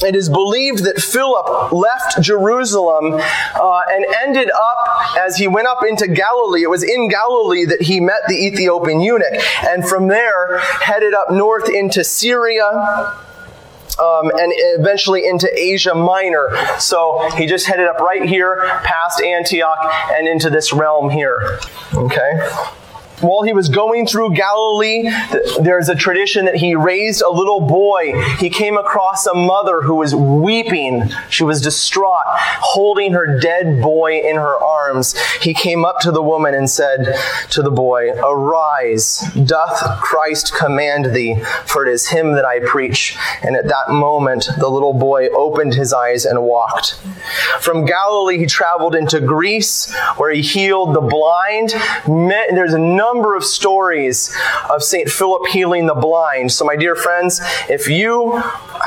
It 0.00 0.16
is 0.16 0.28
believed 0.28 0.84
that 0.84 1.00
Philip 1.00 1.70
left 1.70 2.20
Jerusalem 2.22 3.14
uh, 3.14 3.82
and 3.90 4.06
ended 4.22 4.50
up, 4.50 5.16
as 5.18 5.36
he 5.36 5.46
went 5.46 5.68
up 5.68 5.84
into 5.88 6.08
Galilee, 6.08 6.62
it 6.62 6.70
was 6.70 6.82
in 6.82 7.08
Galilee 7.08 7.64
that 7.66 7.82
he 7.82 8.00
met 8.00 8.22
the 8.26 8.34
Ethiopian 8.34 9.00
eunuch, 9.00 9.34
and 9.62 9.86
from 9.86 10.08
there 10.08 10.58
headed 10.58 11.14
up 11.14 11.30
north 11.30 11.68
into 11.68 12.02
Syria 12.02 13.14
um, 13.98 14.30
and 14.38 14.52
eventually 14.56 15.26
into 15.26 15.48
Asia 15.58 15.94
Minor. 15.94 16.56
So 16.78 17.30
he 17.36 17.46
just 17.46 17.66
headed 17.66 17.86
up 17.86 17.98
right 17.98 18.24
here 18.24 18.64
past 18.84 19.22
Antioch 19.22 19.78
and 20.12 20.26
into 20.26 20.50
this 20.50 20.72
realm 20.72 21.10
here. 21.10 21.60
Okay? 21.94 22.50
While 23.22 23.42
he 23.42 23.52
was 23.52 23.68
going 23.68 24.06
through 24.06 24.34
Galilee, 24.34 25.08
there's 25.60 25.88
a 25.88 25.94
tradition 25.94 26.44
that 26.46 26.56
he 26.56 26.74
raised 26.74 27.22
a 27.22 27.30
little 27.30 27.60
boy. 27.60 28.20
He 28.38 28.50
came 28.50 28.76
across 28.76 29.26
a 29.26 29.34
mother 29.34 29.80
who 29.82 29.94
was 29.94 30.14
weeping. 30.14 31.08
She 31.30 31.44
was 31.44 31.62
distraught, 31.62 32.24
holding 32.26 33.12
her 33.12 33.38
dead 33.38 33.80
boy 33.80 34.20
in 34.20 34.36
her 34.36 34.56
arms. 34.56 35.16
He 35.40 35.54
came 35.54 35.84
up 35.84 36.00
to 36.00 36.10
the 36.10 36.22
woman 36.22 36.54
and 36.54 36.68
said 36.68 37.14
to 37.50 37.62
the 37.62 37.70
boy, 37.70 38.10
Arise, 38.10 39.24
doth 39.44 40.00
Christ 40.00 40.54
command 40.54 41.14
thee, 41.14 41.36
for 41.66 41.86
it 41.86 41.92
is 41.92 42.08
him 42.08 42.32
that 42.32 42.44
I 42.44 42.58
preach. 42.60 43.16
And 43.42 43.56
at 43.56 43.68
that 43.68 43.90
moment, 43.90 44.48
the 44.58 44.68
little 44.68 44.94
boy 44.94 45.28
opened 45.28 45.74
his 45.74 45.92
eyes 45.92 46.24
and 46.24 46.42
walked. 46.42 47.00
From 47.60 47.84
Galilee, 47.84 48.38
he 48.38 48.46
traveled 48.46 48.96
into 48.96 49.20
Greece, 49.20 49.92
where 50.16 50.32
he 50.32 50.42
healed 50.42 50.94
the 50.94 51.00
blind. 51.00 51.70
There's 52.06 52.74
a 52.74 52.78
number 52.78 53.11
number 53.12 53.34
of 53.36 53.44
stories 53.44 54.34
of 54.70 54.82
St. 54.82 55.08
Philip 55.10 55.46
healing 55.48 55.86
the 55.86 55.94
blind. 55.94 56.52
So, 56.52 56.64
my 56.64 56.76
dear 56.76 56.96
friends, 56.96 57.40
if 57.68 57.88
you 57.88 58.42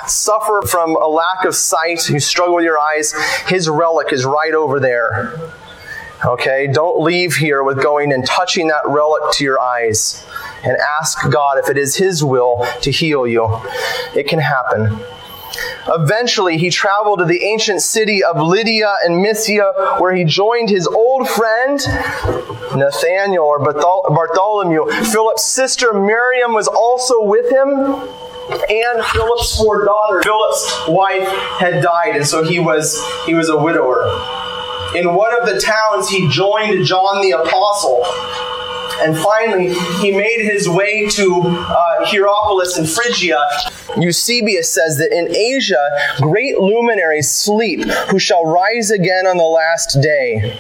suffer 0.08 0.62
from 0.68 0.96
a 0.96 1.08
lack 1.08 1.46
of 1.46 1.56
sight, 1.56 2.10
you 2.10 2.20
struggle 2.20 2.56
with 2.56 2.66
your 2.66 2.80
eyes, 2.80 3.14
his 3.48 3.70
relic 3.70 4.12
is 4.12 4.26
right 4.26 4.54
over 4.54 4.80
there. 4.80 5.38
Okay, 6.26 6.68
don't 6.72 7.04
leave 7.04 7.36
here 7.36 7.64
with 7.64 7.82
going 7.84 8.12
and 8.12 8.26
touching 8.26 8.68
that 8.70 8.82
relic 8.88 9.22
to 9.34 9.44
your 9.44 9.60
eyes 9.60 10.26
and 10.64 10.76
ask 10.78 11.30
God 11.30 11.60
if 11.60 11.70
it 11.70 11.78
is 11.78 11.98
His 11.98 12.24
will 12.24 12.66
to 12.82 12.90
heal 12.90 13.28
you. 13.28 13.48
It 14.16 14.28
can 14.28 14.40
happen. 14.40 14.98
Eventually, 15.88 16.58
he 16.58 16.70
traveled 16.70 17.20
to 17.20 17.26
the 17.26 17.44
ancient 17.44 17.82
city 17.82 18.24
of 18.24 18.38
Lydia 18.42 18.96
and 19.04 19.22
Mysia, 19.22 19.96
where 20.00 20.14
he 20.14 20.24
joined 20.24 20.70
his 20.70 20.88
old 20.88 21.30
friend 21.30 21.80
Nathaniel 22.76 23.46
or 23.46 23.60
Bartholomew. 23.60 24.86
Philip's 25.12 25.46
sister 25.46 25.94
Miriam 25.94 26.54
was 26.54 26.68
also 26.68 27.24
with 27.24 27.52
him 27.52 28.10
and 28.50 29.04
Philip's 29.06 29.58
four 29.58 29.86
daughters. 29.86 30.24
Philip's 30.24 30.88
wife 30.88 31.28
had 31.60 31.82
died, 31.82 32.16
and 32.16 32.26
so 32.26 32.44
he 32.44 32.60
was 32.60 33.04
he 33.26 33.34
was 33.34 33.50
a 33.50 33.58
widower. 33.58 34.04
In 34.96 35.14
one 35.16 35.34
of 35.40 35.48
the 35.48 35.60
towns, 35.60 36.10
he 36.10 36.30
joined 36.30 36.86
John 36.86 37.22
the 37.22 37.32
Apostle. 37.32 38.04
And 39.02 39.18
finally, 39.18 39.74
he 40.00 40.12
made 40.12 40.46
his 40.46 40.68
way 40.70 41.08
to 41.10 41.42
uh, 41.44 42.06
Hierapolis 42.06 42.78
in 42.78 42.86
Phrygia. 42.86 43.40
Eusebius 43.98 44.70
says 44.70 44.98
that 44.98 45.12
in 45.12 45.34
Asia, 45.36 45.90
great 46.22 46.58
luminaries 46.58 47.30
sleep, 47.30 47.84
who 48.10 48.20
shall 48.20 48.46
rise 48.46 48.92
again 48.92 49.28
on 49.28 49.38
the 49.38 49.44
last 49.44 50.02
day. 50.02 50.58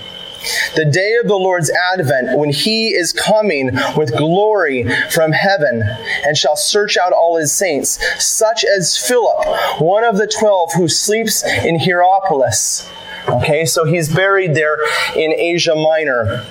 The 0.75 0.85
day 0.85 1.15
of 1.19 1.27
the 1.27 1.35
Lord's 1.35 1.71
advent, 1.93 2.37
when 2.37 2.51
he 2.51 2.89
is 2.89 3.11
coming 3.11 3.71
with 3.97 4.15
glory 4.15 4.87
from 5.09 5.31
heaven 5.31 5.81
and 6.23 6.37
shall 6.37 6.55
search 6.55 6.97
out 6.97 7.13
all 7.13 7.37
his 7.37 7.51
saints, 7.51 7.97
such 8.23 8.63
as 8.63 8.95
Philip, 8.95 9.81
one 9.81 10.03
of 10.03 10.17
the 10.17 10.27
twelve 10.27 10.71
who 10.73 10.87
sleeps 10.87 11.43
in 11.43 11.79
Hierapolis. 11.79 12.87
Okay, 13.27 13.65
so 13.65 13.85
he's 13.85 14.13
buried 14.13 14.53
there 14.53 14.77
in 15.15 15.33
Asia 15.33 15.73
Minor. 15.73 16.45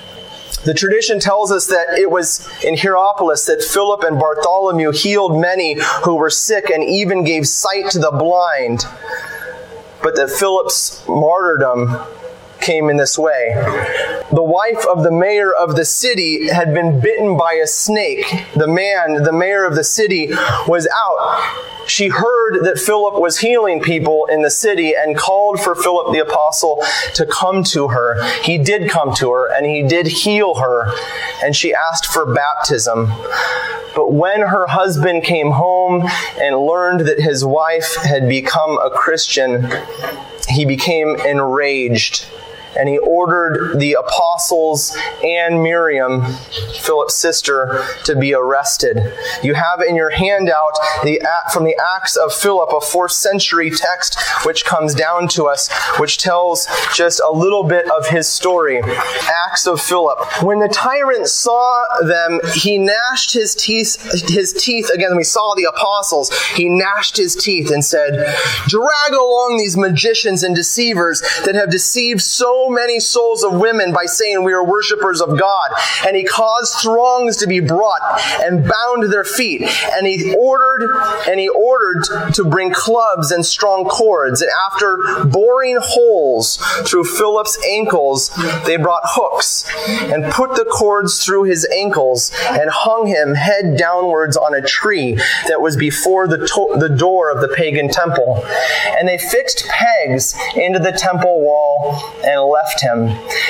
The 0.64 0.74
tradition 0.74 1.20
tells 1.20 1.52
us 1.52 1.66
that 1.66 1.98
it 1.98 2.10
was 2.10 2.48
in 2.64 2.76
Hierapolis 2.76 3.44
that 3.46 3.62
Philip 3.62 4.02
and 4.02 4.18
Bartholomew 4.18 4.92
healed 4.92 5.38
many 5.38 5.78
who 6.04 6.14
were 6.14 6.30
sick 6.30 6.70
and 6.70 6.82
even 6.82 7.22
gave 7.22 7.46
sight 7.46 7.90
to 7.90 7.98
the 7.98 8.10
blind, 8.10 8.86
but 10.02 10.16
that 10.16 10.30
Philip's 10.30 11.06
martyrdom 11.06 11.98
came 12.60 12.88
in 12.88 12.96
this 12.96 13.18
way. 13.18 13.52
The 14.32 14.42
wife 14.42 14.84
of 14.86 15.02
the 15.02 15.10
mayor 15.10 15.52
of 15.52 15.76
the 15.76 15.84
city 15.84 16.48
had 16.48 16.74
been 16.74 17.00
bitten 17.00 17.36
by 17.36 17.54
a 17.54 17.66
snake. 17.66 18.46
The 18.54 18.66
man, 18.66 19.22
the 19.22 19.32
mayor 19.32 19.64
of 19.64 19.74
the 19.74 19.84
city, 19.84 20.30
was 20.66 20.88
out 20.94 21.64
she 21.86 22.08
heard 22.08 22.64
that 22.64 22.78
Philip 22.78 23.20
was 23.20 23.38
healing 23.38 23.80
people 23.80 24.26
in 24.26 24.42
the 24.42 24.50
city 24.50 24.94
and 24.94 25.16
called 25.16 25.60
for 25.60 25.74
Philip 25.74 26.12
the 26.12 26.20
apostle 26.20 26.82
to 27.14 27.26
come 27.26 27.62
to 27.64 27.88
her. 27.88 28.22
He 28.42 28.58
did 28.58 28.90
come 28.90 29.14
to 29.16 29.30
her 29.32 29.52
and 29.54 29.66
he 29.66 29.82
did 29.82 30.06
heal 30.06 30.54
her, 30.56 30.90
and 31.42 31.54
she 31.54 31.74
asked 31.74 32.06
for 32.06 32.32
baptism. 32.32 33.12
But 33.94 34.12
when 34.12 34.40
her 34.40 34.66
husband 34.66 35.24
came 35.24 35.52
home 35.52 36.08
and 36.40 36.58
learned 36.58 37.00
that 37.00 37.20
his 37.20 37.44
wife 37.44 37.96
had 37.96 38.28
become 38.28 38.78
a 38.78 38.90
Christian, 38.90 39.70
he 40.48 40.64
became 40.64 41.16
enraged 41.20 42.26
and 42.76 42.88
he 42.88 42.98
ordered 42.98 43.78
the 43.78 43.94
apostles 43.94 44.96
and 45.22 45.62
Miriam, 45.62 46.22
Philip's 46.80 47.14
sister, 47.14 47.84
to 48.04 48.16
be 48.16 48.34
arrested. 48.34 48.98
You 49.42 49.54
have 49.54 49.80
in 49.80 49.96
your 49.96 50.10
handout 50.10 50.72
the 51.02 51.20
from 51.52 51.64
the 51.64 51.76
Acts 51.96 52.16
of 52.16 52.32
Philip, 52.32 52.70
a 52.72 52.80
fourth 52.80 53.12
century 53.12 53.70
text 53.70 54.18
which 54.44 54.64
comes 54.64 54.94
down 54.94 55.28
to 55.28 55.44
us, 55.44 55.68
which 55.98 56.18
tells 56.18 56.66
just 56.94 57.20
a 57.20 57.30
little 57.30 57.64
bit 57.64 57.90
of 57.90 58.08
his 58.08 58.28
story. 58.28 58.80
Acts 58.82 59.66
of 59.66 59.80
Philip. 59.80 60.18
When 60.42 60.58
the 60.58 60.68
tyrant 60.68 61.28
saw 61.28 61.84
them, 62.02 62.40
he 62.54 62.78
gnashed 62.78 63.32
his 63.32 63.54
teeth 63.54 63.94
his 64.28 64.52
teeth 64.52 64.90
again. 64.90 65.16
We 65.16 65.24
saw 65.24 65.54
the 65.54 65.64
apostles. 65.64 66.36
He 66.54 66.68
gnashed 66.68 67.16
his 67.16 67.34
teeth 67.34 67.70
and 67.70 67.84
said, 67.84 68.14
Drag 68.66 69.12
along 69.12 69.56
these 69.58 69.76
magicians 69.76 70.42
and 70.42 70.54
deceivers 70.54 71.22
that 71.44 71.54
have 71.54 71.70
deceived 71.70 72.20
so 72.20 72.63
many 72.70 73.00
souls 73.00 73.44
of 73.44 73.54
women 73.54 73.92
by 73.92 74.06
saying 74.06 74.44
we 74.44 74.52
are 74.52 74.64
worshippers 74.64 75.20
of 75.20 75.38
God. 75.38 75.70
And 76.06 76.16
he 76.16 76.24
caused 76.24 76.74
throngs 76.80 77.36
to 77.38 77.46
be 77.46 77.60
brought 77.60 78.02
and 78.42 78.68
bound 78.68 79.12
their 79.12 79.24
feet. 79.24 79.62
And 79.92 80.06
he 80.06 80.34
ordered 80.34 80.90
and 81.28 81.40
he 81.40 81.48
ordered 81.48 82.04
to 82.34 82.44
bring 82.44 82.72
clubs 82.72 83.30
and 83.30 83.44
strong 83.44 83.84
cords. 83.84 84.42
And 84.42 84.50
after 84.70 85.24
boring 85.24 85.78
holes 85.80 86.56
through 86.84 87.04
Philip's 87.04 87.58
ankles, 87.68 88.30
they 88.66 88.76
brought 88.76 89.02
hooks 89.04 89.64
and 89.88 90.24
put 90.32 90.50
the 90.56 90.64
cords 90.64 91.24
through 91.24 91.44
his 91.44 91.66
ankles 91.72 92.32
and 92.50 92.70
hung 92.70 93.06
him 93.06 93.34
head 93.34 93.76
downwards 93.76 94.36
on 94.36 94.54
a 94.54 94.62
tree 94.62 95.14
that 95.48 95.60
was 95.60 95.76
before 95.76 96.26
the, 96.28 96.38
to- 96.38 96.76
the 96.78 96.88
door 96.88 97.30
of 97.30 97.40
the 97.40 97.48
pagan 97.48 97.88
temple. 97.88 98.44
And 98.98 99.08
they 99.08 99.18
fixed 99.18 99.66
pegs 99.68 100.34
into 100.56 100.78
the 100.78 100.92
temple 100.92 101.40
wall 101.40 102.00
and 102.24 102.40
left 102.54 102.80
him. 102.80 103.08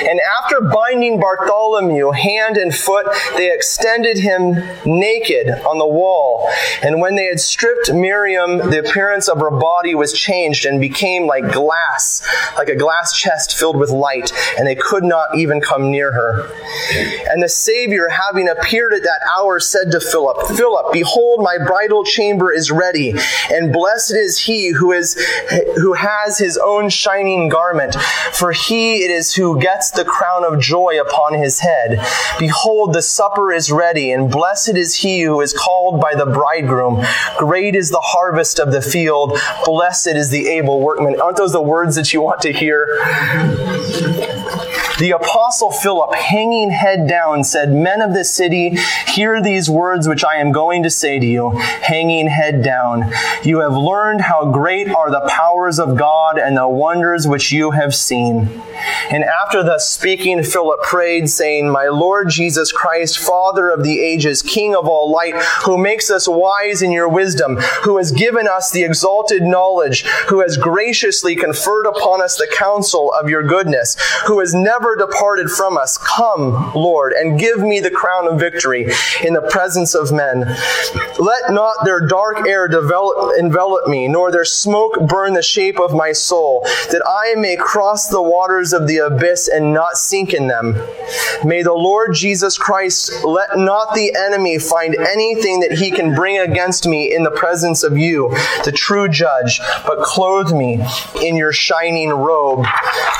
And 0.09 0.19
after 0.39 0.61
binding 0.61 1.19
Bartholomew 1.19 2.11
hand 2.11 2.57
and 2.57 2.73
foot, 2.73 3.05
they 3.37 3.53
extended 3.53 4.17
him 4.17 4.55
naked 4.85 5.49
on 5.49 5.77
the 5.77 5.87
wall. 5.87 6.49
And 6.81 6.99
when 6.99 7.15
they 7.15 7.25
had 7.25 7.39
stripped 7.39 7.93
Miriam, 7.93 8.57
the 8.57 8.79
appearance 8.79 9.27
of 9.27 9.39
her 9.39 9.51
body 9.51 9.93
was 9.93 10.11
changed 10.13 10.65
and 10.65 10.79
became 10.79 11.27
like 11.27 11.51
glass, 11.51 12.25
like 12.57 12.69
a 12.69 12.75
glass 12.75 13.15
chest 13.15 13.57
filled 13.57 13.77
with 13.77 13.89
light, 13.89 14.31
and 14.57 14.67
they 14.67 14.75
could 14.75 15.03
not 15.03 15.37
even 15.37 15.61
come 15.61 15.91
near 15.91 16.11
her. 16.11 16.49
And 17.29 17.43
the 17.43 17.49
Savior, 17.49 18.07
having 18.09 18.49
appeared 18.49 18.93
at 18.93 19.03
that 19.03 19.21
hour, 19.29 19.59
said 19.59 19.91
to 19.91 19.99
Philip, 19.99 20.47
Philip, 20.57 20.93
behold, 20.93 21.43
my 21.43 21.57
bridal 21.57 22.03
chamber 22.03 22.51
is 22.51 22.71
ready, 22.71 23.13
and 23.51 23.71
blessed 23.71 24.15
is 24.15 24.39
he 24.39 24.69
who 24.69 24.91
is 24.91 25.15
who 25.75 25.93
has 25.93 26.37
his 26.37 26.57
own 26.57 26.89
shining 26.89 27.49
garment, 27.49 27.95
for 28.33 28.51
he 28.51 28.94
it 29.03 29.11
is 29.11 29.33
who 29.33 29.59
gets 29.59 29.91
the 29.91 30.05
crown 30.05 30.43
of 30.43 30.59
joy 30.59 30.99
upon 30.99 31.33
his 31.33 31.59
head. 31.59 31.99
Behold, 32.39 32.93
the 32.93 33.01
supper 33.01 33.51
is 33.51 33.71
ready, 33.71 34.11
and 34.11 34.31
blessed 34.31 34.75
is 34.75 34.95
he 34.95 35.21
who 35.21 35.41
is 35.41 35.53
called 35.53 35.99
by 36.01 36.15
the 36.15 36.25
bridegroom. 36.25 37.03
Great 37.37 37.75
is 37.75 37.89
the 37.89 37.99
harvest 37.99 38.59
of 38.59 38.71
the 38.71 38.81
field. 38.81 39.37
Blessed 39.65 40.07
is 40.07 40.29
the 40.29 40.47
able 40.47 40.81
workman. 40.81 41.19
Aren't 41.19 41.37
those 41.37 41.51
the 41.51 41.61
words 41.61 41.95
that 41.95 42.13
you 42.13 42.21
want 42.21 42.41
to 42.41 42.53
hear? 42.53 42.85
The 44.97 45.11
apostle 45.11 45.71
Philip, 45.71 46.15
hanging 46.15 46.69
head 46.69 47.07
down, 47.07 47.43
said, 47.43 47.73
Men 47.73 48.01
of 48.01 48.13
this 48.13 48.33
city, 48.33 48.77
hear 49.07 49.41
these 49.41 49.69
words 49.69 50.07
which 50.07 50.23
I 50.23 50.37
am 50.37 50.53
going 50.53 50.83
to 50.83 50.89
say 50.89 51.19
to 51.19 51.25
you, 51.25 51.49
hanging 51.49 52.27
head 52.27 52.63
down. 52.63 53.11
You 53.43 53.59
have 53.59 53.75
learned 53.75 54.21
how 54.21 54.51
great 54.51 54.89
are 54.89 55.11
the 55.11 55.27
powers 55.27 55.79
of 55.79 55.97
God 55.97 56.39
and 56.39 56.55
the 56.55 56.69
wonders 56.69 57.27
which 57.27 57.51
you 57.51 57.71
have 57.71 57.93
seen. 57.93 58.61
And 59.11 59.23
after 59.23 59.63
thus 59.63 59.89
speaking, 59.89 60.41
Philip 60.43 60.81
prayed, 60.81 61.29
saying, 61.29 61.69
My 61.69 61.87
Lord 61.87 62.29
Jesus 62.29 62.71
Christ, 62.71 63.19
Father 63.19 63.69
of 63.69 63.83
the 63.83 63.99
ages, 63.99 64.41
King 64.41 64.75
of 64.75 64.87
all 64.87 65.11
light, 65.11 65.35
who 65.65 65.77
makes 65.77 66.09
us 66.09 66.25
wise 66.27 66.81
in 66.81 66.91
your 66.91 67.09
wisdom, 67.09 67.57
who 67.83 67.97
has 67.97 68.13
given 68.13 68.47
us 68.47 68.71
the 68.71 68.83
exalted 68.83 69.43
knowledge, 69.43 70.03
who 70.29 70.39
has 70.39 70.55
graciously 70.55 71.35
conferred 71.35 71.85
upon 71.85 72.21
us 72.21 72.37
the 72.37 72.47
counsel 72.47 73.11
of 73.13 73.29
your 73.29 73.43
goodness, 73.43 73.97
who 74.25 74.39
has 74.39 74.53
never 74.53 74.84
departed 74.93 75.49
from 75.49 75.77
us. 75.77 75.97
Come, 75.97 76.73
Lord, 76.75 77.13
and 77.13 77.39
give 77.39 77.59
me 77.59 77.79
the 77.79 77.89
crown 77.89 78.27
of 78.27 78.39
victory 78.39 78.91
in 79.23 79.33
the 79.33 79.47
presence 79.49 79.95
of 79.95 80.11
men. 80.11 80.41
Let 81.17 81.51
not 81.51 81.77
their 81.85 82.05
dark 82.05 82.47
air 82.47 82.67
develop, 82.67 83.39
envelop 83.39 83.87
me, 83.87 84.07
nor 84.07 84.31
their 84.31 84.45
smoke 84.45 85.07
burn 85.07 85.33
the 85.33 85.41
shape 85.41 85.79
of 85.79 85.93
my 85.93 86.11
soul, 86.11 86.61
that 86.91 87.01
I 87.07 87.35
may 87.39 87.55
cross 87.55 88.07
the 88.09 88.21
waters 88.21 88.73
of 88.73 88.87
the 88.87 88.97
abyss 88.97 89.47
and 89.47 89.73
not 89.73 89.93
sink 89.93 90.33
in 90.33 90.47
them. 90.47 90.73
May 91.43 91.63
the 91.63 91.73
Lord 91.73 92.13
Jesus 92.13 92.57
Christ 92.57 93.23
let 93.23 93.57
not 93.57 93.93
the 93.93 94.15
enemy 94.15 94.59
find 94.59 94.95
anything 94.95 95.61
that 95.61 95.71
he 95.71 95.91
can 95.91 96.13
bring 96.13 96.37
against 96.39 96.87
me 96.87 97.13
in 97.13 97.23
the 97.23 97.31
presence 97.31 97.83
of 97.83 97.97
you, 97.97 98.29
the 98.63 98.73
true 98.73 99.07
judge, 99.07 99.59
but 99.85 100.01
clothe 100.01 100.51
me 100.51 100.83
in 101.23 101.35
your 101.35 101.51
shining 101.51 102.09
robe. 102.09 102.65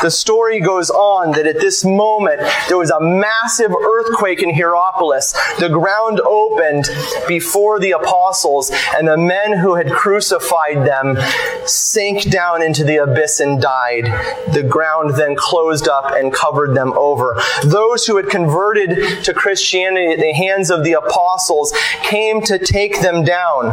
The 0.01 0.09
story 0.11 0.59
goes 0.59 0.89
on 0.89 1.31
that 1.31 1.45
at 1.55 1.61
this 1.61 1.85
moment 1.85 2.41
there 2.67 2.77
was 2.77 2.91
a 2.91 2.99
massive 2.99 3.71
earthquake 3.71 4.41
in 4.41 4.53
Hierapolis. 4.53 5.33
The 5.59 5.69
ground 5.69 6.19
opened 6.21 6.89
before 7.27 7.79
the 7.79 7.91
apostles, 7.91 8.71
and 8.95 9.07
the 9.07 9.17
men 9.17 9.57
who 9.57 9.75
had 9.75 9.91
crucified 9.91 10.85
them 10.85 11.17
sank 11.65 12.29
down 12.29 12.61
into 12.61 12.83
the 12.83 12.97
abyss 12.97 13.39
and 13.39 13.61
died. 13.61 14.05
The 14.53 14.63
ground 14.63 15.15
then 15.15 15.35
closed 15.35 15.87
up 15.87 16.13
and 16.15 16.33
covered 16.33 16.75
them 16.75 16.93
over. 16.97 17.39
Those 17.63 18.05
who 18.05 18.17
had 18.17 18.29
converted 18.29 19.23
to 19.23 19.33
Christianity 19.33 20.13
at 20.13 20.19
the 20.19 20.33
hands 20.33 20.69
of 20.69 20.83
the 20.83 20.93
apostles 20.93 21.73
came 22.03 22.41
to 22.41 22.59
take 22.59 23.01
them 23.01 23.23
down. 23.23 23.69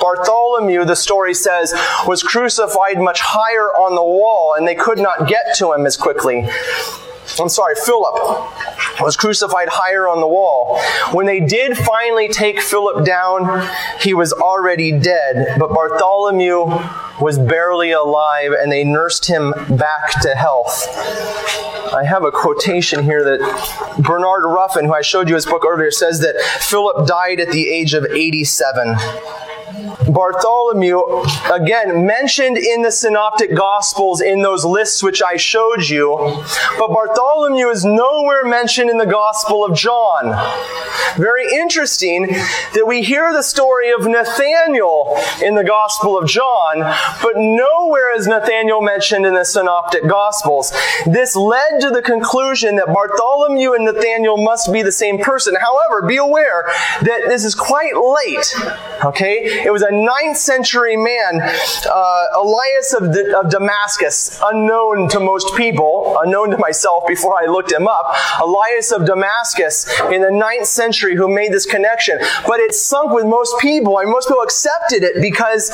Bartholomew, 0.00 0.84
the 0.84 0.96
story 0.96 1.34
says, 1.34 1.74
was 2.06 2.22
crucified 2.22 2.98
much 2.98 3.20
higher 3.20 3.70
on 3.70 3.94
the 3.94 4.02
wall, 4.02 4.54
and 4.56 4.66
they 4.66 4.74
could 4.74 4.98
not 4.98 5.28
get 5.28 5.54
to 5.56 5.72
him 5.72 5.86
as 5.86 5.96
quickly. 5.96 6.48
I'm 7.40 7.48
sorry, 7.48 7.74
Philip 7.74 8.14
was 9.00 9.16
crucified 9.16 9.68
higher 9.68 10.08
on 10.08 10.20
the 10.20 10.26
wall. 10.26 10.80
When 11.12 11.26
they 11.26 11.40
did 11.40 11.76
finally 11.76 12.28
take 12.28 12.60
Philip 12.60 13.04
down, 13.04 13.68
he 14.00 14.14
was 14.14 14.32
already 14.32 14.92
dead, 14.92 15.58
but 15.58 15.70
Bartholomew 15.70 16.66
was 17.20 17.38
barely 17.38 17.92
alive 17.92 18.52
and 18.52 18.70
they 18.70 18.84
nursed 18.84 19.26
him 19.26 19.52
back 19.70 20.20
to 20.22 20.34
health. 20.34 20.86
I 21.92 22.04
have 22.04 22.24
a 22.24 22.30
quotation 22.30 23.02
here 23.04 23.24
that 23.24 23.96
Bernard 23.98 24.44
Ruffin, 24.44 24.86
who 24.86 24.94
I 24.94 25.02
showed 25.02 25.28
you 25.28 25.34
his 25.34 25.46
book 25.46 25.64
earlier, 25.66 25.90
says 25.90 26.20
that 26.20 26.40
Philip 26.60 27.06
died 27.06 27.40
at 27.40 27.50
the 27.50 27.68
age 27.68 27.94
of 27.94 28.04
87. 28.04 28.96
Bartholomew, 30.08 31.24
again, 31.52 32.06
mentioned 32.06 32.56
in 32.56 32.82
the 32.82 32.92
Synoptic 32.92 33.54
Gospels 33.54 34.20
in 34.20 34.42
those 34.42 34.64
lists 34.64 35.02
which 35.02 35.20
I 35.22 35.36
showed 35.36 35.88
you, 35.88 36.16
but 36.78 36.88
Bartholomew 36.88 37.68
is 37.68 37.84
nowhere 37.84 38.44
mentioned 38.44 38.90
in 38.90 38.98
the 38.98 39.06
Gospel 39.06 39.64
of 39.64 39.76
John. 39.76 40.30
Very 41.16 41.52
interesting 41.52 42.28
that 42.74 42.84
we 42.86 43.02
hear 43.02 43.32
the 43.32 43.42
story 43.42 43.90
of 43.90 44.06
Nathanael 44.06 45.18
in 45.42 45.56
the 45.56 45.64
Gospel 45.64 46.16
of 46.16 46.28
John, 46.28 46.80
but 47.20 47.32
nowhere 47.36 48.14
is 48.14 48.28
Nathanael 48.28 48.82
mentioned 48.82 49.26
in 49.26 49.34
the 49.34 49.44
Synoptic 49.44 50.06
Gospels. 50.06 50.72
This 51.06 51.34
led 51.34 51.80
to 51.80 51.90
the 51.90 52.02
conclusion 52.02 52.76
that 52.76 52.86
Bartholomew 52.86 53.72
and 53.72 53.84
Nathanael 53.84 54.36
must 54.36 54.72
be 54.72 54.82
the 54.82 54.92
same 54.92 55.18
person. 55.18 55.56
However, 55.56 56.06
be 56.06 56.18
aware 56.18 56.64
that 57.02 57.24
this 57.26 57.44
is 57.44 57.54
quite 57.54 57.96
late. 57.96 58.54
Okay? 59.04 59.55
It 59.64 59.72
was 59.72 59.82
a 59.82 59.90
ninth 59.90 60.36
century 60.36 60.96
man, 60.96 61.40
uh, 61.40 62.26
Elias 62.36 62.94
of, 62.94 63.04
of 63.34 63.50
Damascus, 63.50 64.40
unknown 64.44 65.08
to 65.08 65.20
most 65.20 65.54
people, 65.56 66.16
unknown 66.22 66.50
to 66.50 66.58
myself 66.58 67.06
before 67.06 67.34
I 67.40 67.46
looked 67.46 67.72
him 67.72 67.88
up. 67.88 68.14
Elias 68.40 68.92
of 68.92 69.06
Damascus 69.06 69.86
in 70.12 70.22
the 70.22 70.30
ninth 70.30 70.66
century 70.66 71.16
who 71.16 71.28
made 71.28 71.52
this 71.52 71.66
connection. 71.66 72.18
But 72.46 72.60
it 72.60 72.74
sunk 72.74 73.12
with 73.12 73.26
most 73.26 73.58
people, 73.58 73.98
and 73.98 74.10
most 74.10 74.28
people 74.28 74.42
accepted 74.42 75.02
it 75.02 75.20
because 75.20 75.70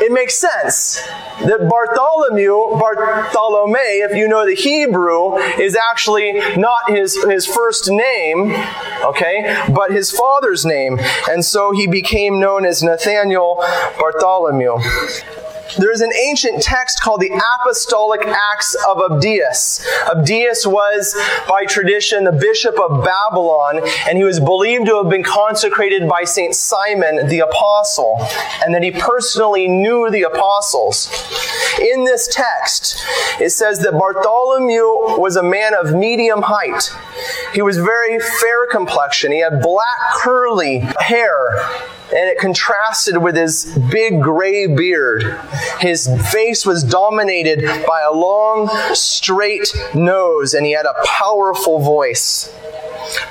it 0.00 0.12
makes 0.12 0.34
sense 0.34 1.02
that 1.40 1.68
Bartholomew, 1.68 2.78
Bartholome, 2.78 4.04
if 4.04 4.16
you 4.16 4.28
know 4.28 4.46
the 4.46 4.54
Hebrew, 4.54 5.36
is 5.58 5.76
actually 5.76 6.32
not 6.56 6.90
his, 6.90 7.22
his 7.24 7.46
first 7.46 7.90
name, 7.90 8.54
okay, 9.04 9.64
but 9.74 9.90
his 9.90 10.10
father's 10.10 10.64
name. 10.64 10.98
And 11.28 11.44
so 11.44 11.72
he 11.72 11.86
became 11.86 12.38
known 12.38 12.64
as 12.64 12.82
Nathaniel 12.92 13.56
Bartholomew. 13.98 14.76
There 15.78 15.90
is 15.90 16.02
an 16.02 16.12
ancient 16.14 16.62
text 16.62 17.00
called 17.00 17.22
the 17.22 17.30
Apostolic 17.30 18.20
Acts 18.26 18.74
of 18.86 18.98
Abdias. 18.98 19.82
Abdias 20.04 20.66
was, 20.66 21.16
by 21.48 21.64
tradition, 21.64 22.24
the 22.24 22.32
bishop 22.32 22.78
of 22.78 23.02
Babylon, 23.02 23.80
and 24.06 24.18
he 24.18 24.24
was 24.24 24.38
believed 24.38 24.84
to 24.88 24.96
have 24.96 25.08
been 25.08 25.22
consecrated 25.22 26.06
by 26.06 26.24
St. 26.24 26.54
Simon 26.54 27.26
the 27.28 27.38
Apostle, 27.38 28.18
and 28.62 28.74
that 28.74 28.82
he 28.82 28.90
personally 28.90 29.66
knew 29.66 30.10
the 30.10 30.24
apostles. 30.24 31.08
in 31.80 32.04
this 32.04 32.28
text, 32.28 33.02
it 33.40 33.50
says 33.50 33.78
that 33.78 33.92
Bartholomew 33.92 35.16
was 35.18 35.36
a 35.36 35.42
man 35.42 35.72
of 35.74 35.94
medium 35.94 36.42
height. 36.42 36.94
He 37.54 37.62
was 37.62 37.78
very 37.78 38.18
fair 38.18 38.66
complexion. 38.70 39.32
He 39.32 39.40
had 39.40 39.62
black 39.62 39.98
curly 40.22 40.80
hair 41.00 41.56
and 42.14 42.28
it 42.28 42.38
contrasted 42.38 43.16
with 43.16 43.36
his 43.36 43.64
big 43.90 44.20
gray 44.22 44.66
beard. 44.66 45.38
His 45.80 46.08
face 46.30 46.66
was 46.66 46.84
dominated 46.84 47.64
by 47.86 48.02
a 48.02 48.12
long, 48.12 48.68
straight 48.94 49.74
nose, 49.94 50.54
and 50.54 50.66
he 50.66 50.72
had 50.72 50.86
a 50.86 50.94
powerful 51.04 51.78
voice. 51.80 52.52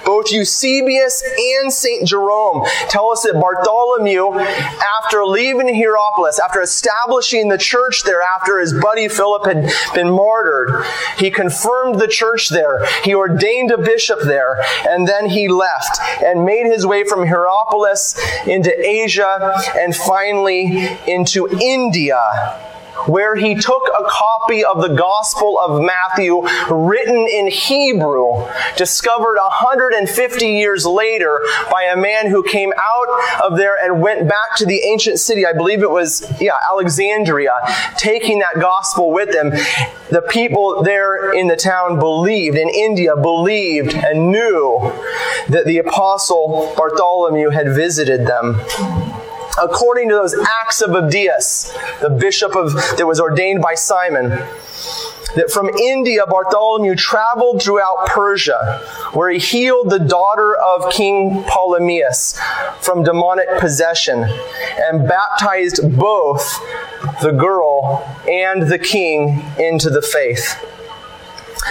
Both 0.05 0.31
Eusebius 0.31 1.23
and 1.23 1.71
St. 1.71 2.07
Jerome 2.07 2.65
tell 2.89 3.11
us 3.11 3.23
that 3.23 3.33
Bartholomew, 3.33 4.39
after 4.39 5.25
leaving 5.25 5.73
Hierapolis, 5.73 6.39
after 6.39 6.61
establishing 6.61 7.49
the 7.49 7.57
church 7.57 8.03
there, 8.03 8.21
after 8.21 8.59
his 8.59 8.73
buddy 8.73 9.07
Philip 9.07 9.45
had 9.45 9.71
been 9.93 10.09
martyred, 10.09 10.85
he 11.17 11.31
confirmed 11.31 11.99
the 11.99 12.07
church 12.07 12.49
there. 12.49 12.85
He 13.03 13.15
ordained 13.15 13.71
a 13.71 13.77
bishop 13.77 14.19
there, 14.23 14.63
and 14.87 15.07
then 15.07 15.29
he 15.29 15.47
left 15.47 15.99
and 16.23 16.45
made 16.45 16.65
his 16.65 16.85
way 16.85 17.03
from 17.03 17.25
Hierapolis 17.25 18.15
into 18.45 18.70
Asia 18.79 19.53
and 19.75 19.95
finally 19.95 20.97
into 21.07 21.47
India 21.59 22.70
where 23.07 23.35
he 23.35 23.55
took 23.55 23.83
a 23.87 24.03
copy 24.05 24.63
of 24.63 24.81
the 24.81 24.89
Gospel 24.89 25.59
of 25.59 25.81
Matthew 25.81 26.41
written 26.69 27.27
in 27.27 27.47
Hebrew, 27.47 28.47
discovered 28.77 29.37
150 29.37 30.47
years 30.47 30.85
later 30.85 31.41
by 31.71 31.83
a 31.83 31.97
man 31.97 32.27
who 32.27 32.43
came 32.43 32.73
out 32.77 33.41
of 33.43 33.57
there 33.57 33.77
and 33.83 34.01
went 34.01 34.27
back 34.27 34.55
to 34.57 34.65
the 34.65 34.79
ancient 34.83 35.19
city. 35.19 35.45
I 35.45 35.53
believe 35.53 35.81
it 35.81 35.89
was, 35.89 36.29
yeah, 36.41 36.57
Alexandria, 36.69 37.53
taking 37.97 38.39
that 38.39 38.55
gospel 38.59 39.11
with 39.11 39.33
him. 39.33 39.51
The 40.09 40.23
people 40.29 40.83
there 40.83 41.33
in 41.33 41.47
the 41.47 41.55
town 41.55 41.99
believed, 41.99 42.57
in 42.57 42.69
India, 42.69 43.15
believed 43.15 43.93
and 43.93 44.31
knew 44.31 44.79
that 45.49 45.63
the 45.65 45.77
apostle 45.77 46.73
Bartholomew 46.77 47.49
had 47.49 47.67
visited 47.67 48.27
them 48.27 48.61
according 49.61 50.09
to 50.09 50.15
those 50.15 50.35
acts 50.61 50.81
of 50.81 50.91
Abdias, 50.91 51.71
the 52.01 52.09
bishop 52.09 52.55
of 52.55 52.73
that 52.73 53.05
was 53.05 53.19
ordained 53.19 53.61
by 53.61 53.75
Simon, 53.75 54.29
that 55.35 55.49
from 55.49 55.69
India 55.69 56.25
Bartholomew 56.25 56.95
traveled 56.95 57.61
throughout 57.61 58.07
Persia, 58.07 58.81
where 59.13 59.29
he 59.29 59.39
healed 59.39 59.89
the 59.89 59.99
daughter 59.99 60.55
of 60.55 60.91
King 60.91 61.43
Ptolemaeus 61.43 62.39
from 62.81 63.03
demonic 63.03 63.47
possession 63.59 64.23
and 64.23 65.07
baptized 65.07 65.97
both 65.97 66.59
the 67.21 67.31
girl 67.31 68.05
and 68.27 68.63
the 68.63 68.79
king 68.79 69.41
into 69.57 69.89
the 69.89 70.01
faith 70.01 70.55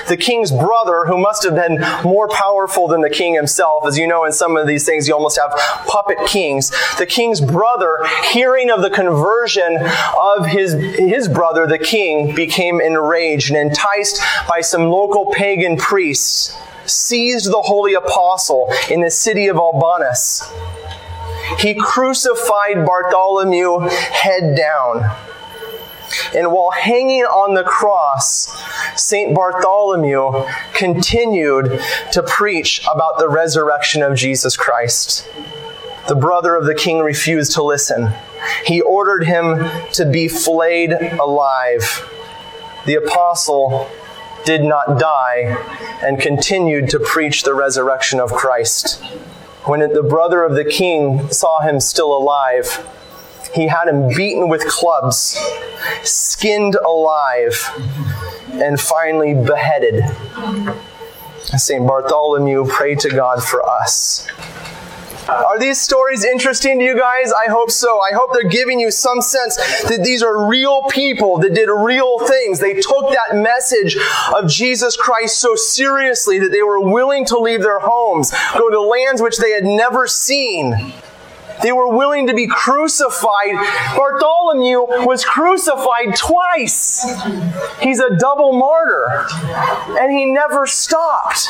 the 0.09 0.17
king's 0.17 0.51
brother, 0.51 1.05
who 1.07 1.19
must 1.19 1.45
have 1.45 1.55
been 1.55 1.81
more 2.05 2.29
powerful 2.29 2.89
than 2.89 3.01
the 3.01 3.11
king 3.11 3.35
himself. 3.35 3.87
As 3.87 3.99
you 3.99 4.07
know, 4.07 4.25
in 4.25 4.33
some 4.33 4.57
of 4.57 4.67
these 4.67 4.85
things, 4.85 5.09
you 5.09 5.15
almost 5.15 5.39
have 5.41 5.53
puppet 5.87 6.19
kings. 6.27 6.71
The 6.99 7.07
king's 7.07 7.41
brother, 7.41 7.99
hearing 8.31 8.71
of 8.71 8.83
the 8.83 8.91
conversion 8.91 9.79
of 10.21 10.47
his, 10.47 10.73
his 10.97 11.29
brother, 11.29 11.67
the 11.67 11.79
king, 11.79 12.35
became 12.35 12.81
enraged 12.81 13.51
and 13.51 13.59
enticed 13.59 14.21
by 14.49 14.61
some 14.61 14.83
local 14.89 15.33
pagan 15.33 15.77
priests, 15.77 16.55
seized 16.87 17.51
the 17.51 17.63
holy 17.63 17.95
apostle 17.95 18.73
in 18.91 19.01
the 19.01 19.11
city 19.11 19.47
of 19.47 19.57
Albanus. 19.57 20.43
He 21.59 21.75
crucified 21.75 22.87
Bartholomew 22.87 23.81
head 23.81 24.57
down 24.57 25.17
and 26.35 26.53
while 26.53 26.71
hanging 26.71 27.23
on 27.23 27.55
the 27.55 27.65
cross, 27.65 28.53
St. 28.97 29.35
Bartholomew 29.35 30.45
continued 30.75 31.81
to 32.13 32.23
preach 32.23 32.81
about 32.93 33.19
the 33.19 33.29
resurrection 33.29 34.03
of 34.03 34.17
Jesus 34.17 34.57
Christ. 34.57 35.29
The 36.09 36.15
brother 36.17 36.57
of 36.57 36.67
the 36.67 36.75
king 36.75 37.01
refused 37.01 37.53
to 37.53 37.63
listen. 37.63 38.13
He 38.65 38.81
ordered 38.81 39.25
him 39.25 39.69
to 39.93 40.05
be 40.05 40.29
flayed 40.29 40.93
alive. 40.93 42.09
The 42.87 42.95
apostle 42.95 43.89
did 44.45 44.63
not 44.63 44.99
die 44.99 45.57
and 46.03 46.19
continued 46.19 46.91
to 46.91 46.99
preach 46.99 47.43
the 47.43 47.55
resurrection 47.55 48.19
of 48.19 48.33
Christ. 48.33 49.03
When 49.65 49.81
the 49.81 50.03
brother 50.03 50.43
of 50.43 50.55
the 50.55 50.65
king 50.65 51.29
saw 51.31 51.61
him 51.61 51.81
still 51.81 52.17
alive, 52.17 52.85
he 53.55 53.67
had 53.67 53.89
him 53.89 54.09
beaten 54.09 54.49
with 54.49 54.67
clubs, 54.67 55.39
skinned 56.03 56.77
alive, 56.77 57.71
and 58.53 58.81
finally 58.81 59.35
beheaded. 59.35 60.05
St. 61.43 61.87
Bartholomew 61.87 62.67
pray 62.69 62.95
to 62.97 63.09
God 63.09 63.43
for 63.43 63.69
us. 63.69 64.27
Are 65.29 65.59
these 65.59 65.81
stories 65.81 66.25
interesting 66.25 66.79
to 66.81 66.85
you 66.85 66.99
guys? 66.99 67.33
I 67.33 67.51
hope 67.51 67.71
so. 67.71 68.01
I 68.01 68.13
hope 68.15 68.33
they're 68.33 68.49
giving 68.49 68.81
you 68.81 68.91
some 68.91 69.21
sense 69.21 69.57
that 69.85 70.03
these 70.03 70.23
are 70.23 70.49
real 70.49 70.83
people 70.85 71.39
that 71.39 71.55
did 71.55 71.69
real 71.69 72.19
things. 72.27 72.59
They 72.59 72.75
took 72.75 73.13
that 73.13 73.37
message 73.37 73.97
of 74.35 74.49
Jesus 74.49 74.97
Christ 74.97 75.39
so 75.39 75.55
seriously 75.55 76.39
that 76.41 76.51
they 76.51 76.63
were 76.63 76.81
willing 76.81 77.25
to 77.27 77.39
leave 77.39 77.63
their 77.63 77.79
homes, 77.81 78.33
go 78.55 78.71
to 78.71 78.81
lands 78.81 79.23
which 79.23 79.39
they 79.39 79.53
had 79.53 79.65
never 79.65 80.09
seen 80.09 80.93
they 81.63 81.73
were 81.73 81.89
willing 81.89 82.27
to 82.27 82.35
be 82.35 82.47
crucified. 82.47 83.55
Bartholomew 83.97 85.07
was 85.07 85.25
crucified 85.25 86.17
twice. 86.17 87.07
He's 87.81 88.01
a 88.01 88.17
double 88.17 88.53
martyr. 88.53 89.27
And 89.99 90.13
he 90.13 90.27
never 90.27 90.67
stopped. 90.67 91.49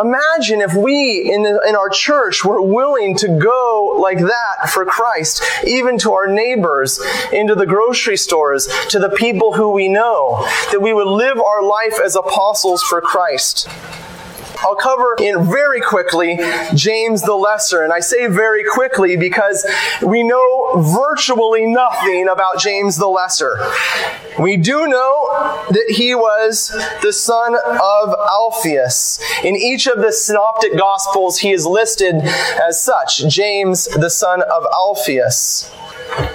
Imagine 0.00 0.60
if 0.60 0.74
we 0.74 1.32
in, 1.32 1.42
the, 1.42 1.60
in 1.66 1.74
our 1.74 1.88
church 1.88 2.44
were 2.44 2.60
willing 2.60 3.16
to 3.16 3.28
go 3.28 3.96
like 3.98 4.18
that 4.18 4.68
for 4.68 4.84
Christ, 4.84 5.42
even 5.66 5.98
to 5.98 6.12
our 6.12 6.26
neighbors, 6.26 7.00
into 7.32 7.54
the 7.54 7.66
grocery 7.66 8.16
stores, 8.18 8.68
to 8.90 8.98
the 8.98 9.08
people 9.08 9.54
who 9.54 9.70
we 9.70 9.88
know, 9.88 10.46
that 10.70 10.80
we 10.82 10.92
would 10.92 11.08
live 11.08 11.38
our 11.38 11.62
life 11.62 11.98
as 12.04 12.14
apostles 12.14 12.82
for 12.82 13.00
Christ. 13.00 13.68
I'll 14.58 14.76
cover 14.76 15.16
in 15.20 15.44
very 15.44 15.80
quickly 15.80 16.38
James 16.74 17.22
the 17.22 17.34
Lesser. 17.34 17.82
And 17.82 17.92
I 17.92 18.00
say 18.00 18.26
very 18.26 18.64
quickly 18.64 19.16
because 19.16 19.66
we 20.02 20.22
know 20.22 20.82
virtually 20.94 21.66
nothing 21.66 22.28
about 22.28 22.58
James 22.58 22.96
the 22.96 23.08
Lesser. 23.08 23.58
We 24.38 24.56
do 24.56 24.86
know 24.86 25.66
that 25.70 25.94
he 25.96 26.14
was 26.14 26.68
the 27.02 27.12
son 27.12 27.54
of 27.54 28.14
Alphaeus. 28.30 29.18
In 29.44 29.56
each 29.56 29.86
of 29.86 29.98
the 29.98 30.12
synoptic 30.12 30.76
gospels, 30.76 31.38
he 31.38 31.52
is 31.52 31.66
listed 31.66 32.14
as 32.60 32.80
such 32.80 33.26
James, 33.28 33.86
the 33.86 34.10
son 34.10 34.42
of 34.42 34.66
Alphaeus. 34.72 35.70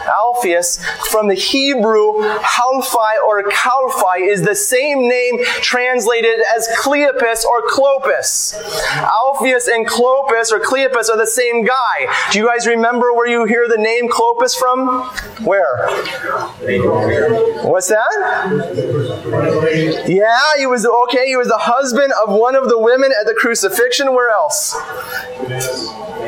Alphaeus 0.07 0.83
from 1.09 1.27
the 1.27 1.35
Hebrew 1.35 2.21
Halphi 2.21 3.17
or 3.25 3.43
Kalphi 3.43 4.23
is 4.23 4.41
the 4.41 4.55
same 4.55 5.07
name 5.07 5.43
translated 5.61 6.41
as 6.55 6.67
Cleopas 6.79 7.45
or 7.45 7.61
Clopas. 7.67 8.53
Alpheus 8.95 9.67
and 9.67 9.87
Clopas 9.87 10.51
or 10.51 10.59
Cleopas 10.59 11.09
are 11.09 11.17
the 11.17 11.27
same 11.27 11.63
guy. 11.65 12.07
Do 12.31 12.39
you 12.39 12.47
guys 12.47 12.67
remember 12.67 13.13
where 13.13 13.27
you 13.27 13.45
hear 13.45 13.67
the 13.67 13.77
name 13.77 14.09
Clopas 14.09 14.57
from? 14.57 15.03
Where? 15.45 15.87
What's 17.63 17.87
that? 17.87 18.11
Yeah, 20.07 20.39
he 20.57 20.65
was 20.65 20.85
okay. 20.85 21.27
He 21.27 21.35
was 21.35 21.47
the 21.47 21.57
husband 21.57 22.13
of 22.25 22.33
one 22.33 22.55
of 22.55 22.69
the 22.69 22.77
women 22.79 23.11
at 23.19 23.25
the 23.25 23.33
crucifixion. 23.33 24.13
Where 24.13 24.29
else? 24.29 24.75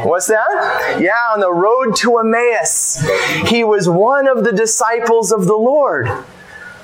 What's 0.03 0.27
that? 0.27 0.97
Yeah, 0.99 1.31
on 1.33 1.39
the 1.39 1.51
road 1.51 1.95
to 1.97 2.17
Emmaus. 2.17 3.01
He 3.47 3.63
was 3.63 3.87
one 3.87 4.27
of 4.27 4.43
the 4.43 4.51
disciples 4.51 5.31
of 5.31 5.45
the 5.45 5.55
Lord. 5.55 6.09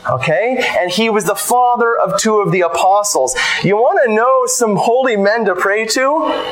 Okay? 0.10 0.64
And 0.80 0.90
he 0.90 1.10
was 1.10 1.26
the 1.26 1.36
father 1.36 1.98
of 1.98 2.20
two 2.20 2.38
of 2.38 2.52
the 2.52 2.62
apostles. 2.62 3.36
You 3.64 3.76
want 3.76 4.00
to 4.06 4.14
know 4.14 4.46
some 4.46 4.76
holy 4.78 5.18
men 5.18 5.46
to 5.46 5.56
pray 5.56 5.86
to? 5.86 6.46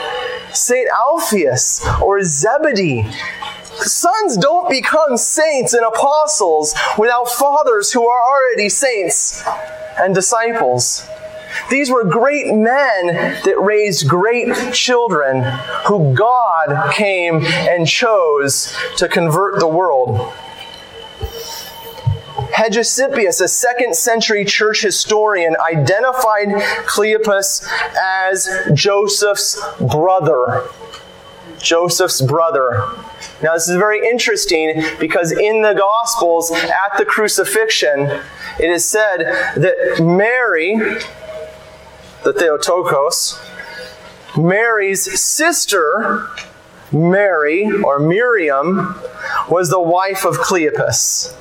St. 0.53 0.89
Alphaeus 0.89 1.85
or 2.01 2.21
Zebedee. 2.23 3.09
Sons 3.79 4.37
don't 4.37 4.69
become 4.69 5.17
saints 5.17 5.73
and 5.73 5.85
apostles 5.85 6.75
without 6.97 7.29
fathers 7.29 7.91
who 7.91 8.07
are 8.07 8.21
already 8.21 8.69
saints 8.69 9.43
and 9.99 10.15
disciples. 10.15 11.07
These 11.69 11.89
were 11.89 12.03
great 12.03 12.47
men 12.53 13.07
that 13.07 13.55
raised 13.59 14.07
great 14.07 14.73
children 14.73 15.43
who 15.85 16.13
God 16.13 16.93
came 16.93 17.45
and 17.45 17.87
chose 17.87 18.75
to 18.97 19.07
convert 19.07 19.59
the 19.59 19.67
world. 19.67 20.33
Hegesippus, 22.57 23.41
a 23.41 23.47
second 23.47 23.95
century 23.95 24.43
church 24.43 24.81
historian, 24.81 25.55
identified 25.59 26.47
Cleopas 26.87 27.67
as 28.01 28.49
Joseph's 28.73 29.61
brother. 29.79 30.67
Joseph's 31.59 32.21
brother. 32.21 32.83
Now, 33.41 33.53
this 33.53 33.67
is 33.67 33.75
very 33.75 34.07
interesting 34.07 34.83
because 34.99 35.31
in 35.31 35.61
the 35.61 35.73
Gospels, 35.73 36.51
at 36.51 36.97
the 36.97 37.05
crucifixion, 37.05 38.21
it 38.59 38.69
is 38.69 38.85
said 38.85 39.19
that 39.55 40.03
Mary, 40.03 40.75
the 42.27 42.33
Theotokos, 42.33 43.39
Mary's 44.37 45.17
sister, 45.17 46.27
Mary, 46.91 47.71
or 47.85 47.99
Miriam, 47.99 48.99
was 49.49 49.69
the 49.69 49.79
wife 49.79 50.25
of 50.25 50.35
Cleopas. 50.35 51.33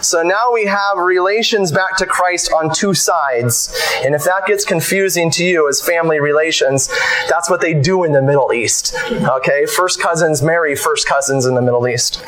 So 0.00 0.22
now 0.22 0.50
we 0.50 0.64
have 0.64 0.96
relations 0.96 1.70
back 1.70 1.96
to 1.98 2.06
Christ 2.06 2.50
on 2.50 2.72
two 2.72 2.94
sides. 2.94 3.78
And 4.02 4.14
if 4.14 4.24
that 4.24 4.46
gets 4.46 4.64
confusing 4.64 5.30
to 5.32 5.44
you 5.44 5.68
as 5.68 5.82
family 5.82 6.18
relations, 6.18 6.88
that's 7.28 7.50
what 7.50 7.60
they 7.60 7.74
do 7.74 8.04
in 8.04 8.12
the 8.12 8.22
Middle 8.22 8.54
East. 8.54 8.94
Okay? 9.10 9.66
First 9.66 10.00
cousins 10.00 10.40
marry 10.42 10.74
first 10.74 11.06
cousins 11.06 11.44
in 11.44 11.54
the 11.54 11.62
Middle 11.62 11.86
East. 11.86 12.24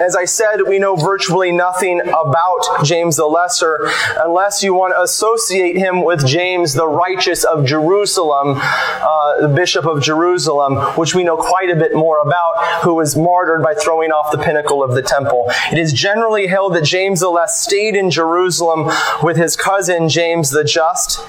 As 0.00 0.16
I 0.16 0.24
said, 0.24 0.62
we 0.66 0.80
know 0.80 0.96
virtually 0.96 1.52
nothing 1.52 2.00
about 2.00 2.82
James 2.82 3.16
the 3.16 3.26
Lesser 3.26 3.88
unless 4.18 4.60
you 4.60 4.74
want 4.74 4.92
to 4.92 5.00
associate 5.00 5.76
him 5.76 6.02
with 6.02 6.26
James 6.26 6.72
the 6.72 6.88
Righteous 6.88 7.44
of 7.44 7.64
Jerusalem, 7.64 8.58
uh, 8.60 9.40
the 9.40 9.46
Bishop 9.46 9.84
of 9.84 10.02
Jerusalem, 10.02 10.78
which 10.96 11.14
we 11.14 11.22
know 11.22 11.36
quite 11.36 11.70
a 11.70 11.76
bit 11.76 11.94
more 11.94 12.18
about, 12.18 12.82
who 12.82 12.94
was 12.94 13.14
martyred 13.14 13.62
by 13.62 13.72
throwing 13.74 14.10
off 14.10 14.32
the 14.32 14.38
pinnacle 14.38 14.82
of 14.82 14.96
the 14.96 15.02
temple. 15.02 15.44
It 15.70 15.78
is 15.78 15.92
generally 15.92 16.48
held 16.48 16.74
that 16.74 16.82
James 16.82 17.20
the 17.20 17.28
Less 17.28 17.62
stayed 17.62 17.94
in 17.94 18.10
Jerusalem 18.10 18.90
with 19.22 19.36
his 19.36 19.54
cousin 19.54 20.08
James 20.08 20.50
the 20.50 20.64
Just, 20.64 21.20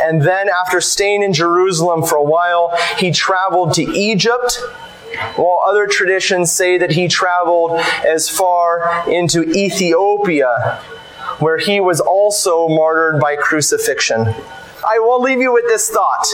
and 0.00 0.22
then 0.22 0.48
after 0.48 0.80
staying 0.80 1.22
in 1.22 1.34
Jerusalem 1.34 2.02
for 2.02 2.16
a 2.16 2.24
while, 2.24 2.74
he 2.96 3.10
traveled 3.10 3.74
to 3.74 3.82
Egypt 3.82 4.62
while 5.36 5.60
other 5.66 5.86
traditions 5.86 6.52
say 6.52 6.78
that 6.78 6.92
he 6.92 7.08
traveled 7.08 7.80
as 8.06 8.28
far 8.28 9.08
into 9.10 9.42
Ethiopia, 9.42 10.80
where 11.38 11.58
he 11.58 11.80
was 11.80 12.00
also 12.00 12.68
martyred 12.68 13.20
by 13.20 13.36
crucifixion. 13.36 14.34
I 14.86 14.98
will 14.98 15.20
leave 15.20 15.40
you 15.40 15.52
with 15.52 15.66
this 15.66 15.90
thought. 15.90 16.26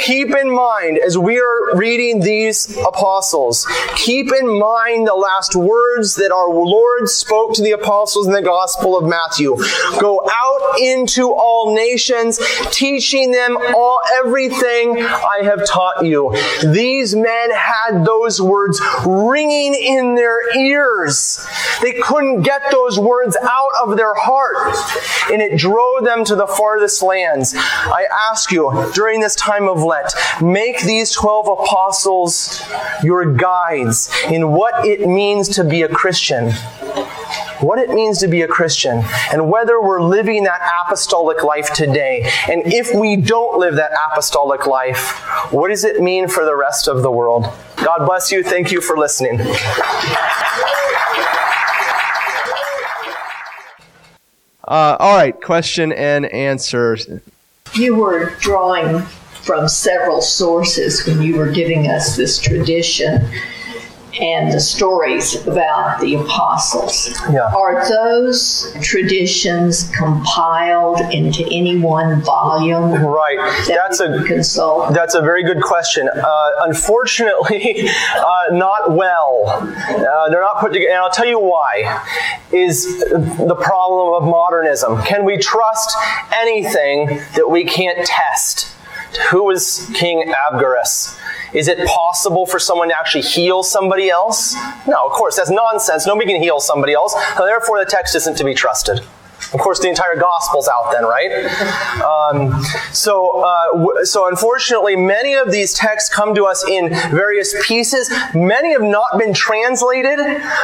Keep 0.00 0.34
in 0.34 0.50
mind, 0.50 0.98
as 0.98 1.18
we 1.18 1.38
are 1.38 1.76
reading 1.76 2.20
these 2.20 2.76
apostles, 2.78 3.66
keep 3.96 4.32
in 4.32 4.58
mind 4.58 5.06
the 5.06 5.14
last 5.14 5.54
words 5.54 6.14
that 6.16 6.32
our 6.32 6.48
Lord 6.48 7.08
spoke 7.08 7.54
to 7.54 7.62
the 7.62 7.72
apostles 7.72 8.26
in 8.26 8.32
the 8.32 8.42
Gospel 8.42 8.96
of 8.96 9.04
Matthew. 9.04 9.56
Go 10.00 10.20
out 10.32 10.78
into 10.80 11.32
all 11.32 11.74
nations, 11.74 12.40
teaching 12.70 13.30
them 13.30 13.56
all 13.74 14.00
everything 14.14 15.02
I 15.02 15.40
have 15.42 15.66
taught 15.66 16.04
you. 16.04 16.34
These 16.72 17.14
men 17.14 17.50
had 17.52 18.04
those 18.04 18.40
words 18.40 18.80
ringing 19.06 19.74
in 19.74 20.14
their 20.14 20.56
ears. 20.56 21.44
They 21.82 21.92
couldn't 21.92 22.42
get 22.42 22.62
those 22.70 22.98
words 22.98 23.36
out 23.42 23.70
of 23.82 23.96
their 23.96 24.14
heart, 24.14 24.74
and 25.32 25.42
it 25.42 25.58
drove 25.58 26.04
them 26.04 26.24
to 26.24 26.34
the 26.34 26.46
farthest 26.46 27.02
lands. 27.02 27.54
I 27.90 28.06
ask 28.30 28.52
you 28.52 28.90
during 28.94 29.20
this 29.20 29.34
time 29.34 29.68
of 29.68 29.82
Lent, 29.82 30.12
make 30.40 30.82
these 30.82 31.10
12 31.12 31.48
apostles 31.60 32.62
your 33.02 33.34
guides 33.34 34.08
in 34.30 34.52
what 34.52 34.86
it 34.86 35.08
means 35.08 35.48
to 35.50 35.64
be 35.64 35.82
a 35.82 35.88
Christian. 35.88 36.52
What 37.60 37.78
it 37.78 37.90
means 37.90 38.18
to 38.20 38.28
be 38.28 38.40
a 38.40 38.48
Christian, 38.48 39.02
and 39.30 39.50
whether 39.50 39.82
we're 39.82 40.02
living 40.02 40.44
that 40.44 40.62
apostolic 40.82 41.44
life 41.44 41.74
today. 41.74 42.30
And 42.48 42.62
if 42.72 42.94
we 42.94 43.16
don't 43.16 43.58
live 43.58 43.74
that 43.74 43.92
apostolic 44.10 44.66
life, 44.66 45.18
what 45.52 45.68
does 45.68 45.84
it 45.84 46.00
mean 46.00 46.26
for 46.26 46.44
the 46.44 46.56
rest 46.56 46.88
of 46.88 47.02
the 47.02 47.10
world? 47.10 47.46
God 47.76 48.06
bless 48.06 48.32
you. 48.32 48.42
Thank 48.42 48.72
you 48.72 48.80
for 48.80 48.96
listening. 48.96 49.40
Uh, 54.66 54.96
all 55.00 55.16
right, 55.16 55.40
question 55.42 55.90
and 55.90 56.26
answer. 56.26 56.96
You 57.74 57.94
were 57.94 58.30
drawing 58.40 59.02
from 59.42 59.68
several 59.68 60.20
sources 60.20 61.06
when 61.06 61.22
you 61.22 61.36
were 61.36 61.50
giving 61.50 61.86
us 61.86 62.16
this 62.16 62.38
tradition 62.38 63.28
and 64.20 64.52
the 64.52 64.60
stories 64.60 65.46
about 65.46 66.00
the 66.00 66.14
apostles. 66.16 67.08
Yeah. 67.30 67.52
Are 67.54 67.88
those 67.88 68.74
traditions 68.82 69.88
compiled 69.90 71.00
into 71.12 71.44
any 71.50 71.78
one 71.78 72.20
volume? 72.22 72.92
Right. 73.04 73.38
That 73.68 73.90
That's 73.90 74.00
a 74.00 74.24
consult. 74.24 74.92
That's 74.94 75.14
a 75.14 75.20
very 75.20 75.44
good 75.44 75.62
question. 75.62 76.08
Uh, 76.08 76.50
unfortunately, 76.60 77.88
uh, 78.16 78.42
not 78.52 78.92
well. 78.92 79.44
Uh, 79.48 80.28
they're 80.30 80.40
not 80.40 80.58
put 80.60 80.72
together, 80.72 80.90
and 80.90 80.98
I'll 80.98 81.10
tell 81.10 81.26
you 81.26 81.40
why. 81.40 82.04
Is 82.52 83.00
the 83.00 83.56
problem 83.60 84.22
of 84.22 84.28
modernism? 84.28 85.02
Can 85.02 85.24
we 85.24 85.38
trust 85.38 85.96
anything 86.32 87.06
that 87.36 87.48
we 87.48 87.64
can't 87.64 88.04
test? 88.04 88.72
Who 89.30 89.44
was 89.44 89.90
King 89.94 90.32
Abgarus? 90.32 91.18
Is 91.52 91.68
it 91.68 91.86
possible 91.86 92.46
for 92.46 92.58
someone 92.58 92.88
to 92.88 92.98
actually 92.98 93.22
heal 93.22 93.62
somebody 93.62 94.08
else? 94.08 94.54
No, 94.86 95.06
of 95.06 95.12
course, 95.12 95.36
that's 95.36 95.50
nonsense. 95.50 96.06
Nobody 96.06 96.26
can 96.26 96.40
heal 96.40 96.60
somebody 96.60 96.92
else. 96.92 97.14
Therefore, 97.36 97.78
the 97.78 97.90
text 97.90 98.14
isn't 98.14 98.36
to 98.36 98.44
be 98.44 98.54
trusted. 98.54 99.00
Of 99.52 99.60
course, 99.60 99.80
the 99.80 99.88
entire 99.88 100.16
gospel's 100.16 100.68
out 100.68 100.92
then, 100.92 101.04
right? 101.04 101.30
Um, 102.02 102.62
so, 102.92 103.42
uh, 103.42 103.72
w- 103.72 104.04
so 104.04 104.28
unfortunately, 104.28 104.94
many 104.94 105.34
of 105.34 105.50
these 105.50 105.74
texts 105.74 106.08
come 106.08 106.34
to 106.36 106.44
us 106.46 106.64
in 106.68 106.90
various 107.10 107.54
pieces. 107.66 108.10
Many 108.34 108.72
have 108.72 108.82
not 108.82 109.18
been 109.18 109.34
translated, 109.34 110.18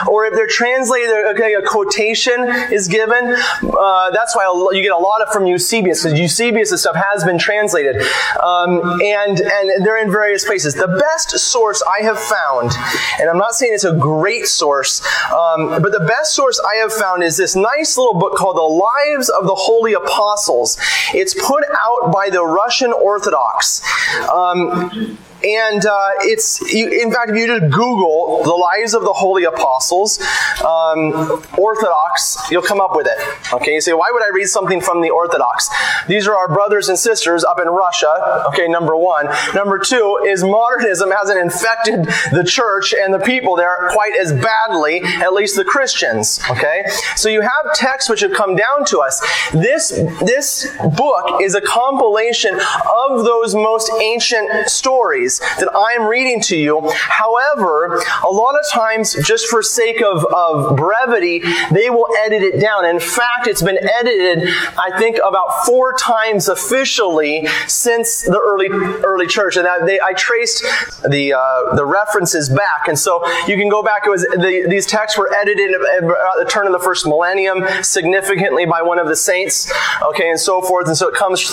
or 0.08 0.26
if 0.26 0.34
they're 0.34 0.46
translated, 0.46 1.10
okay, 1.34 1.54
a 1.54 1.62
quotation 1.62 2.48
is 2.70 2.86
given. 2.86 3.34
Uh, 3.62 4.10
that's 4.10 4.36
why 4.36 4.44
you 4.72 4.82
get 4.82 4.92
a 4.92 4.96
lot 4.96 5.20
of 5.20 5.28
from 5.30 5.46
Eusebius, 5.46 6.04
because 6.04 6.18
Eusebius' 6.18 6.80
stuff 6.80 6.96
has 6.96 7.24
been 7.24 7.38
translated, 7.38 7.96
um, 8.42 9.00
and 9.02 9.40
and 9.40 9.84
they're 9.84 9.98
in 9.98 10.10
various 10.10 10.44
places. 10.44 10.74
The 10.74 10.86
best 10.86 11.30
source 11.38 11.82
I 11.82 12.04
have 12.04 12.18
found, 12.18 12.72
and 13.18 13.28
I'm 13.28 13.38
not 13.38 13.54
saying 13.54 13.72
it's 13.74 13.84
a 13.84 13.94
great 13.96 14.46
source, 14.46 15.00
um, 15.32 15.82
but 15.82 15.90
the 15.92 16.04
best 16.06 16.34
source 16.34 16.60
I 16.60 16.76
have 16.76 16.92
found 16.92 17.24
is 17.24 17.36
this 17.36 17.56
nice 17.56 17.98
little 17.98 18.14
book 18.14 18.36
called 18.36 18.56
The 18.56 18.75
Lives 18.76 19.28
of 19.28 19.46
the 19.46 19.54
Holy 19.54 19.94
Apostles. 19.94 20.78
It's 21.14 21.34
put 21.34 21.64
out 21.76 22.12
by 22.12 22.30
the 22.30 22.44
Russian 22.44 22.92
Orthodox. 22.92 23.82
Um, 24.28 25.18
and 25.44 25.84
uh, 25.84 26.10
it's, 26.20 26.60
in 26.74 27.12
fact, 27.12 27.30
if 27.30 27.36
you 27.36 27.46
just 27.46 27.72
Google 27.72 28.42
the 28.42 28.54
lives 28.54 28.94
of 28.94 29.02
the 29.02 29.12
holy 29.12 29.44
apostles, 29.44 30.18
um, 30.64 31.42
Orthodox, 31.58 32.38
you'll 32.50 32.62
come 32.62 32.80
up 32.80 32.96
with 32.96 33.06
it. 33.06 33.18
Okay, 33.52 33.74
you 33.74 33.80
say, 33.80 33.92
why 33.92 34.10
would 34.10 34.22
I 34.22 34.30
read 34.32 34.46
something 34.46 34.80
from 34.80 35.02
the 35.02 35.10
Orthodox? 35.10 35.68
These 36.08 36.26
are 36.26 36.34
our 36.34 36.48
brothers 36.48 36.88
and 36.88 36.98
sisters 36.98 37.44
up 37.44 37.60
in 37.60 37.68
Russia. 37.68 38.44
Okay, 38.48 38.66
number 38.68 38.96
one. 38.96 39.28
Number 39.54 39.78
two 39.78 40.24
is 40.26 40.42
modernism 40.42 41.10
hasn't 41.10 41.38
infected 41.38 42.06
the 42.32 42.44
church 42.44 42.94
and 42.94 43.12
the 43.12 43.18
people 43.18 43.56
there 43.56 43.88
quite 43.92 44.16
as 44.16 44.32
badly, 44.32 45.02
at 45.04 45.32
least 45.32 45.56
the 45.56 45.64
Christians. 45.64 46.40
Okay, 46.50 46.84
so 47.14 47.28
you 47.28 47.42
have 47.42 47.74
texts 47.74 48.08
which 48.08 48.20
have 48.20 48.32
come 48.32 48.56
down 48.56 48.84
to 48.86 49.00
us. 49.00 49.20
This 49.52 49.90
this 50.22 50.66
book 50.96 51.42
is 51.42 51.54
a 51.54 51.60
compilation 51.60 52.54
of 52.54 53.24
those 53.24 53.54
most 53.54 53.90
ancient 54.00 54.68
stories 54.68 55.25
that 55.58 55.70
I'm 55.74 56.06
reading 56.06 56.40
to 56.42 56.56
you. 56.56 56.90
However, 56.94 58.02
a 58.24 58.30
lot 58.30 58.54
of 58.58 58.64
times, 58.72 59.14
just 59.24 59.46
for 59.46 59.62
sake 59.62 60.02
of, 60.02 60.24
of 60.26 60.76
brevity, 60.76 61.42
they 61.70 61.90
will 61.90 62.08
edit 62.24 62.42
it 62.42 62.60
down. 62.60 62.84
In 62.84 63.00
fact, 63.00 63.46
it's 63.46 63.62
been 63.62 63.78
edited, 63.82 64.48
I 64.78 64.98
think, 64.98 65.18
about 65.26 65.64
four 65.66 65.94
times 65.94 66.48
officially 66.48 67.46
since 67.66 68.22
the 68.22 68.38
early 68.38 68.68
early 69.04 69.26
church, 69.26 69.56
and 69.56 69.66
that 69.66 69.86
they, 69.86 70.00
I 70.00 70.12
traced 70.12 70.64
the 71.08 71.34
uh, 71.34 71.74
the 71.74 71.84
references 71.84 72.48
back, 72.48 72.88
and 72.88 72.98
so 72.98 73.26
you 73.46 73.56
can 73.56 73.68
go 73.68 73.82
back. 73.82 74.02
It 74.06 74.10
was 74.10 74.22
the, 74.22 74.66
these 74.68 74.86
texts 74.86 75.18
were 75.18 75.32
edited 75.34 75.72
at 75.74 76.00
the 76.38 76.46
turn 76.48 76.66
of 76.66 76.72
the 76.72 76.78
first 76.78 77.06
millennium, 77.06 77.64
significantly 77.82 78.66
by 78.66 78.82
one 78.82 78.98
of 78.98 79.08
the 79.08 79.16
saints, 79.16 79.72
okay, 80.02 80.30
and 80.30 80.38
so 80.38 80.62
forth, 80.62 80.86
and 80.86 80.96
so 80.96 81.08
it 81.08 81.14
comes. 81.14 81.50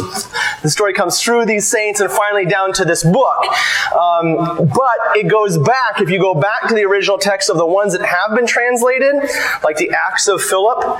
The 0.61 0.69
story 0.69 0.93
comes 0.93 1.21
through 1.21 1.45
these 1.45 1.67
saints 1.67 1.99
and 1.99 2.11
finally 2.11 2.45
down 2.45 2.73
to 2.73 2.85
this 2.85 3.03
book. 3.03 3.45
Um, 3.93 4.35
but 4.67 5.15
it 5.15 5.29
goes 5.29 5.57
back, 5.57 6.01
if 6.01 6.09
you 6.09 6.19
go 6.19 6.33
back 6.33 6.67
to 6.67 6.73
the 6.73 6.83
original 6.83 7.17
text 7.17 7.49
of 7.49 7.57
the 7.57 7.65
ones 7.65 7.93
that 7.93 8.03
have 8.05 8.35
been 8.35 8.47
translated, 8.47 9.15
like 9.63 9.77
the 9.77 9.91
Acts 9.91 10.27
of 10.27 10.41
Philip, 10.41 10.99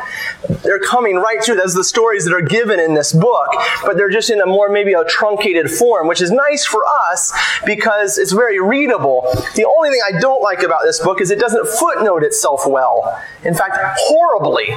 they're 0.63 0.79
coming 0.79 1.15
right 1.15 1.43
through. 1.43 1.55
Those 1.55 1.75
are 1.75 1.79
the 1.79 1.83
stories 1.83 2.25
that 2.25 2.33
are 2.33 2.41
given 2.41 2.79
in 2.79 2.93
this 2.93 3.13
book, 3.13 3.49
but 3.85 3.97
they're 3.97 4.09
just 4.09 4.29
in 4.29 4.41
a 4.41 4.45
more 4.45 4.69
maybe 4.69 4.93
a 4.93 5.03
truncated 5.05 5.69
form, 5.69 6.07
which 6.07 6.21
is 6.21 6.31
nice 6.31 6.65
for 6.65 6.83
us 6.85 7.33
because 7.65 8.17
it's 8.17 8.31
very 8.31 8.59
readable. 8.59 9.27
The 9.55 9.65
only 9.65 9.89
thing 9.89 10.01
I 10.05 10.19
don't 10.19 10.41
like 10.41 10.63
about 10.63 10.81
this 10.83 10.99
book 10.99 11.21
is 11.21 11.31
it 11.31 11.39
doesn't 11.39 11.67
footnote 11.67 12.23
itself 12.23 12.61
well. 12.67 13.21
In 13.43 13.53
fact, 13.53 13.77
horribly. 13.97 14.67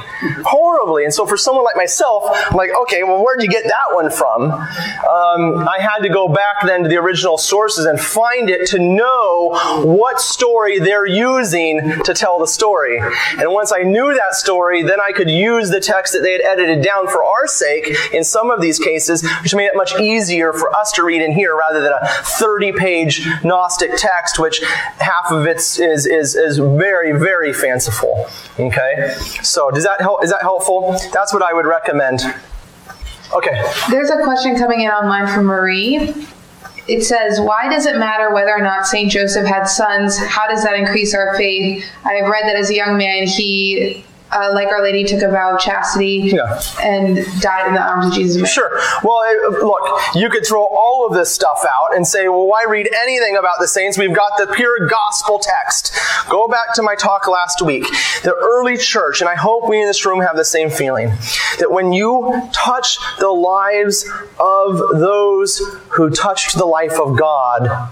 Horribly. 0.43 1.05
And 1.05 1.13
so 1.13 1.25
for 1.25 1.37
someone 1.37 1.63
like 1.63 1.75
myself, 1.75 2.23
I'm 2.27 2.57
like, 2.57 2.71
okay, 2.83 3.03
well, 3.03 3.23
where'd 3.23 3.41
you 3.41 3.49
get 3.49 3.63
that 3.65 3.93
one 3.93 4.09
from? 4.09 4.51
Um, 4.51 5.67
I 5.67 5.77
had 5.79 5.99
to 5.99 6.09
go 6.09 6.27
back 6.27 6.65
then 6.65 6.83
to 6.83 6.89
the 6.89 6.97
original 6.97 7.37
sources 7.37 7.76
sources 7.77 7.85
and 7.85 7.99
find 7.99 8.49
it 8.49 8.67
to 8.67 8.79
know 8.79 9.51
what 9.83 10.19
story 10.19 10.79
they're 10.79 11.05
using 11.05 11.81
to 12.03 12.13
tell 12.13 12.39
the 12.39 12.47
story. 12.47 12.99
And 13.37 13.51
once 13.51 13.71
I 13.71 13.83
knew 13.83 14.13
that 14.13 14.33
story, 14.33 14.83
then 14.83 14.99
I 14.99 15.11
could 15.11 15.29
use 15.29 15.69
the 15.69 15.79
text 15.79 16.13
that 16.13 16.21
they 16.21 16.31
had 16.31 16.41
edited 16.41 16.83
down 16.83 17.07
for 17.07 17.23
our 17.23 17.47
sake 17.47 17.95
in 18.13 18.23
some 18.23 18.51
of 18.51 18.61
these 18.61 18.79
cases, 18.79 19.27
which 19.41 19.55
made 19.55 19.65
it 19.65 19.75
much 19.75 19.99
easier 19.99 20.53
for 20.53 20.75
us 20.75 20.91
to 20.93 21.03
read 21.03 21.21
in 21.21 21.31
here 21.31 21.55
rather 21.55 21.81
than 21.81 21.93
a 21.93 22.07
30 22.07 22.73
page 22.73 23.25
Gnostic 23.43 23.91
text, 23.97 24.39
which 24.39 24.63
half 24.63 25.31
of 25.31 25.45
it 25.45 25.57
is, 25.57 26.05
is, 26.05 26.35
is 26.35 26.57
very, 26.57 27.17
very 27.17 27.53
fanciful. 27.53 28.27
Okay? 28.59 29.15
So, 29.43 29.71
does 29.71 29.83
that 29.83 30.01
help? 30.01 30.23
Is 30.23 30.31
that 30.31 30.41
helpful? 30.41 30.97
That's 31.13 31.33
what 31.33 31.43
I 31.43 31.53
would 31.53 31.65
recommend. 31.65 32.21
Okay. 33.33 33.61
There's 33.89 34.09
a 34.09 34.23
question 34.23 34.55
coming 34.55 34.81
in 34.81 34.89
online 34.89 35.27
from 35.27 35.45
Marie. 35.45 36.13
It 36.87 37.03
says, 37.03 37.39
Why 37.41 37.69
does 37.69 37.85
it 37.85 37.97
matter 37.97 38.33
whether 38.33 38.51
or 38.51 38.61
not 38.61 38.85
St. 38.87 39.11
Joseph 39.11 39.45
had 39.45 39.65
sons? 39.65 40.17
How 40.17 40.47
does 40.47 40.63
that 40.63 40.75
increase 40.75 41.13
our 41.13 41.35
faith? 41.35 41.85
I 42.05 42.13
have 42.13 42.29
read 42.29 42.45
that 42.45 42.55
as 42.55 42.69
a 42.69 42.75
young 42.75 42.97
man, 42.97 43.27
he 43.27 44.03
uh, 44.31 44.51
like 44.53 44.67
Our 44.67 44.83
Lady 44.83 45.03
took 45.03 45.21
a 45.21 45.29
vow 45.31 45.55
of 45.55 45.59
chastity 45.59 46.31
Yeah. 46.33 46.59
and 46.81 47.25
died 47.41 47.67
in 47.67 47.73
the 47.73 47.81
arms 47.81 48.07
of 48.07 48.13
Jesus. 48.13 48.51
Sure. 48.51 48.69
Well, 49.03 49.21
look, 49.51 50.01
you 50.15 50.29
could 50.29 50.45
throw 50.45 50.65
all 50.65 51.07
of 51.07 51.13
this 51.13 51.31
stuff 51.31 51.65
out 51.69 51.95
and 51.95 52.05
say, 52.07 52.27
well, 52.27 52.47
why 52.47 52.65
read 52.67 52.89
anything 53.01 53.37
about 53.37 53.55
the 53.59 53.67
saints? 53.67 53.97
We've 53.97 54.15
got 54.15 54.31
the 54.37 54.47
pure 54.53 54.87
gospel 54.87 55.39
text. 55.39 55.97
Go 56.29 56.47
back 56.47 56.73
to 56.75 56.81
my 56.83 56.95
talk 56.95 57.27
last 57.27 57.61
week. 57.61 57.83
The 58.23 58.33
early 58.35 58.77
church, 58.77 59.21
and 59.21 59.29
I 59.29 59.35
hope 59.35 59.69
we 59.69 59.79
in 59.81 59.87
this 59.87 60.05
room 60.05 60.21
have 60.21 60.35
the 60.35 60.45
same 60.45 60.69
feeling, 60.69 61.09
that 61.59 61.71
when 61.71 61.93
you 61.93 62.49
touch 62.51 62.97
the 63.19 63.29
lives 63.29 64.09
of 64.39 64.77
those 64.99 65.59
who 65.89 66.09
touched 66.09 66.57
the 66.57 66.65
life 66.65 66.99
of 66.99 67.17
God, 67.17 67.89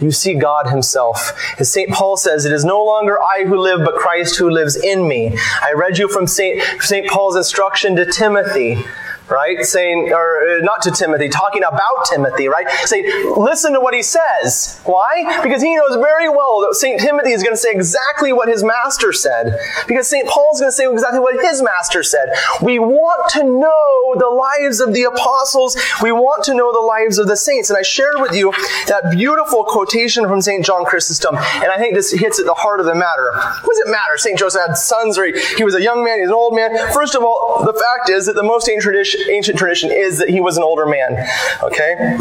you 0.00 0.10
see 0.10 0.34
God 0.34 0.68
Himself. 0.68 1.32
As 1.58 1.70
St. 1.70 1.90
Paul 1.90 2.16
says, 2.16 2.44
it 2.44 2.52
is 2.52 2.64
no 2.64 2.84
longer 2.84 3.20
I 3.20 3.44
who 3.44 3.56
live, 3.56 3.80
but 3.84 3.94
Christ 3.94 4.36
who 4.36 4.50
lives 4.50 4.76
in 4.76 5.06
me. 5.06 5.36
I 5.62 5.72
read 5.72 5.98
you 5.98 6.08
from 6.08 6.26
St. 6.26 7.08
Paul's 7.08 7.36
instruction 7.36 7.96
to 7.96 8.04
Timothy. 8.04 8.84
Right? 9.28 9.64
Saying, 9.64 10.12
or 10.12 10.58
uh, 10.58 10.58
not 10.62 10.82
to 10.82 10.90
Timothy, 10.90 11.28
talking 11.28 11.62
about 11.64 12.04
Timothy, 12.04 12.48
right? 12.48 12.68
Saying, 12.84 13.34
listen 13.36 13.72
to 13.72 13.80
what 13.80 13.94
he 13.94 14.02
says. 14.02 14.80
Why? 14.84 15.40
Because 15.42 15.62
he 15.62 15.74
knows 15.74 15.96
very 15.96 16.28
well 16.28 16.60
that 16.60 16.74
St. 16.74 17.00
Timothy 17.00 17.30
is 17.32 17.42
going 17.42 17.54
to 17.54 17.60
say 17.60 17.70
exactly 17.70 18.32
what 18.32 18.48
his 18.48 18.62
master 18.62 19.12
said. 19.12 19.58
Because 19.88 20.08
St. 20.08 20.28
Paul's 20.28 20.60
going 20.60 20.70
to 20.70 20.76
say 20.76 20.90
exactly 20.90 21.20
what 21.20 21.42
his 21.42 21.62
master 21.62 22.02
said. 22.02 22.28
We 22.62 22.78
want 22.78 23.30
to 23.30 23.44
know 23.44 24.14
the 24.18 24.28
lives 24.28 24.80
of 24.80 24.92
the 24.92 25.04
apostles. 25.04 25.76
We 26.02 26.12
want 26.12 26.44
to 26.44 26.54
know 26.54 26.72
the 26.72 26.86
lives 26.86 27.18
of 27.18 27.26
the 27.26 27.36
saints. 27.36 27.70
And 27.70 27.78
I 27.78 27.82
shared 27.82 28.20
with 28.20 28.34
you 28.34 28.52
that 28.88 29.10
beautiful 29.10 29.64
quotation 29.64 30.28
from 30.28 30.40
St. 30.40 30.64
John 30.64 30.84
Chrysostom. 30.84 31.36
And 31.36 31.66
I 31.66 31.78
think 31.78 31.94
this 31.94 32.12
hits 32.12 32.38
at 32.38 32.46
the 32.46 32.54
heart 32.54 32.80
of 32.80 32.86
the 32.86 32.94
matter. 32.94 33.32
What 33.32 33.68
does 33.68 33.78
it 33.78 33.90
matter? 33.90 34.16
St. 34.16 34.38
Joseph 34.38 34.60
had 34.66 34.76
sons, 34.76 35.18
or 35.18 35.24
he, 35.24 35.32
he 35.56 35.64
was 35.64 35.74
a 35.74 35.82
young 35.82 36.04
man, 36.04 36.16
he 36.16 36.22
was 36.22 36.30
an 36.30 36.34
old 36.34 36.54
man. 36.54 36.92
First 36.92 37.14
of 37.14 37.22
all, 37.22 37.62
the 37.64 37.72
fact 37.72 38.10
is 38.10 38.26
that 38.26 38.34
the 38.34 38.42
most 38.42 38.68
ancient 38.68 38.82
tradition, 38.82 39.13
ancient 39.30 39.58
tradition 39.58 39.90
is 39.90 40.18
that 40.18 40.28
he 40.28 40.40
was 40.40 40.56
an 40.56 40.62
older 40.62 40.86
man. 40.86 41.26
Okay? 41.62 42.18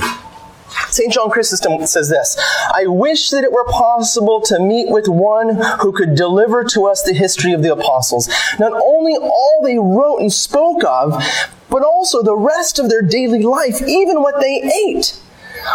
St. 0.90 1.12
John 1.12 1.30
Chrysostom 1.30 1.86
says 1.86 2.10
this 2.10 2.38
I 2.74 2.86
wish 2.88 3.30
that 3.30 3.44
it 3.44 3.52
were 3.52 3.66
possible 3.66 4.42
to 4.42 4.60
meet 4.60 4.90
with 4.90 5.08
one 5.08 5.56
who 5.82 5.92
could 5.92 6.16
deliver 6.16 6.64
to 6.66 6.86
us 6.86 7.04
the 7.04 7.14
history 7.14 7.54
of 7.54 7.64
the 7.64 7.74
apostles, 7.74 8.30
not 8.60 8.74
only 8.74 9.16
all 9.16 9.62
they 9.64 9.78
wrote 9.78 10.18
and 10.18 10.32
spoke 10.32 10.84
of, 10.84 11.22
but 11.70 11.84
also 11.84 12.22
the 12.22 12.36
rest 12.36 12.80
of 12.80 12.90
their 12.90 13.02
daily 13.02 13.44
life, 13.44 13.82
even 13.82 14.22
what 14.22 14.40
they 14.40 14.62
ate. 14.88 15.20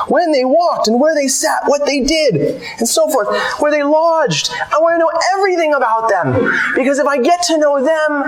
When 0.08 0.32
they 0.32 0.44
walked 0.44 0.86
and 0.86 1.00
where 1.00 1.14
they 1.14 1.28
sat, 1.28 1.62
what 1.66 1.86
they 1.86 2.00
did, 2.00 2.62
and 2.78 2.86
so 2.86 3.08
forth, 3.08 3.28
where 3.58 3.72
they 3.72 3.82
lodged. 3.82 4.50
I 4.52 4.78
want 4.80 4.94
to 4.94 4.98
know 4.98 5.10
everything 5.34 5.72
about 5.72 6.10
them. 6.10 6.52
Because 6.74 6.98
if 6.98 7.06
I 7.06 7.20
get 7.22 7.42
to 7.44 7.56
know 7.56 7.82
them, 7.82 8.22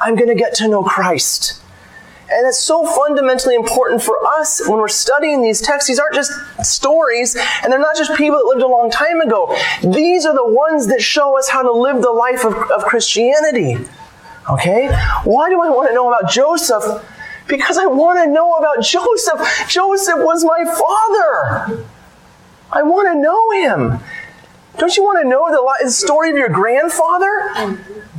I'm 0.00 0.16
going 0.16 0.28
to 0.28 0.34
get 0.34 0.54
to 0.54 0.68
know 0.68 0.82
Christ. 0.82 1.61
And 2.32 2.46
it's 2.46 2.58
so 2.58 2.86
fundamentally 2.86 3.54
important 3.54 4.02
for 4.02 4.24
us 4.26 4.66
when 4.66 4.78
we're 4.78 4.88
studying 4.88 5.42
these 5.42 5.60
texts. 5.60 5.88
These 5.88 5.98
aren't 5.98 6.14
just 6.14 6.32
stories, 6.62 7.36
and 7.62 7.70
they're 7.70 7.78
not 7.78 7.96
just 7.96 8.14
people 8.16 8.38
that 8.38 8.46
lived 8.46 8.62
a 8.62 8.66
long 8.66 8.90
time 8.90 9.20
ago. 9.20 9.54
These 9.82 10.24
are 10.24 10.34
the 10.34 10.46
ones 10.46 10.86
that 10.86 11.02
show 11.02 11.38
us 11.38 11.48
how 11.48 11.62
to 11.62 11.70
live 11.72 12.00
the 12.00 12.10
life 12.10 12.44
of, 12.44 12.54
of 12.70 12.84
Christianity. 12.84 13.76
Okay? 14.50 14.88
Why 15.24 15.50
do 15.50 15.60
I 15.60 15.68
want 15.68 15.88
to 15.90 15.94
know 15.94 16.08
about 16.08 16.30
Joseph? 16.30 16.84
Because 17.48 17.76
I 17.76 17.86
want 17.86 18.18
to 18.24 18.30
know 18.30 18.54
about 18.54 18.82
Joseph. 18.82 19.40
Joseph 19.68 20.18
was 20.18 20.44
my 20.44 20.64
father. 20.64 21.84
I 22.72 22.82
want 22.82 23.08
to 23.08 23.14
know 23.20 23.50
him. 23.50 24.00
Don't 24.78 24.96
you 24.96 25.04
want 25.04 25.22
to 25.22 25.28
know 25.28 25.50
the, 25.50 25.84
the 25.84 25.90
story 25.90 26.30
of 26.30 26.36
your 26.36 26.48
grandfather? 26.48 27.78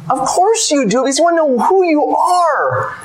Of 0.10 0.20
course 0.28 0.70
you 0.70 0.88
do, 0.88 1.02
because 1.02 1.18
you 1.18 1.24
want 1.24 1.34
to 1.34 1.48
know 1.48 1.66
who 1.66 1.84
you 1.84 2.16
are. 2.16 2.96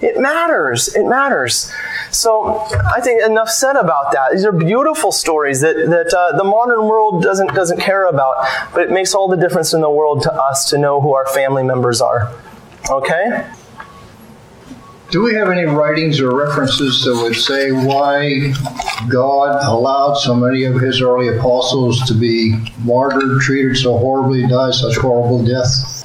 It 0.00 0.20
matters. 0.20 0.94
It 0.94 1.04
matters. 1.06 1.72
So 2.10 2.66
I 2.94 3.00
think 3.00 3.22
enough 3.24 3.48
said 3.48 3.76
about 3.76 4.12
that. 4.12 4.32
These 4.32 4.44
are 4.44 4.52
beautiful 4.52 5.10
stories 5.10 5.60
that, 5.60 5.74
that 5.74 6.14
uh, 6.16 6.36
the 6.36 6.44
modern 6.44 6.86
world 6.86 7.22
doesn't 7.22 7.54
doesn't 7.54 7.80
care 7.80 8.06
about, 8.06 8.46
but 8.72 8.82
it 8.82 8.90
makes 8.90 9.14
all 9.14 9.28
the 9.28 9.36
difference 9.36 9.74
in 9.74 9.80
the 9.80 9.90
world 9.90 10.22
to 10.22 10.32
us 10.32 10.70
to 10.70 10.78
know 10.78 11.00
who 11.00 11.14
our 11.14 11.26
family 11.26 11.64
members 11.64 12.00
are. 12.00 12.32
Okay? 12.90 13.44
Do 15.10 15.22
we 15.22 15.34
have 15.34 15.48
any 15.48 15.64
writings 15.64 16.20
or 16.20 16.36
references 16.36 17.02
that 17.04 17.14
would 17.22 17.34
say 17.34 17.72
why 17.72 18.52
God 19.08 19.64
allowed 19.64 20.14
so 20.14 20.34
many 20.34 20.64
of 20.64 20.74
his 20.74 21.00
early 21.00 21.28
apostles 21.28 22.02
to 22.02 22.14
be 22.14 22.54
martyred, 22.84 23.40
treated 23.40 23.78
so 23.78 23.96
horribly, 23.96 24.46
die 24.46 24.70
such 24.70 24.96
horrible 24.96 25.42
deaths? 25.42 25.97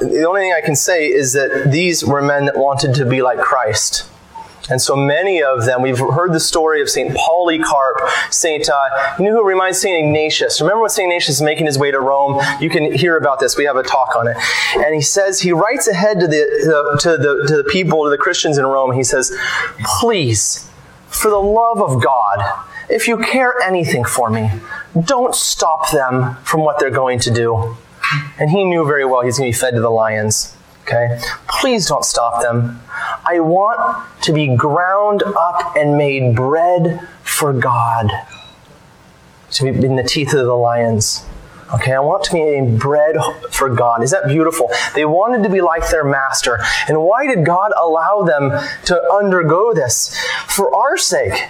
The 0.00 0.24
only 0.24 0.42
thing 0.42 0.54
I 0.56 0.60
can 0.60 0.76
say 0.76 1.06
is 1.06 1.32
that 1.34 1.70
these 1.70 2.04
were 2.04 2.22
men 2.22 2.46
that 2.46 2.56
wanted 2.56 2.94
to 2.96 3.04
be 3.04 3.22
like 3.22 3.38
Christ. 3.38 4.08
And 4.68 4.82
so 4.82 4.96
many 4.96 5.42
of 5.42 5.64
them, 5.64 5.80
we've 5.80 5.98
heard 5.98 6.32
the 6.32 6.40
story 6.40 6.82
of 6.82 6.90
St. 6.90 7.14
Polycarp, 7.14 8.00
St. 8.30 8.68
Uh, 8.68 9.14
you 9.18 9.26
know 9.26 9.32
who 9.32 9.44
reminds 9.44 9.80
St. 9.80 10.04
Ignatius? 10.04 10.60
Remember 10.60 10.80
when 10.80 10.90
St. 10.90 11.06
Ignatius 11.06 11.36
is 11.36 11.42
making 11.42 11.66
his 11.66 11.78
way 11.78 11.92
to 11.92 12.00
Rome? 12.00 12.42
You 12.60 12.68
can 12.68 12.92
hear 12.92 13.16
about 13.16 13.38
this. 13.38 13.56
We 13.56 13.64
have 13.64 13.76
a 13.76 13.84
talk 13.84 14.16
on 14.16 14.26
it. 14.26 14.36
And 14.76 14.94
he 14.94 15.00
says, 15.00 15.40
he 15.40 15.52
writes 15.52 15.86
ahead 15.86 16.18
to 16.20 16.26
the, 16.26 16.98
to 17.00 17.16
the, 17.16 17.46
to 17.46 17.56
the 17.58 17.64
people, 17.64 18.04
to 18.04 18.10
the 18.10 18.18
Christians 18.18 18.58
in 18.58 18.66
Rome, 18.66 18.92
he 18.92 19.04
says, 19.04 19.32
please, 20.00 20.68
for 21.06 21.30
the 21.30 21.40
love 21.40 21.80
of 21.80 22.02
God, 22.02 22.42
if 22.88 23.06
you 23.06 23.18
care 23.18 23.60
anything 23.62 24.04
for 24.04 24.30
me, 24.30 24.50
don't 25.04 25.34
stop 25.34 25.90
them 25.92 26.36
from 26.42 26.62
what 26.62 26.78
they're 26.80 26.90
going 26.90 27.20
to 27.20 27.30
do. 27.30 27.76
And 28.38 28.50
he 28.50 28.64
knew 28.64 28.84
very 28.86 29.04
well 29.04 29.22
he's 29.22 29.38
going 29.38 29.52
to 29.52 29.56
be 29.56 29.60
fed 29.60 29.74
to 29.74 29.80
the 29.80 29.90
lions. 29.90 30.56
Okay? 30.82 31.18
Please 31.48 31.86
don't 31.86 32.04
stop 32.04 32.42
them. 32.42 32.80
I 33.24 33.40
want 33.40 34.06
to 34.22 34.32
be 34.32 34.54
ground 34.54 35.22
up 35.22 35.76
and 35.76 35.98
made 35.98 36.36
bread 36.36 37.06
for 37.22 37.52
God. 37.52 38.10
To 39.52 39.64
be 39.64 39.86
in 39.86 39.96
the 39.96 40.02
teeth 40.02 40.32
of 40.32 40.46
the 40.46 40.54
lions. 40.54 41.24
Okay, 41.74 41.92
I 41.92 41.98
want 41.98 42.22
to 42.24 42.32
be 42.32 42.42
made 42.44 42.78
bread 42.78 43.16
for 43.50 43.68
God. 43.68 44.04
Is 44.04 44.12
that 44.12 44.28
beautiful? 44.28 44.70
They 44.94 45.04
wanted 45.04 45.42
to 45.42 45.48
be 45.48 45.60
like 45.60 45.90
their 45.90 46.04
master. 46.04 46.60
And 46.86 47.02
why 47.02 47.26
did 47.26 47.44
God 47.44 47.72
allow 47.76 48.22
them 48.22 48.52
to 48.84 49.02
undergo 49.12 49.74
this? 49.74 50.16
For 50.46 50.72
our 50.72 50.96
sake. 50.96 51.48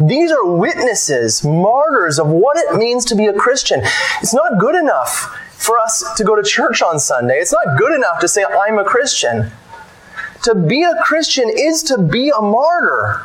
These 0.00 0.32
are 0.32 0.44
witnesses, 0.44 1.44
martyrs 1.44 2.18
of 2.18 2.26
what 2.26 2.56
it 2.56 2.76
means 2.76 3.04
to 3.06 3.14
be 3.14 3.26
a 3.26 3.32
Christian. 3.32 3.80
It's 4.20 4.34
not 4.34 4.58
good 4.58 4.74
enough 4.74 5.38
for 5.64 5.78
us 5.78 6.04
to 6.16 6.24
go 6.24 6.36
to 6.36 6.42
church 6.42 6.82
on 6.82 6.98
Sunday. 6.98 7.34
It's 7.36 7.52
not 7.52 7.78
good 7.78 7.94
enough 7.94 8.20
to 8.20 8.28
say, 8.28 8.44
I'm 8.44 8.78
a 8.78 8.84
Christian. 8.84 9.50
To 10.42 10.54
be 10.54 10.82
a 10.82 10.94
Christian 11.02 11.48
is 11.48 11.82
to 11.84 11.98
be 11.98 12.30
a 12.30 12.40
martyr. 12.42 13.22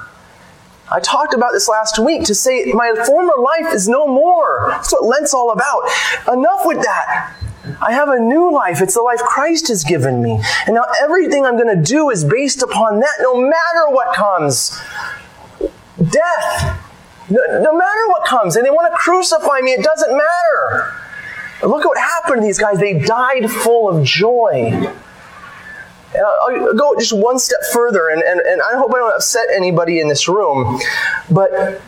I 0.91 0.99
talked 0.99 1.33
about 1.33 1.51
this 1.51 1.67
last 1.67 1.99
week 1.99 2.23
to 2.25 2.33
say, 2.33 2.71
my 2.73 2.93
former 3.05 3.33
life 3.37 3.73
is 3.73 3.87
no 3.87 4.07
more. 4.07 4.67
That's 4.69 4.91
what 4.91 5.03
Lent's 5.03 5.33
all 5.33 5.51
about. 5.51 5.83
Enough 6.31 6.61
with 6.65 6.81
that. 6.81 7.35
I 7.81 7.91
have 7.91 8.09
a 8.09 8.19
new 8.19 8.51
life. 8.51 8.81
It's 8.81 8.95
the 8.95 9.01
life 9.01 9.19
Christ 9.19 9.67
has 9.67 9.83
given 9.83 10.23
me. 10.23 10.41
And 10.65 10.75
now 10.75 10.85
everything 11.01 11.45
I'm 11.45 11.57
going 11.57 11.75
to 11.75 11.83
do 11.83 12.09
is 12.09 12.23
based 12.23 12.63
upon 12.63 13.01
that, 13.01 13.17
no 13.21 13.39
matter 13.39 13.89
what 13.89 14.15
comes. 14.15 14.79
Death. 15.97 16.85
No, 17.29 17.61
no 17.61 17.77
matter 17.77 18.07
what 18.07 18.25
comes. 18.25 18.55
And 18.55 18.65
they 18.65 18.71
want 18.71 18.91
to 18.91 18.97
crucify 18.97 19.59
me. 19.61 19.71
It 19.73 19.83
doesn't 19.83 20.11
matter. 20.11 20.95
Look 21.64 21.86
what 21.86 21.97
happened 21.97 22.41
to 22.41 22.45
these 22.45 22.60
guys. 22.60 22.80
They 22.80 22.99
died 22.99 23.49
full 23.51 23.89
of 23.89 24.05
joy. 24.05 24.72
And 24.72 26.24
I'll, 26.26 26.68
I'll 26.68 26.74
go 26.74 26.95
just 26.97 27.14
one 27.14 27.38
step 27.38 27.60
further, 27.72 28.10
and, 28.10 28.24
and, 28.24 28.39
and 28.39 28.62
I 28.62 28.78
hope 28.78 28.91
I 28.93 28.97
don't 28.97 29.14
upset 29.14 29.47
anybody 29.53 29.99
in 29.99 30.07
this 30.07 30.28
room, 30.28 30.80
but 31.30 31.82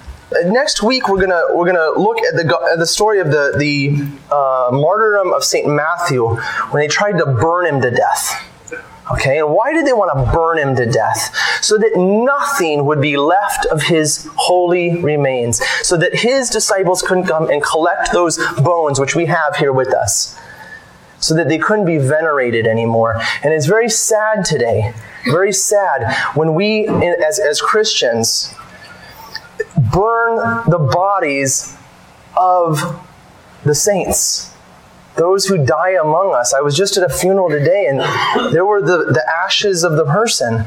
next 0.45 0.83
week 0.83 1.07
we're 1.09 1.19
gonna 1.19 1.41
we're 1.53 1.65
gonna 1.65 1.99
look 1.99 2.19
at 2.19 2.35
the 2.35 2.69
at 2.71 2.79
the 2.79 2.85
story 2.85 3.19
of 3.19 3.31
the 3.31 3.53
the 3.57 4.07
uh, 4.33 4.69
martyrdom 4.71 5.33
of 5.33 5.43
Saint 5.43 5.67
Matthew 5.67 6.27
when 6.27 6.81
they 6.81 6.87
tried 6.87 7.17
to 7.17 7.25
burn 7.25 7.65
him 7.65 7.81
to 7.81 7.91
death. 7.91 8.50
Okay, 9.13 9.39
and 9.39 9.49
why 9.49 9.73
did 9.73 9.85
they 9.85 9.93
want 9.93 10.11
to 10.13 10.31
burn 10.31 10.57
him 10.57 10.75
to 10.75 10.85
death? 10.85 11.35
So 11.61 11.77
that 11.77 11.97
nothing 11.97 12.85
would 12.85 13.01
be 13.01 13.17
left 13.17 13.65
of 13.65 13.83
his 13.83 14.29
holy 14.35 15.01
remains, 15.01 15.61
so 15.81 15.97
that 15.97 16.15
his 16.15 16.49
disciples 16.49 17.01
couldn't 17.01 17.25
come 17.25 17.49
and 17.49 17.61
collect 17.63 18.11
those 18.13 18.37
bones 18.59 18.99
which 18.99 19.15
we 19.15 19.25
have 19.25 19.55
here 19.57 19.73
with 19.73 19.93
us, 19.93 20.39
so 21.19 21.35
that 21.35 21.49
they 21.49 21.57
couldn't 21.57 21.85
be 21.85 21.97
venerated 21.97 22.67
anymore. 22.67 23.21
And 23.43 23.53
it's 23.53 23.65
very 23.65 23.89
sad 23.89 24.45
today, 24.45 24.93
very 25.25 25.51
sad 25.51 26.15
when 26.35 26.53
we, 26.53 26.87
as, 26.87 27.39
as 27.39 27.61
Christians, 27.61 28.53
burn 29.91 30.37
the 30.69 30.79
bodies 30.79 31.75
of 32.37 33.01
the 33.63 33.75
saints 33.75 34.50
those 35.15 35.45
who 35.45 35.63
die 35.63 35.97
among 36.01 36.33
us. 36.33 36.53
I 36.53 36.61
was 36.61 36.75
just 36.75 36.97
at 36.97 37.03
a 37.03 37.13
funeral 37.13 37.49
today 37.49 37.87
and 37.87 37.99
there 38.53 38.65
were 38.65 38.81
the, 38.81 39.11
the 39.11 39.23
ashes 39.43 39.83
of 39.83 39.93
the 39.93 40.05
person. 40.05 40.65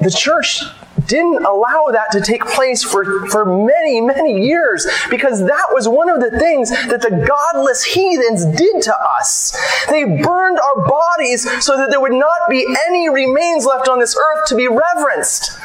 The 0.00 0.10
church 0.10 0.62
didn't 1.06 1.44
allow 1.44 1.86
that 1.92 2.10
to 2.12 2.20
take 2.20 2.44
place 2.44 2.82
for, 2.82 3.26
for 3.28 3.44
many, 3.44 4.00
many 4.00 4.46
years 4.46 4.86
because 5.10 5.40
that 5.40 5.68
was 5.72 5.88
one 5.88 6.08
of 6.08 6.20
the 6.20 6.38
things 6.38 6.70
that 6.70 7.02
the 7.02 7.24
godless 7.26 7.82
heathens 7.82 8.44
did 8.44 8.82
to 8.82 8.94
us. 9.18 9.56
They 9.88 10.04
burned 10.04 10.58
our 10.58 10.88
bodies 10.88 11.64
so 11.64 11.76
that 11.76 11.90
there 11.90 12.00
would 12.00 12.12
not 12.12 12.48
be 12.48 12.66
any 12.88 13.08
remains 13.08 13.64
left 13.64 13.88
on 13.88 13.98
this 13.98 14.16
earth 14.16 14.46
to 14.48 14.54
be 14.54 14.68
reverenced. 14.68 15.58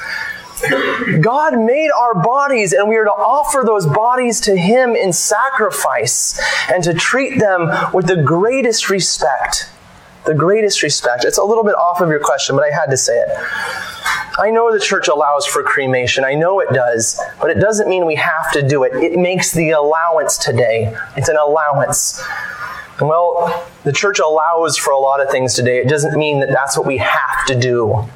God 1.21 1.57
made 1.57 1.89
our 1.91 2.15
bodies, 2.15 2.73
and 2.73 2.87
we 2.87 2.95
are 2.97 3.03
to 3.03 3.11
offer 3.11 3.63
those 3.65 3.85
bodies 3.85 4.39
to 4.41 4.55
Him 4.55 4.95
in 4.95 5.13
sacrifice 5.13 6.39
and 6.71 6.83
to 6.83 6.93
treat 6.93 7.39
them 7.39 7.69
with 7.93 8.07
the 8.07 8.21
greatest 8.21 8.89
respect. 8.89 9.69
The 10.25 10.33
greatest 10.33 10.83
respect. 10.83 11.25
It's 11.25 11.37
a 11.37 11.43
little 11.43 11.65
bit 11.65 11.75
off 11.75 11.99
of 11.99 12.07
your 12.09 12.19
question, 12.19 12.55
but 12.55 12.63
I 12.63 12.73
had 12.73 12.89
to 12.91 12.97
say 12.97 13.17
it. 13.19 13.29
I 14.39 14.49
know 14.51 14.71
the 14.71 14.79
church 14.79 15.09
allows 15.09 15.45
for 15.45 15.63
cremation. 15.63 16.23
I 16.23 16.33
know 16.33 16.59
it 16.59 16.69
does, 16.73 17.21
but 17.41 17.51
it 17.51 17.59
doesn't 17.59 17.89
mean 17.89 18.05
we 18.05 18.15
have 18.15 18.51
to 18.53 18.67
do 18.67 18.83
it. 18.83 18.93
It 18.95 19.19
makes 19.19 19.51
the 19.51 19.71
allowance 19.71 20.37
today. 20.37 20.95
It's 21.17 21.27
an 21.29 21.37
allowance. 21.37 22.23
Well, 23.01 23.67
the 23.83 23.91
church 23.91 24.19
allows 24.19 24.77
for 24.77 24.91
a 24.91 24.97
lot 24.97 25.19
of 25.19 25.29
things 25.29 25.55
today. 25.55 25.79
It 25.79 25.89
doesn't 25.89 26.17
mean 26.17 26.39
that 26.39 26.49
that's 26.49 26.77
what 26.77 26.87
we 26.87 26.97
have 26.97 27.45
to 27.47 27.59
do. 27.59 28.07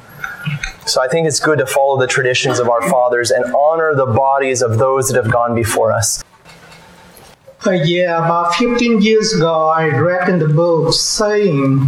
So 0.88 1.02
I 1.02 1.08
think 1.08 1.26
it's 1.28 1.40
good 1.40 1.58
to 1.58 1.66
follow 1.66 1.98
the 1.98 2.06
traditions 2.06 2.58
of 2.58 2.68
our 2.68 2.80
fathers 2.88 3.30
and 3.30 3.44
honor 3.54 3.94
the 3.94 4.06
bodies 4.06 4.62
of 4.62 4.78
those 4.78 5.08
that 5.08 5.22
have 5.22 5.30
gone 5.30 5.54
before 5.54 5.92
us. 5.92 6.24
Uh, 7.66 7.72
yeah, 7.72 8.24
about 8.24 8.54
15 8.54 9.02
years 9.02 9.34
ago, 9.34 9.66
I 9.68 9.88
read 9.88 10.28
in 10.28 10.38
the 10.38 10.48
book 10.48 10.94
saying 10.94 11.80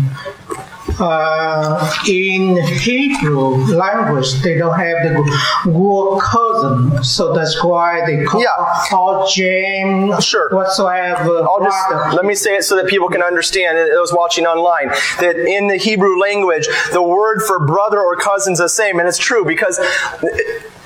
uh, 0.99 1.93
in 2.09 2.57
Hebrew 2.79 3.57
language, 3.77 4.33
they 4.43 4.57
don't 4.59 4.79
have 4.79 4.97
the 5.03 5.71
word 5.71 6.21
cousin, 6.21 7.03
so 7.05 7.33
that's 7.35 7.63
why 7.63 8.05
they 8.07 8.25
call 8.25 8.41
Yeah. 8.43 8.49
all 8.93 9.27
James 9.29 10.25
Sure. 10.25 10.49
whatsoever. 10.51 11.43
I'll 11.43 11.63
just 11.63 12.15
let 12.15 12.25
me 12.25 12.35
say 12.35 12.57
it 12.57 12.65
so 12.65 12.77
that 12.77 12.87
people 12.87 13.09
can 13.09 13.23
understand, 13.23 13.77
those 13.93 14.13
watching 14.13 14.47
online, 14.47 14.89
that 15.21 15.37
in 15.37 15.69
the 15.69 15.77
Hebrew 15.77 16.19
language, 16.21 16.69
the 16.93 17.03
word 17.03 17.43
for 17.47 17.65
brother 17.67 18.01
or 18.01 18.17
cousin 18.17 18.55
is 18.55 18.59
the 18.59 18.69
same, 18.69 18.99
and 18.99 19.09
it's 19.09 19.19
true 19.19 19.45
because 19.45 19.79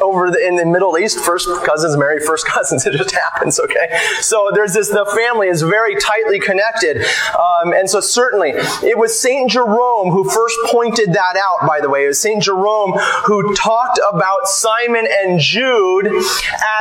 over 0.01 0.31
the, 0.31 0.45
in 0.45 0.57
the 0.57 0.67
Middle 0.67 0.99
East, 0.99 1.19
first 1.21 1.49
cousins 1.65 1.97
marry 1.97 2.19
first 2.21 2.47
cousins. 2.57 2.85
It 2.87 2.93
just 2.95 3.13
happens, 3.15 3.61
okay? 3.61 3.99
So 4.21 4.51
there's 4.55 4.75
this. 4.75 4.89
The 4.89 5.07
family 5.07 5.49
is 5.49 5.63
very 5.63 5.95
tightly 5.97 6.41
connected, 6.41 7.05
um, 7.39 7.73
and 7.73 7.89
so 7.89 8.01
certainly 8.01 8.51
it 8.83 8.99
was 8.99 9.19
Saint 9.19 9.51
Jerome 9.51 9.84
who 10.11 10.25
first 10.29 10.59
pointed 10.67 11.13
that 11.13 11.37
out. 11.37 11.67
By 11.67 11.81
the 11.81 11.89
way, 11.89 12.05
it 12.05 12.09
was 12.09 12.21
Saint 12.21 12.43
Jerome 12.43 12.93
who 13.25 13.55
talked 13.55 14.01
about 14.13 14.47
Simon 14.47 15.07
and 15.11 15.41
Jude 15.41 16.07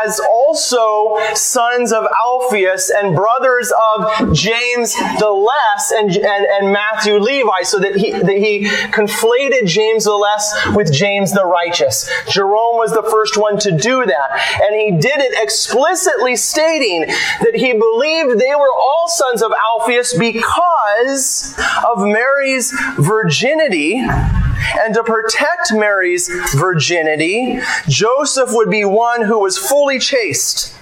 as 0.06 0.20
also 0.20 1.18
sons 1.34 1.92
of 1.92 2.06
Alphaeus 2.06 2.90
and 2.90 3.16
brothers 3.16 3.72
of 3.94 4.34
James 4.34 4.96
the 5.20 5.30
Less 5.30 5.92
and, 5.92 6.10
and, 6.16 6.46
and 6.46 6.72
Matthew 6.72 7.18
Levi, 7.18 7.64
so 7.64 7.80
that 7.80 7.96
he, 7.96 8.12
that 8.12 8.38
he 8.38 8.66
conflated 8.92 9.68
James 9.68 10.06
the 10.06 10.16
Less 10.16 10.54
with 10.76 10.92
James 10.92 11.32
the 11.32 11.46
Righteous. 11.46 12.10
Jerome 12.30 12.78
was 12.78 12.94
the 12.94 13.04
first 13.04 13.38
one 13.38 13.58
to 13.60 13.72
do 13.72 14.06
that, 14.06 14.62
and 14.62 14.76
he 14.76 14.92
did 14.92 15.20
it 15.20 15.34
explicitly 15.42 16.36
stating 16.36 17.02
that 17.02 17.56
he 17.56 17.74
believed 17.74 18.40
they 18.40 18.56
were 18.56 18.74
all 18.76 19.08
sons 19.08 19.42
of 19.42 19.52
Alphaeus 19.52 20.18
because 20.18 21.54
of 21.88 22.00
Mary's 22.00 22.74
virginity. 22.98 23.98
And 23.98 24.94
to 24.94 25.04
protect 25.04 25.74
Mary's 25.74 26.30
virginity, 26.56 27.60
Joseph 27.88 28.50
would 28.52 28.70
be 28.70 28.86
one 28.86 29.24
who 29.24 29.40
was 29.40 29.58
fully 29.58 30.00
chaste. 30.00 30.76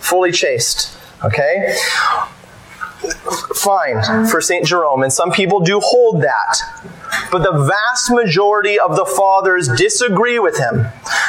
Fully 0.00 0.32
chaste. 0.32 0.96
Okay? 1.24 1.76
Fine 3.54 4.26
for 4.26 4.40
St. 4.40 4.64
Jerome, 4.66 5.02
and 5.02 5.12
some 5.12 5.30
people 5.30 5.60
do 5.60 5.80
hold 5.80 6.22
that. 6.22 6.58
But 7.30 7.42
the 7.42 7.52
vast 7.52 8.10
majority 8.10 8.78
of 8.78 8.96
the 8.96 9.04
fathers 9.04 9.68
disagree 9.68 10.38
with 10.38 10.56
him. 10.58 10.86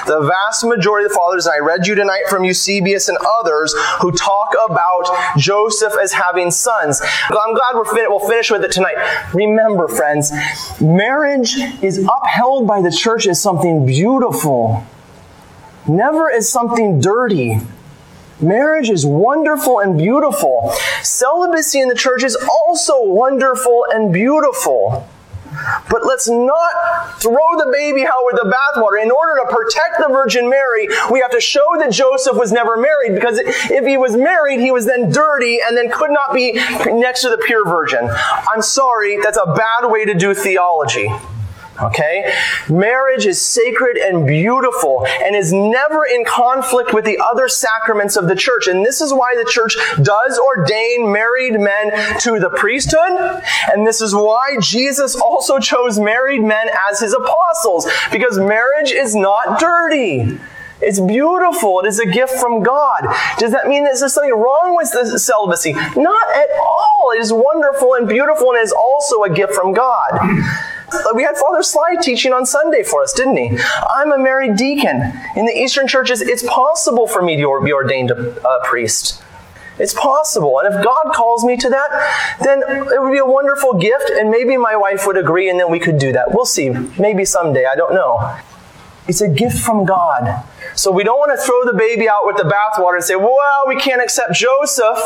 The 0.07 0.21
vast 0.21 0.65
majority 0.65 1.05
of 1.05 1.11
the 1.11 1.15
fathers, 1.15 1.45
and 1.45 1.53
I 1.55 1.59
read 1.59 1.87
you 1.87 1.95
tonight 1.95 2.23
from 2.29 2.43
Eusebius 2.43 3.09
and 3.09 3.17
others 3.39 3.73
who 4.01 4.11
talk 4.11 4.53
about 4.69 5.05
Joseph 5.37 5.93
as 6.01 6.13
having 6.13 6.51
sons. 6.51 7.01
But 7.29 7.39
I'm 7.45 7.53
glad 7.53 7.75
we're 7.75 7.85
fin- 7.85 8.05
we'll 8.09 8.27
finish 8.27 8.49
with 8.51 8.63
it 8.63 8.71
tonight. 8.71 8.95
Remember, 9.33 9.87
friends, 9.87 10.31
marriage 10.81 11.55
is 11.81 11.97
upheld 11.99 12.67
by 12.67 12.81
the 12.81 12.91
church 12.91 13.27
as 13.27 13.41
something 13.41 13.85
beautiful, 13.85 14.85
never 15.87 16.31
as 16.31 16.49
something 16.49 16.99
dirty. 16.99 17.59
Marriage 18.41 18.89
is 18.89 19.05
wonderful 19.05 19.79
and 19.79 19.97
beautiful. 19.97 20.73
Celibacy 21.03 21.81
in 21.81 21.89
the 21.89 21.95
church 21.95 22.23
is 22.23 22.35
also 22.35 23.03
wonderful 23.03 23.85
and 23.91 24.13
beautiful. 24.13 25.07
But 25.89 26.05
let's 26.05 26.29
not 26.29 27.19
throw 27.19 27.33
the 27.33 27.69
baby 27.73 28.05
out 28.05 28.23
with 28.23 28.35
the 28.35 28.47
bathwater. 28.47 29.01
In 29.01 29.11
order 29.11 29.41
to 29.41 29.53
protect 29.53 29.97
the 29.97 30.07
Virgin 30.09 30.49
Mary, 30.49 30.87
we 31.11 31.19
have 31.19 31.31
to 31.31 31.41
show 31.41 31.65
that 31.79 31.91
Joseph 31.91 32.37
was 32.37 32.51
never 32.51 32.77
married 32.77 33.15
because 33.15 33.39
if 33.39 33.85
he 33.85 33.97
was 33.97 34.15
married, 34.15 34.59
he 34.59 34.71
was 34.71 34.85
then 34.85 35.11
dirty 35.11 35.59
and 35.65 35.75
then 35.75 35.89
could 35.91 36.11
not 36.11 36.33
be 36.33 36.53
next 36.85 37.23
to 37.23 37.29
the 37.29 37.41
pure 37.45 37.65
virgin. 37.65 38.09
I'm 38.53 38.61
sorry, 38.61 39.17
that's 39.21 39.37
a 39.37 39.53
bad 39.53 39.89
way 39.89 40.05
to 40.05 40.13
do 40.13 40.33
theology. 40.33 41.09
Okay? 41.81 42.33
Marriage 42.67 43.25
is 43.25 43.41
sacred 43.41 43.97
and 43.97 44.25
beautiful 44.27 45.05
and 45.05 45.35
is 45.35 45.53
never 45.53 46.05
in 46.05 46.25
conflict 46.25 46.93
with 46.93 47.05
the 47.05 47.19
other 47.19 47.47
sacraments 47.47 48.15
of 48.15 48.27
the 48.27 48.35
church. 48.35 48.67
And 48.67 48.85
this 48.85 49.01
is 49.01 49.13
why 49.13 49.35
the 49.35 49.49
church 49.49 49.77
does 50.01 50.39
ordain 50.39 51.11
married 51.11 51.59
men 51.59 52.19
to 52.19 52.39
the 52.39 52.49
priesthood. 52.49 53.41
And 53.71 53.85
this 53.85 54.01
is 54.01 54.13
why 54.13 54.57
Jesus 54.61 55.15
also 55.15 55.59
chose 55.59 55.99
married 55.99 56.41
men 56.41 56.67
as 56.89 56.99
his 56.99 57.13
apostles. 57.13 57.87
Because 58.11 58.37
marriage 58.37 58.91
is 58.91 59.15
not 59.15 59.59
dirty. 59.59 60.39
It's 60.81 60.99
beautiful. 60.99 61.81
It 61.81 61.87
is 61.87 61.99
a 61.99 62.05
gift 62.05 62.33
from 62.33 62.63
God. 62.63 63.01
Does 63.37 63.51
that 63.51 63.67
mean 63.67 63.83
that 63.83 63.95
there's 63.99 64.13
something 64.13 64.33
wrong 64.33 64.75
with 64.77 64.91
the 64.91 65.19
celibacy? 65.19 65.73
Not 65.73 66.35
at 66.35 66.49
all. 66.57 67.11
It 67.13 67.19
is 67.19 67.33
wonderful 67.33 67.95
and 67.95 68.07
beautiful 68.07 68.51
and 68.51 68.61
is 68.61 68.71
also 68.71 69.23
a 69.23 69.29
gift 69.29 69.53
from 69.53 69.73
God. 69.73 70.09
We 71.13 71.23
had 71.23 71.37
Father 71.37 71.63
Sly 71.63 71.95
teaching 72.01 72.33
on 72.33 72.45
Sunday 72.45 72.83
for 72.83 73.03
us, 73.03 73.13
didn't 73.13 73.37
he? 73.37 73.57
I'm 73.89 74.11
a 74.11 74.17
married 74.17 74.55
deacon. 74.57 75.13
In 75.35 75.45
the 75.45 75.53
Eastern 75.55 75.87
churches, 75.87 76.21
it's 76.21 76.43
possible 76.43 77.07
for 77.07 77.21
me 77.21 77.35
to 77.37 77.61
be 77.63 77.73
ordained 77.73 78.11
a, 78.11 78.47
a 78.47 78.61
priest. 78.65 79.21
It's 79.77 79.93
possible. 79.93 80.59
And 80.59 80.73
if 80.73 80.83
God 80.83 81.13
calls 81.13 81.45
me 81.45 81.55
to 81.57 81.69
that, 81.69 82.37
then 82.43 82.61
it 82.67 83.01
would 83.01 83.11
be 83.11 83.19
a 83.19 83.25
wonderful 83.25 83.73
gift, 83.73 84.09
and 84.09 84.29
maybe 84.29 84.57
my 84.57 84.75
wife 84.75 85.07
would 85.07 85.17
agree, 85.17 85.49
and 85.49 85.59
then 85.59 85.71
we 85.71 85.79
could 85.79 85.97
do 85.97 86.11
that. 86.11 86.33
We'll 86.33 86.45
see. 86.45 86.69
Maybe 86.99 87.23
someday. 87.25 87.65
I 87.65 87.75
don't 87.75 87.93
know. 87.93 88.37
It's 89.07 89.21
a 89.21 89.29
gift 89.29 89.57
from 89.57 89.85
God. 89.85 90.43
So 90.75 90.91
we 90.91 91.03
don't 91.03 91.17
want 91.17 91.31
to 91.37 91.43
throw 91.43 91.65
the 91.65 91.77
baby 91.77 92.07
out 92.07 92.25
with 92.25 92.37
the 92.37 92.43
bathwater 92.43 92.95
and 92.95 93.03
say, 93.03 93.15
well, 93.15 93.63
we 93.67 93.75
can't 93.77 94.01
accept 94.01 94.33
Joseph 94.33 94.99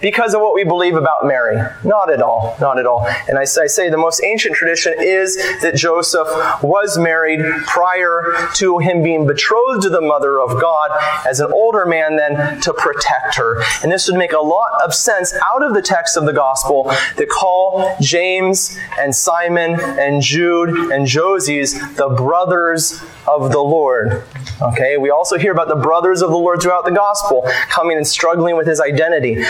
because 0.00 0.34
of 0.34 0.40
what 0.40 0.54
we 0.54 0.64
believe 0.64 0.96
about 0.96 1.26
Mary. 1.26 1.56
Not 1.84 2.10
at 2.10 2.22
all. 2.22 2.56
Not 2.60 2.78
at 2.78 2.86
all. 2.86 3.06
And 3.28 3.38
I 3.38 3.44
say, 3.44 3.62
I 3.62 3.66
say 3.66 3.90
the 3.90 3.96
most 3.96 4.22
ancient 4.24 4.54
tradition 4.54 4.94
is 4.98 5.36
that 5.60 5.74
Joseph 5.74 6.28
was 6.62 6.98
married 6.98 7.40
prior 7.66 8.48
to 8.54 8.78
him 8.78 9.02
being 9.02 9.26
betrothed 9.26 9.82
to 9.82 9.90
the 9.90 10.00
mother 10.00 10.40
of 10.40 10.60
God 10.60 10.90
as 11.26 11.40
an 11.40 11.52
older 11.52 11.86
man 11.86 12.16
then 12.16 12.60
to 12.62 12.72
protect 12.72 13.36
her. 13.36 13.62
And 13.82 13.92
this 13.92 14.08
would 14.08 14.16
make 14.16 14.32
a 14.32 14.40
lot 14.40 14.82
of 14.82 14.94
sense 14.94 15.34
out 15.34 15.62
of 15.62 15.74
the 15.74 15.82
text 15.82 16.16
of 16.16 16.24
the 16.24 16.32
gospel 16.32 16.84
that 17.16 17.28
call 17.28 17.96
James 18.00 18.78
and 18.98 19.14
Simon 19.14 19.78
and 19.80 20.22
Jude 20.22 20.90
and 20.92 21.06
Joses 21.06 21.78
the 21.96 22.08
brothers 22.08 23.02
of 23.26 23.52
the 23.52 23.60
Lord. 23.60 24.24
Okay, 24.62 24.96
we 24.96 25.10
also 25.10 25.38
hear 25.38 25.52
about 25.52 25.68
the 25.68 25.76
brothers 25.76 26.22
of 26.22 26.30
the 26.30 26.36
Lord 26.36 26.60
throughout 26.60 26.84
the 26.84 26.90
gospel 26.90 27.48
coming 27.68 27.96
and 27.96 28.06
struggling 28.06 28.56
with 28.56 28.66
his 28.66 28.80
identity. 28.80 29.44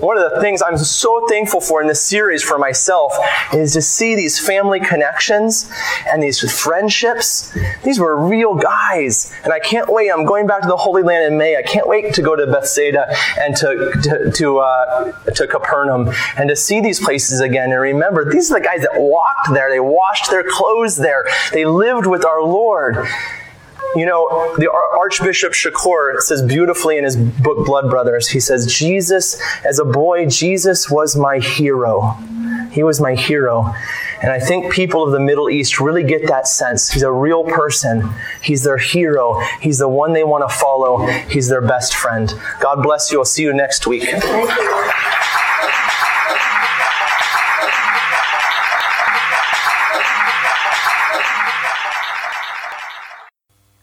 One 0.00 0.16
of 0.16 0.30
the 0.30 0.40
things 0.40 0.62
I'm 0.62 0.78
so 0.78 1.26
thankful 1.28 1.60
for 1.60 1.80
in 1.80 1.88
this 1.88 2.00
series 2.00 2.42
for 2.42 2.58
myself 2.58 3.14
is 3.52 3.72
to 3.72 3.82
see 3.82 4.14
these 4.14 4.38
family 4.38 4.78
connections 4.78 5.70
and 6.08 6.22
these 6.22 6.40
friendships. 6.60 7.56
These 7.82 7.98
were 7.98 8.16
real 8.16 8.54
guys. 8.54 9.34
And 9.42 9.52
I 9.52 9.58
can't 9.58 9.88
wait. 9.88 10.10
I'm 10.10 10.24
going 10.24 10.46
back 10.46 10.62
to 10.62 10.68
the 10.68 10.76
Holy 10.76 11.02
Land 11.02 11.32
in 11.32 11.38
May. 11.38 11.56
I 11.56 11.62
can't 11.62 11.88
wait 11.88 12.14
to 12.14 12.22
go 12.22 12.36
to 12.36 12.46
Bethsaida 12.46 13.12
and 13.40 13.56
to, 13.56 13.92
to, 14.02 14.30
to, 14.30 14.58
uh, 14.58 15.12
to 15.34 15.46
Capernaum 15.46 16.12
and 16.36 16.48
to 16.48 16.54
see 16.54 16.80
these 16.80 17.00
places 17.00 17.40
again. 17.40 17.72
And 17.72 17.80
remember, 17.80 18.30
these 18.30 18.52
are 18.52 18.60
the 18.60 18.64
guys 18.64 18.82
that 18.82 19.00
walked 19.00 19.52
there. 19.52 19.68
They 19.68 19.80
washed 19.80 20.30
their 20.30 20.44
clothes 20.48 20.96
there. 20.96 21.26
They 21.52 21.64
lived 21.64 22.06
with 22.06 22.24
our 22.24 22.42
Lord. 22.42 23.08
You 23.96 24.06
know, 24.06 24.56
the 24.58 24.70
Archbishop 24.70 25.52
Chacour 25.52 26.20
says 26.20 26.42
beautifully 26.42 26.98
in 26.98 27.04
his 27.04 27.16
book 27.16 27.64
Blood 27.64 27.90
Brothers, 27.90 28.28
he 28.28 28.40
says, 28.40 28.66
Jesus, 28.72 29.40
as 29.64 29.78
a 29.78 29.84
boy, 29.84 30.26
Jesus 30.26 30.90
was 30.90 31.16
my 31.16 31.38
hero. 31.38 32.16
He 32.70 32.82
was 32.82 33.00
my 33.00 33.14
hero. 33.14 33.74
And 34.22 34.30
I 34.30 34.40
think 34.40 34.72
people 34.72 35.02
of 35.02 35.12
the 35.12 35.20
Middle 35.20 35.48
East 35.48 35.80
really 35.80 36.02
get 36.02 36.26
that 36.26 36.46
sense. 36.48 36.90
He's 36.90 37.02
a 37.02 37.12
real 37.12 37.44
person. 37.44 38.08
He's 38.42 38.64
their 38.64 38.76
hero. 38.76 39.40
He's 39.60 39.78
the 39.78 39.88
one 39.88 40.12
they 40.12 40.24
want 40.24 40.48
to 40.48 40.54
follow. 40.54 41.06
He's 41.06 41.48
their 41.48 41.62
best 41.62 41.94
friend. 41.94 42.32
God 42.60 42.82
bless 42.82 43.10
you. 43.10 43.18
I'll 43.18 43.24
see 43.24 43.42
you 43.42 43.54
next 43.54 43.86
week. 43.86 44.08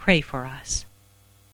pray 0.00 0.22
for 0.22 0.46
us. 0.46 0.86